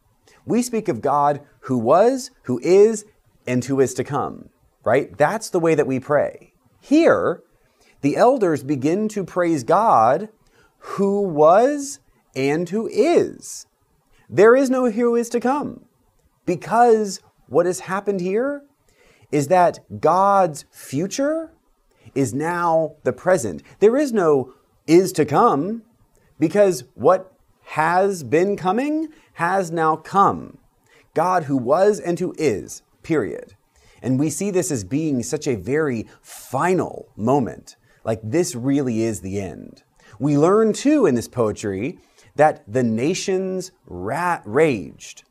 We 0.45 0.62
speak 0.62 0.88
of 0.88 1.01
God 1.01 1.41
who 1.61 1.78
was, 1.78 2.30
who 2.45 2.61
is, 2.62 3.05
and 3.47 3.64
who 3.64 3.80
is 3.80 3.95
to 3.95 4.05
come, 4.05 4.51
right? 4.84 5.16
That's 5.16 5.51
the 5.51 5.61
way 5.61 5.74
that 5.74 5.86
we 5.86 6.01
pray. 6.01 6.53
Here, 6.80 7.43
the 8.01 8.16
elders 8.16 8.62
begin 8.62 9.09
to 9.09 9.24
praise 9.24 9.64
God 9.64 10.28
who 10.78 11.20
was 11.20 12.01
and 12.34 12.68
who 12.68 12.88
is. 12.88 13.66
There 14.28 14.57
is 14.57 14.70
no 14.70 14.91
who 14.91 15.16
is 15.16 15.28
to 15.30 15.41
come 15.41 15.84
because 16.47 17.20
what 17.49 17.66
has 17.66 17.80
happened 17.80 18.20
here 18.20 18.62
is 19.30 19.49
that 19.49 20.01
God's 20.01 20.64
future 20.70 21.53
is 22.14 22.32
now 22.32 22.95
the 23.05 23.12
present. 23.12 23.62
There 23.80 23.97
is 23.97 24.12
no 24.12 24.55
is 24.86 25.12
to 25.12 25.24
come 25.24 25.82
because 26.38 26.84
what 26.95 27.32
has 27.71 28.25
been 28.25 28.57
coming 28.57 29.07
has 29.35 29.71
now 29.71 29.95
come. 29.95 30.59
God 31.14 31.45
who 31.45 31.57
was 31.57 32.01
and 32.01 32.18
who 32.18 32.35
is, 32.37 32.83
period. 33.05 33.55
And 34.03 34.18
we 34.18 34.29
see 34.29 34.51
this 34.51 34.73
as 34.73 34.83
being 34.83 35.23
such 35.23 35.47
a 35.47 35.55
very 35.55 36.09
final 36.21 37.09
moment. 37.16 37.77
Like 38.03 38.18
this 38.25 38.57
really 38.57 39.03
is 39.03 39.21
the 39.21 39.41
end. 39.41 39.85
We 40.18 40.37
learn 40.37 40.73
too 40.73 41.07
in 41.07 41.14
this 41.14 41.29
poetry 41.29 42.01
that 42.35 42.64
the 42.66 42.83
nations 42.83 43.71
ra- 43.87 44.43
raged, 44.45 45.23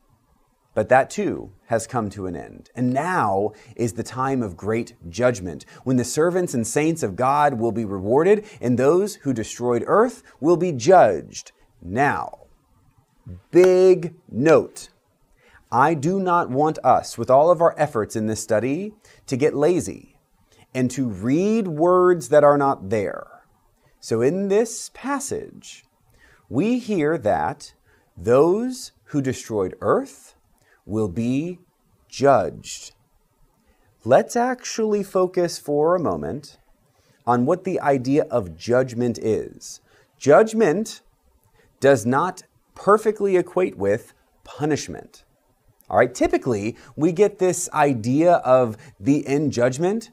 but 0.74 0.88
that 0.88 1.10
too 1.10 1.52
has 1.66 1.86
come 1.86 2.08
to 2.08 2.26
an 2.26 2.36
end. 2.36 2.70
And 2.74 2.90
now 2.90 3.52
is 3.76 3.92
the 3.92 4.02
time 4.02 4.42
of 4.42 4.56
great 4.56 4.94
judgment, 5.10 5.66
when 5.84 5.98
the 5.98 6.04
servants 6.04 6.54
and 6.54 6.66
saints 6.66 7.02
of 7.02 7.16
God 7.16 7.54
will 7.54 7.72
be 7.72 7.84
rewarded, 7.84 8.46
and 8.62 8.78
those 8.78 9.16
who 9.16 9.34
destroyed 9.34 9.84
earth 9.86 10.22
will 10.40 10.56
be 10.56 10.72
judged. 10.72 11.52
Now, 11.82 12.46
big 13.50 14.14
note. 14.30 14.88
I 15.72 15.94
do 15.94 16.18
not 16.18 16.50
want 16.50 16.78
us, 16.84 17.16
with 17.16 17.30
all 17.30 17.50
of 17.50 17.60
our 17.60 17.74
efforts 17.78 18.16
in 18.16 18.26
this 18.26 18.42
study, 18.42 18.92
to 19.26 19.36
get 19.36 19.54
lazy 19.54 20.16
and 20.74 20.90
to 20.90 21.08
read 21.08 21.68
words 21.68 22.28
that 22.28 22.44
are 22.44 22.58
not 22.58 22.90
there. 22.90 23.44
So 24.00 24.20
in 24.20 24.48
this 24.48 24.90
passage, 24.94 25.84
we 26.48 26.78
hear 26.78 27.16
that 27.18 27.74
those 28.16 28.92
who 29.04 29.22
destroyed 29.22 29.76
earth 29.80 30.34
will 30.84 31.08
be 31.08 31.60
judged. 32.08 32.92
Let's 34.04 34.34
actually 34.34 35.02
focus 35.02 35.58
for 35.58 35.94
a 35.94 36.00
moment 36.00 36.58
on 37.26 37.46
what 37.46 37.64
the 37.64 37.80
idea 37.80 38.24
of 38.24 38.56
judgment 38.56 39.18
is. 39.18 39.80
Judgment 40.18 41.02
does 41.80 42.06
not 42.06 42.42
perfectly 42.74 43.36
equate 43.36 43.76
with 43.76 44.14
punishment. 44.44 45.24
All 45.88 45.98
right, 45.98 46.14
typically 46.14 46.76
we 46.94 47.10
get 47.12 47.38
this 47.38 47.68
idea 47.72 48.34
of 48.34 48.76
the 49.00 49.26
end 49.26 49.52
judgment 49.52 50.10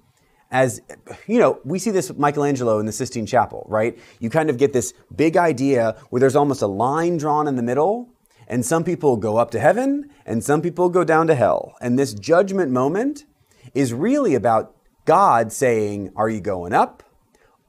as 0.50 0.82
you 1.28 1.40
know, 1.40 1.60
we 1.66 1.78
see 1.78 1.92
this 1.92 2.08
with 2.08 2.18
Michelangelo 2.18 2.80
in 2.80 2.86
the 2.86 2.92
Sistine 2.92 3.26
Chapel, 3.26 3.66
right? 3.68 3.98
You 4.20 4.30
kind 4.30 4.50
of 4.50 4.58
get 4.58 4.74
this 4.74 4.94
big 5.14 5.36
idea 5.36 5.98
where 6.10 6.20
there's 6.20 6.36
almost 6.36 6.62
a 6.62 6.68
line 6.68 7.18
drawn 7.18 7.48
in 7.48 7.58
the 7.58 7.64
middle, 7.64 8.10
and 8.48 8.66
some 8.66 8.84
people 8.84 9.18
go 9.18 9.38
up 9.38 9.52
to 9.52 9.60
heaven 9.60 10.10
and 10.26 10.44
some 10.44 10.62
people 10.62 10.90
go 10.90 11.04
down 11.04 11.28
to 11.28 11.36
hell. 11.36 11.76
And 11.82 12.00
this 12.00 12.14
judgment 12.14 12.72
moment 12.72 13.26
is 13.74 13.94
really 13.94 14.36
about 14.36 14.74
God 15.04 15.52
saying, 15.52 16.14
Are 16.16 16.30
you 16.30 16.40
going 16.40 16.74
up 16.74 17.04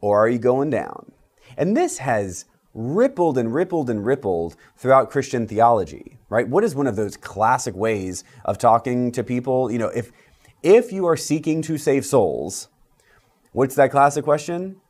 or 0.01 0.25
are 0.25 0.29
you 0.29 0.39
going 0.39 0.71
down? 0.71 1.13
And 1.57 1.77
this 1.77 1.99
has 1.99 2.45
rippled 2.75 3.39
and 3.39 3.53
rippled 3.55 3.91
and 3.91 4.05
rippled 4.05 4.57
throughout 4.77 5.11
Christian 5.11 5.47
theology, 5.47 6.19
right? 6.29 6.49
What 6.49 6.65
is 6.65 6.75
one 6.75 6.87
of 6.87 6.97
those 6.97 7.17
classic 7.17 7.75
ways 7.75 8.25
of 8.45 8.59
talking 8.59 9.11
to 9.13 9.25
people? 9.25 9.71
You 9.71 9.79
know, 9.79 9.89
if 9.89 10.13
if 10.63 10.93
you 10.93 11.07
are 11.07 11.17
seeking 11.17 11.63
to 11.63 11.79
save 11.79 12.05
souls, 12.05 12.69
what's 13.53 13.75
that 13.77 13.91
classic 13.91 14.25
question? 14.25 14.81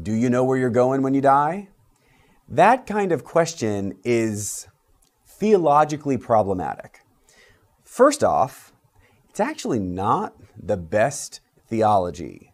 Do 0.00 0.12
you 0.12 0.30
know 0.30 0.44
where 0.44 0.58
you're 0.58 0.70
going 0.70 1.02
when 1.02 1.14
you 1.14 1.20
die? 1.20 1.68
That 2.48 2.86
kind 2.86 3.12
of 3.12 3.24
question 3.24 3.98
is 4.04 4.68
theologically 5.26 6.16
problematic. 6.16 7.00
First 7.84 8.22
off, 8.22 8.72
it's 9.28 9.40
actually 9.40 9.78
not 9.78 10.34
the 10.56 10.76
best 10.76 11.40
theology 11.68 12.49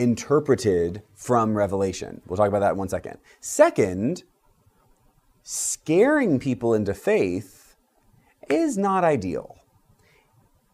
interpreted 0.00 1.02
from 1.14 1.54
Revelation. 1.54 2.22
We'll 2.26 2.38
talk 2.38 2.48
about 2.48 2.60
that 2.60 2.72
in 2.72 2.78
one 2.78 2.88
second. 2.88 3.18
Second, 3.38 4.22
scaring 5.42 6.38
people 6.38 6.72
into 6.72 6.94
faith 6.94 7.76
is 8.48 8.78
not 8.78 9.04
ideal. 9.04 9.58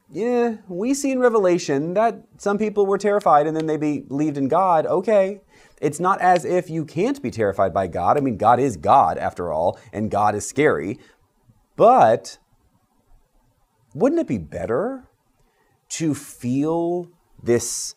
Yeah, 0.09 0.59
we 0.69 0.95
see 0.95 1.11
in 1.11 1.19
Revelation 1.19 1.95
that 1.95 2.23
some 2.37 2.57
people 2.57 2.87
were 2.87 2.99
terrified 2.99 3.49
and 3.49 3.57
then 3.57 3.67
they 3.67 3.77
believed 3.77 4.39
in 4.39 4.47
God. 4.47 4.87
Okay. 4.87 5.41
It's 5.81 5.99
not 5.99 6.21
as 6.21 6.45
if 6.45 6.71
you 6.71 6.85
can't 6.85 7.21
be 7.21 7.33
terrified 7.33 7.75
by 7.75 7.89
God. 7.89 8.17
I 8.17 8.21
mean, 8.21 8.37
God 8.37 8.61
is 8.61 8.77
God 8.77 9.19
after 9.19 9.53
all, 9.53 9.77
and 9.93 10.09
God 10.09 10.37
is 10.37 10.49
scary. 10.49 11.01
But 11.75 12.39
wouldn't 13.93 14.21
it 14.21 14.29
be 14.29 14.39
better 14.39 15.09
to 15.89 16.15
feel 16.15 17.11
this 17.43 17.97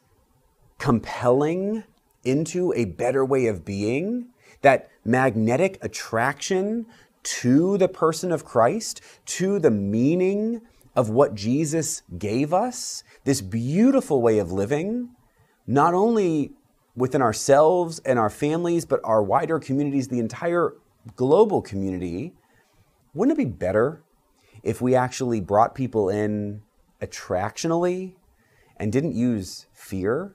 compelling 0.80 1.84
into 2.24 2.74
a 2.74 2.86
better 2.86 3.24
way 3.24 3.46
of 3.46 3.64
being? 3.64 4.30
That 4.62 4.90
magnetic 5.06 5.78
attraction 5.82 6.88
to 7.22 7.78
the 7.78 7.88
person 7.88 8.32
of 8.32 8.46
Christ, 8.46 9.02
to 9.26 9.60
the 9.60 9.72
meaning 9.72 10.62
of 10.96 11.10
what 11.10 11.36
Jesus 11.36 12.02
gave 12.18 12.54
us, 12.54 13.04
this 13.24 13.42
beautiful 13.42 14.22
way 14.22 14.40
of 14.40 14.52
living, 14.52 15.12
not 15.68 15.94
only 15.94 16.54
within 16.96 17.22
ourselves 17.22 18.00
and 18.00 18.18
our 18.18 18.30
families, 18.30 18.86
but 18.86 19.00
our 19.04 19.22
wider 19.22 19.60
communities, 19.60 20.08
the 20.08 20.20
entire 20.20 20.74
global 21.16 21.62
community, 21.62 22.34
wouldn't 23.14 23.38
it 23.38 23.44
be 23.44 23.50
better 23.50 24.04
if 24.64 24.82
we 24.82 24.96
actually 24.96 25.40
brought 25.40 25.76
people 25.76 26.10
in 26.10 26.62
attractionally 27.02 28.16
and 28.78 28.92
didn't 28.92 29.16
use 29.16 29.68
fear? 29.74 30.34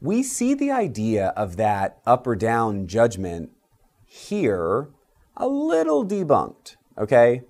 We 0.00 0.22
see 0.22 0.54
the 0.54 0.70
idea 0.70 1.28
of 1.36 1.56
that 1.56 1.98
up 2.06 2.26
or 2.26 2.36
down 2.36 2.86
judgment 2.86 3.50
here 4.06 4.88
a 5.36 5.48
little 5.48 6.06
debunked, 6.06 6.76
okay? 6.96 7.42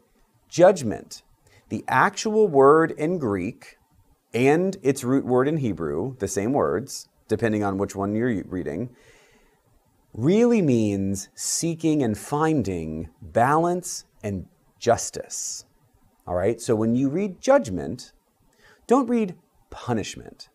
Judgment, 0.49 1.23
the 1.69 1.85
actual 1.89 2.49
word 2.49 2.93
in 2.93 3.19
Greek 3.19 3.77
and 4.33 4.77
its 4.83 5.05
root 5.05 5.27
word 5.27 5.47
in 5.47 5.59
Hebrew, 5.59 6.17
the 6.19 6.29
same 6.29 6.53
words, 6.53 7.09
depending 7.29 7.63
on 7.63 7.77
which 7.77 7.95
one 7.95 8.15
you're 8.15 8.43
reading, 8.45 8.91
really 10.15 10.63
means 10.63 11.29
seeking 11.35 12.03
and 12.03 12.17
finding 12.17 13.11
balance 13.21 14.05
and 14.23 14.47
justice. 14.79 15.65
All 16.27 16.35
right, 16.35 16.61
so 16.61 16.75
when 16.75 16.95
you 16.95 17.09
read 17.09 17.41
judgment, 17.41 18.13
don't 18.87 19.09
read 19.09 19.35
punishment. 19.71 20.49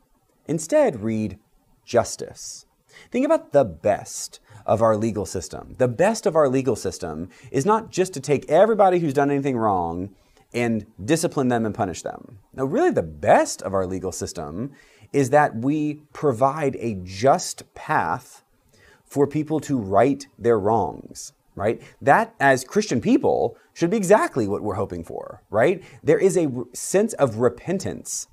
Instead, 0.48 1.02
read 1.02 1.40
justice. 1.86 2.66
Think 3.12 3.26
about 3.26 3.52
the 3.52 3.66
best 3.66 4.40
of 4.66 4.82
our 4.82 4.96
legal 4.96 5.26
system. 5.26 5.76
The 5.78 5.88
best 5.88 6.26
of 6.26 6.36
our 6.36 6.48
legal 6.48 6.76
system 6.76 7.30
is 7.52 7.66
not 7.66 7.92
just 7.92 8.14
to 8.14 8.20
take 8.20 8.50
everybody 8.50 9.00
who's 9.00 9.14
done 9.14 9.32
anything 9.32 9.58
wrong 9.58 10.16
and 10.54 10.86
discipline 11.04 11.48
them 11.48 11.66
and 11.66 11.74
punish 11.74 12.04
them. 12.04 12.40
Now, 12.54 12.66
really, 12.66 12.92
the 12.92 13.04
best 13.04 13.62
of 13.62 13.74
our 13.74 13.86
legal 13.86 14.12
system 14.12 14.72
is 15.12 15.32
that 15.32 15.56
we 15.56 16.02
provide 16.14 16.76
a 16.80 16.96
just 17.04 17.74
path 17.74 18.44
for 19.04 19.28
people 19.28 19.60
to 19.62 19.78
right 19.78 20.26
their 20.40 20.60
wrongs, 20.60 21.34
right? 21.56 21.82
That, 22.02 22.34
as 22.40 22.64
Christian 22.64 23.02
people, 23.02 23.58
should 23.74 23.90
be 23.90 23.98
exactly 23.98 24.48
what 24.48 24.64
we're 24.64 24.76
hoping 24.76 25.04
for, 25.04 25.42
right? 25.50 25.84
There 26.04 26.18
is 26.18 26.38
a 26.38 26.52
sense 26.74 27.14
of 27.14 27.38
repentance 27.38 28.28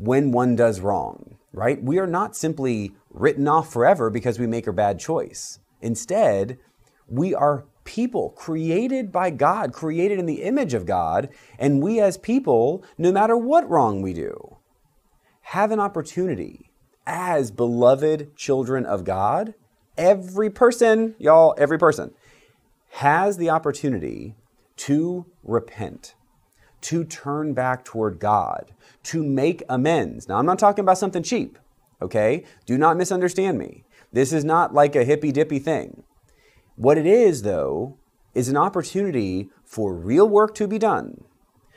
when 0.00 0.32
one 0.32 0.56
does 0.56 0.80
wrong, 0.80 1.36
right? 1.52 1.82
We 1.82 1.98
are 1.98 2.06
not 2.06 2.34
simply 2.34 2.92
written 3.10 3.46
off 3.46 3.70
forever 3.70 4.08
because 4.08 4.38
we 4.38 4.46
make 4.46 4.66
a 4.66 4.72
bad 4.72 4.98
choice. 4.98 5.58
Instead, 5.82 6.58
we 7.06 7.34
are 7.34 7.66
people 7.84 8.30
created 8.30 9.12
by 9.12 9.28
God, 9.28 9.74
created 9.74 10.18
in 10.18 10.24
the 10.24 10.42
image 10.42 10.72
of 10.72 10.86
God, 10.86 11.28
and 11.58 11.82
we 11.82 12.00
as 12.00 12.16
people, 12.16 12.82
no 12.96 13.12
matter 13.12 13.36
what 13.36 13.68
wrong 13.68 14.00
we 14.00 14.14
do, 14.14 14.56
have 15.42 15.70
an 15.70 15.80
opportunity 15.80 16.70
as 17.06 17.50
beloved 17.50 18.34
children 18.36 18.86
of 18.86 19.04
God. 19.04 19.54
Every 19.98 20.48
person, 20.48 21.14
y'all, 21.18 21.54
every 21.58 21.78
person 21.78 22.14
has 22.92 23.36
the 23.36 23.50
opportunity 23.50 24.34
to 24.76 25.26
repent, 25.42 26.14
to 26.82 27.04
turn 27.04 27.52
back 27.52 27.84
toward 27.84 28.18
God, 28.18 28.72
to 29.04 29.22
make 29.22 29.62
amends. 29.68 30.28
Now, 30.28 30.38
I'm 30.38 30.46
not 30.46 30.58
talking 30.58 30.82
about 30.82 30.98
something 30.98 31.22
cheap, 31.22 31.58
okay? 32.02 32.44
Do 32.66 32.76
not 32.76 32.96
misunderstand 32.96 33.58
me. 33.58 33.84
This 34.12 34.32
is 34.32 34.44
not 34.44 34.74
like 34.74 34.96
a 34.96 35.04
hippy 35.04 35.32
dippy 35.32 35.58
thing. 35.58 36.02
What 36.76 36.98
it 36.98 37.06
is, 37.06 37.42
though, 37.42 37.98
is 38.34 38.48
an 38.48 38.56
opportunity 38.56 39.48
for 39.64 39.94
real 39.94 40.28
work 40.28 40.54
to 40.56 40.68
be 40.68 40.78
done, 40.78 41.24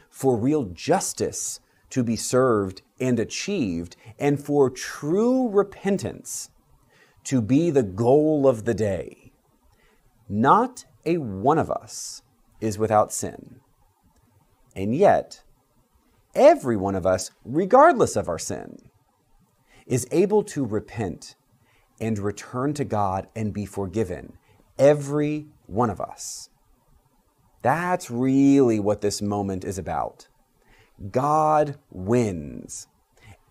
for 0.09 0.37
real 0.37 0.65
justice 0.65 1.59
to 1.89 2.03
be 2.03 2.15
served 2.15 2.81
and 2.99 3.19
achieved, 3.19 3.95
and 4.17 4.43
for 4.43 4.69
true 4.69 5.49
repentance 5.49 6.49
to 7.23 7.41
be 7.41 7.69
the 7.69 7.83
goal 7.83 8.47
of 8.47 8.65
the 8.65 8.73
day. 8.73 9.31
Not 10.27 10.85
a 11.05 11.17
one 11.17 11.57
of 11.57 11.69
us 11.69 12.23
is 12.59 12.79
without 12.79 13.11
sin. 13.11 13.59
And 14.75 14.95
yet, 14.95 15.43
every 16.35 16.77
one 16.77 16.95
of 16.95 17.05
us, 17.05 17.31
regardless 17.43 18.15
of 18.15 18.27
our 18.27 18.39
sin, 18.39 18.77
is 19.85 20.07
able 20.11 20.43
to 20.43 20.65
repent 20.65 21.35
and 21.99 22.17
return 22.19 22.73
to 22.73 22.85
God 22.85 23.27
and 23.35 23.53
be 23.53 23.65
forgiven. 23.65 24.33
Every 24.77 25.47
one 25.67 25.89
of 25.89 26.01
us. 26.01 26.49
That's 27.61 28.11
really 28.11 28.79
what 28.79 29.01
this 29.01 29.21
moment 29.21 29.63
is 29.63 29.77
about. 29.77 30.27
God 31.11 31.77
wins. 31.89 32.87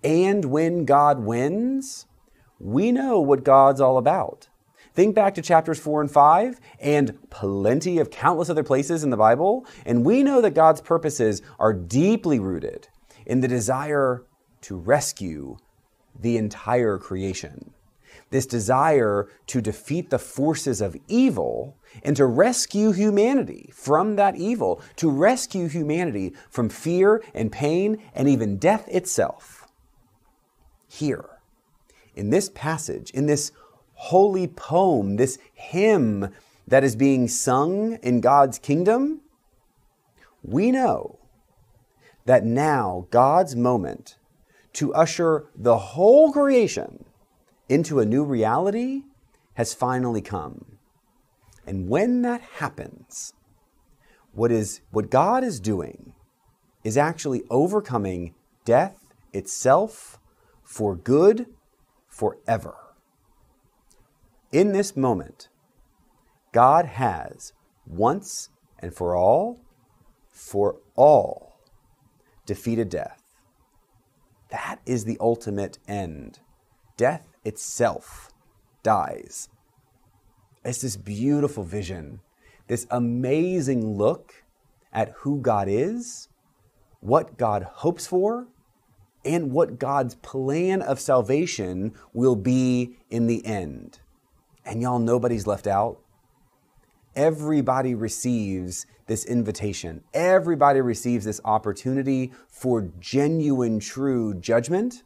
And 0.05 0.47
when 0.47 0.85
God 0.85 1.21
wins, 1.21 2.07
we 2.59 2.93
know 2.93 3.21
what 3.21 3.45
God's 3.45 3.81
all 3.81 3.99
about. 3.99 4.49
Think 4.95 5.15
back 5.15 5.35
to 5.35 5.43
chapters 5.43 5.81
4 5.81 6.03
and 6.03 6.11
5 6.11 6.61
and 6.81 7.31
plenty 7.31 7.99
of 7.99 8.11
countless 8.11 8.51
other 8.51 8.63
places 8.63 9.03
in 9.03 9.11
the 9.11 9.17
Bible, 9.17 9.67
and 9.87 10.05
we 10.05 10.23
know 10.23 10.41
that 10.41 10.55
God's 10.55 10.81
purposes 10.81 11.41
are 11.59 11.73
deeply 11.73 12.39
rooted 12.39 12.89
in 13.25 13.41
the 13.41 13.49
desire 13.49 14.25
to 14.63 14.77
rescue 14.77 15.57
the 16.19 16.37
entire 16.37 16.99
creation 16.99 17.73
this 18.31 18.47
desire 18.47 19.29
to 19.47 19.61
defeat 19.61 20.11
the 20.11 20.19
forces 20.19 20.81
of 20.81 20.97
evil 21.07 21.77
and 22.03 22.17
to 22.17 22.27
rescue 22.27 22.93
humanity 22.93 23.71
from 23.73 24.17
that 24.17 24.37
evil, 24.37 24.81
to 24.97 25.11
rescue 25.11 25.69
humanity 25.69 26.33
from 26.51 26.69
fear 26.69 27.23
and 27.35 27.53
pain 27.53 28.03
and 28.15 28.29
even 28.29 28.57
death 28.57 28.89
itself. 28.89 29.69
Here, 30.89 31.27
in 32.15 32.31
this 32.31 32.51
passage, 32.55 33.11
in 33.11 33.27
this 33.27 33.53
holy 34.07 34.49
poem, 34.49 35.15
this 35.15 35.39
hymn 35.55 36.29
that 36.67 36.83
is 36.83 36.97
being 36.97 37.29
sung 37.29 37.95
in 38.03 38.21
God's 38.21 38.59
kingdom, 38.59 39.21
we 40.43 40.73
know 40.73 41.21
that 42.25 42.45
now 42.45 43.07
God's 43.11 43.55
moment 43.55 44.17
to 44.73 44.93
usher 44.93 45.47
the 45.55 45.79
whole 45.79 46.33
creation 46.33 47.05
into 47.69 48.01
a 48.01 48.05
new 48.05 48.25
reality 48.25 49.03
has 49.55 49.73
finally 49.73 50.21
come. 50.21 50.79
And 51.65 51.89
when 51.89 52.23
that 52.23 52.41
happens, 52.59 53.35
what 54.33 54.51
is 54.51 54.81
what 54.91 55.11
God 55.11 55.45
is 55.45 55.61
doing 55.61 56.15
is 56.83 56.97
actually 56.97 57.45
overcoming 57.51 58.35
death 58.65 59.15
itself 59.33 60.19
for 60.65 60.97
good 60.97 61.47
forever. 62.09 62.82
In 64.53 64.73
this 64.73 64.95
moment, 64.95 65.49
God 66.53 66.85
has 66.85 67.55
once 67.87 68.51
and 68.79 68.95
for 68.95 69.17
all, 69.17 69.61
for 70.29 70.77
all, 70.95 71.59
defeated 72.45 72.91
death. 72.91 73.23
That 74.51 74.81
is 74.85 75.07
the 75.07 75.17
ultimate 75.19 75.79
end. 75.89 76.41
Death 76.99 77.27
itself 77.47 78.31
dies. 78.83 79.49
It's 80.63 80.83
this 80.83 80.99
beautiful 80.99 81.65
vision, 81.65 82.21
this 82.67 82.87
amazing 82.91 83.97
look 83.97 84.45
at 84.93 85.15
who 85.21 85.41
God 85.41 85.67
is, 85.67 86.29
what 87.01 87.39
God 87.39 87.63
hopes 87.63 88.07
for, 88.07 88.49
and 89.25 89.51
what 89.51 89.79
God's 89.79 90.17
plan 90.17 90.83
of 90.83 91.01
salvation 91.01 91.95
will 92.13 92.37
be 92.37 92.99
in 93.09 93.29
the 93.29 93.45
end. 93.47 94.01
And 94.65 94.83
y'all, 94.83 94.99
nobody's 94.99 95.47
left 95.47 95.67
out. 95.67 95.99
everybody 97.15 97.95
receives 97.95 98.87
this 99.07 99.25
invitation. 99.25 100.03
Everybody 100.15 100.81
receives 100.81 101.25
this 101.25 101.41
opportunity 101.45 102.33
for 102.49 102.91
genuine, 103.01 103.81
true 103.81 104.35
judgment 104.35 105.03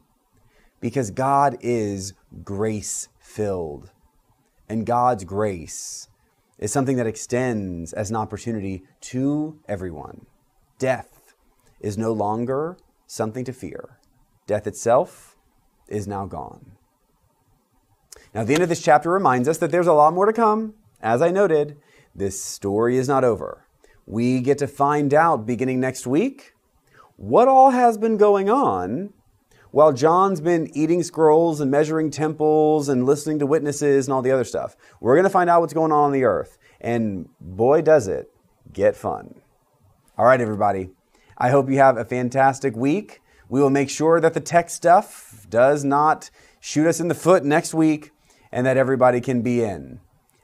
because 0.79 1.11
God 1.11 1.57
is 1.61 2.13
grace 2.43 3.09
filled. 3.19 3.91
And 4.69 4.85
God's 4.85 5.23
grace 5.23 6.09
is 6.59 6.71
something 6.71 6.97
that 6.97 7.07
extends 7.07 7.93
as 7.93 8.09
an 8.09 8.15
opportunity 8.15 8.83
to 9.01 9.59
everyone. 9.67 10.25
Death 10.79 11.33
is 11.79 11.97
no 11.97 12.11
longer 12.13 12.77
something 13.07 13.45
to 13.45 13.53
fear, 13.53 13.99
death 14.47 14.67
itself 14.67 15.37
is 15.87 16.07
now 16.07 16.25
gone. 16.25 16.76
Now, 18.33 18.43
the 18.43 18.53
end 18.53 18.63
of 18.63 18.69
this 18.69 18.81
chapter 18.81 19.09
reminds 19.09 19.47
us 19.47 19.57
that 19.59 19.71
there's 19.71 19.87
a 19.87 19.93
lot 19.93 20.13
more 20.13 20.25
to 20.25 20.33
come. 20.33 20.73
As 21.01 21.21
I 21.21 21.29
noted, 21.29 21.77
this 22.15 22.41
story 22.41 22.97
is 22.97 23.07
not 23.07 23.23
over. 23.23 23.65
We 24.05 24.41
get 24.41 24.57
to 24.59 24.67
find 24.67 25.13
out 25.13 25.45
beginning 25.45 25.79
next 25.79 26.07
week 26.07 26.53
what 27.15 27.47
all 27.47 27.71
has 27.71 27.97
been 27.97 28.17
going 28.17 28.49
on 28.49 29.13
while 29.71 29.91
John's 29.91 30.41
been 30.41 30.69
eating 30.75 31.03
scrolls 31.03 31.59
and 31.59 31.69
measuring 31.69 32.09
temples 32.09 32.89
and 32.89 33.05
listening 33.05 33.39
to 33.39 33.45
witnesses 33.45 34.07
and 34.07 34.13
all 34.13 34.21
the 34.21 34.31
other 34.31 34.43
stuff. 34.43 34.75
We're 34.99 35.15
going 35.15 35.25
to 35.25 35.29
find 35.29 35.49
out 35.49 35.61
what's 35.61 35.73
going 35.73 35.91
on 35.91 36.05
on 36.05 36.11
the 36.11 36.23
earth. 36.23 36.57
And 36.79 37.29
boy, 37.39 37.81
does 37.81 38.07
it 38.07 38.31
get 38.71 38.95
fun. 38.95 39.41
All 40.17 40.25
right, 40.25 40.41
everybody. 40.41 40.89
I 41.37 41.49
hope 41.49 41.69
you 41.69 41.77
have 41.77 41.97
a 41.97 42.05
fantastic 42.05 42.75
week. 42.75 43.21
We 43.49 43.61
will 43.61 43.69
make 43.69 43.89
sure 43.89 44.19
that 44.19 44.33
the 44.33 44.39
tech 44.39 44.69
stuff 44.69 45.45
does 45.49 45.83
not 45.83 46.29
shoot 46.59 46.87
us 46.87 46.99
in 46.99 47.07
the 47.07 47.15
foot 47.15 47.43
next 47.43 47.73
week 47.73 48.11
and 48.51 48.65
that 48.65 48.77
everybody 48.77 49.21
can 49.21 49.41
be 49.41 49.63
in. 49.63 49.99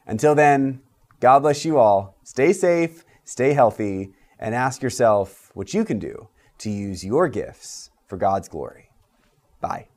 Until 0.06 0.36
then, 0.36 0.82
God 1.20 1.40
bless 1.40 1.64
you 1.64 1.78
all. 1.78 2.18
Stay 2.24 2.54
safe, 2.54 3.06
stay 3.24 3.54
healthy, 3.54 4.12
and 4.40 4.54
ask 4.54 4.82
yourself 4.82 5.52
what 5.54 5.74
you 5.74 5.86
can 5.86 6.00
do 6.00 6.28
to 6.58 6.70
use 6.70 7.06
your 7.06 7.28
gifts 7.30 7.92
for 8.08 8.18
God's 8.18 8.50
glory. 8.50 8.90
Bye. 9.62 9.88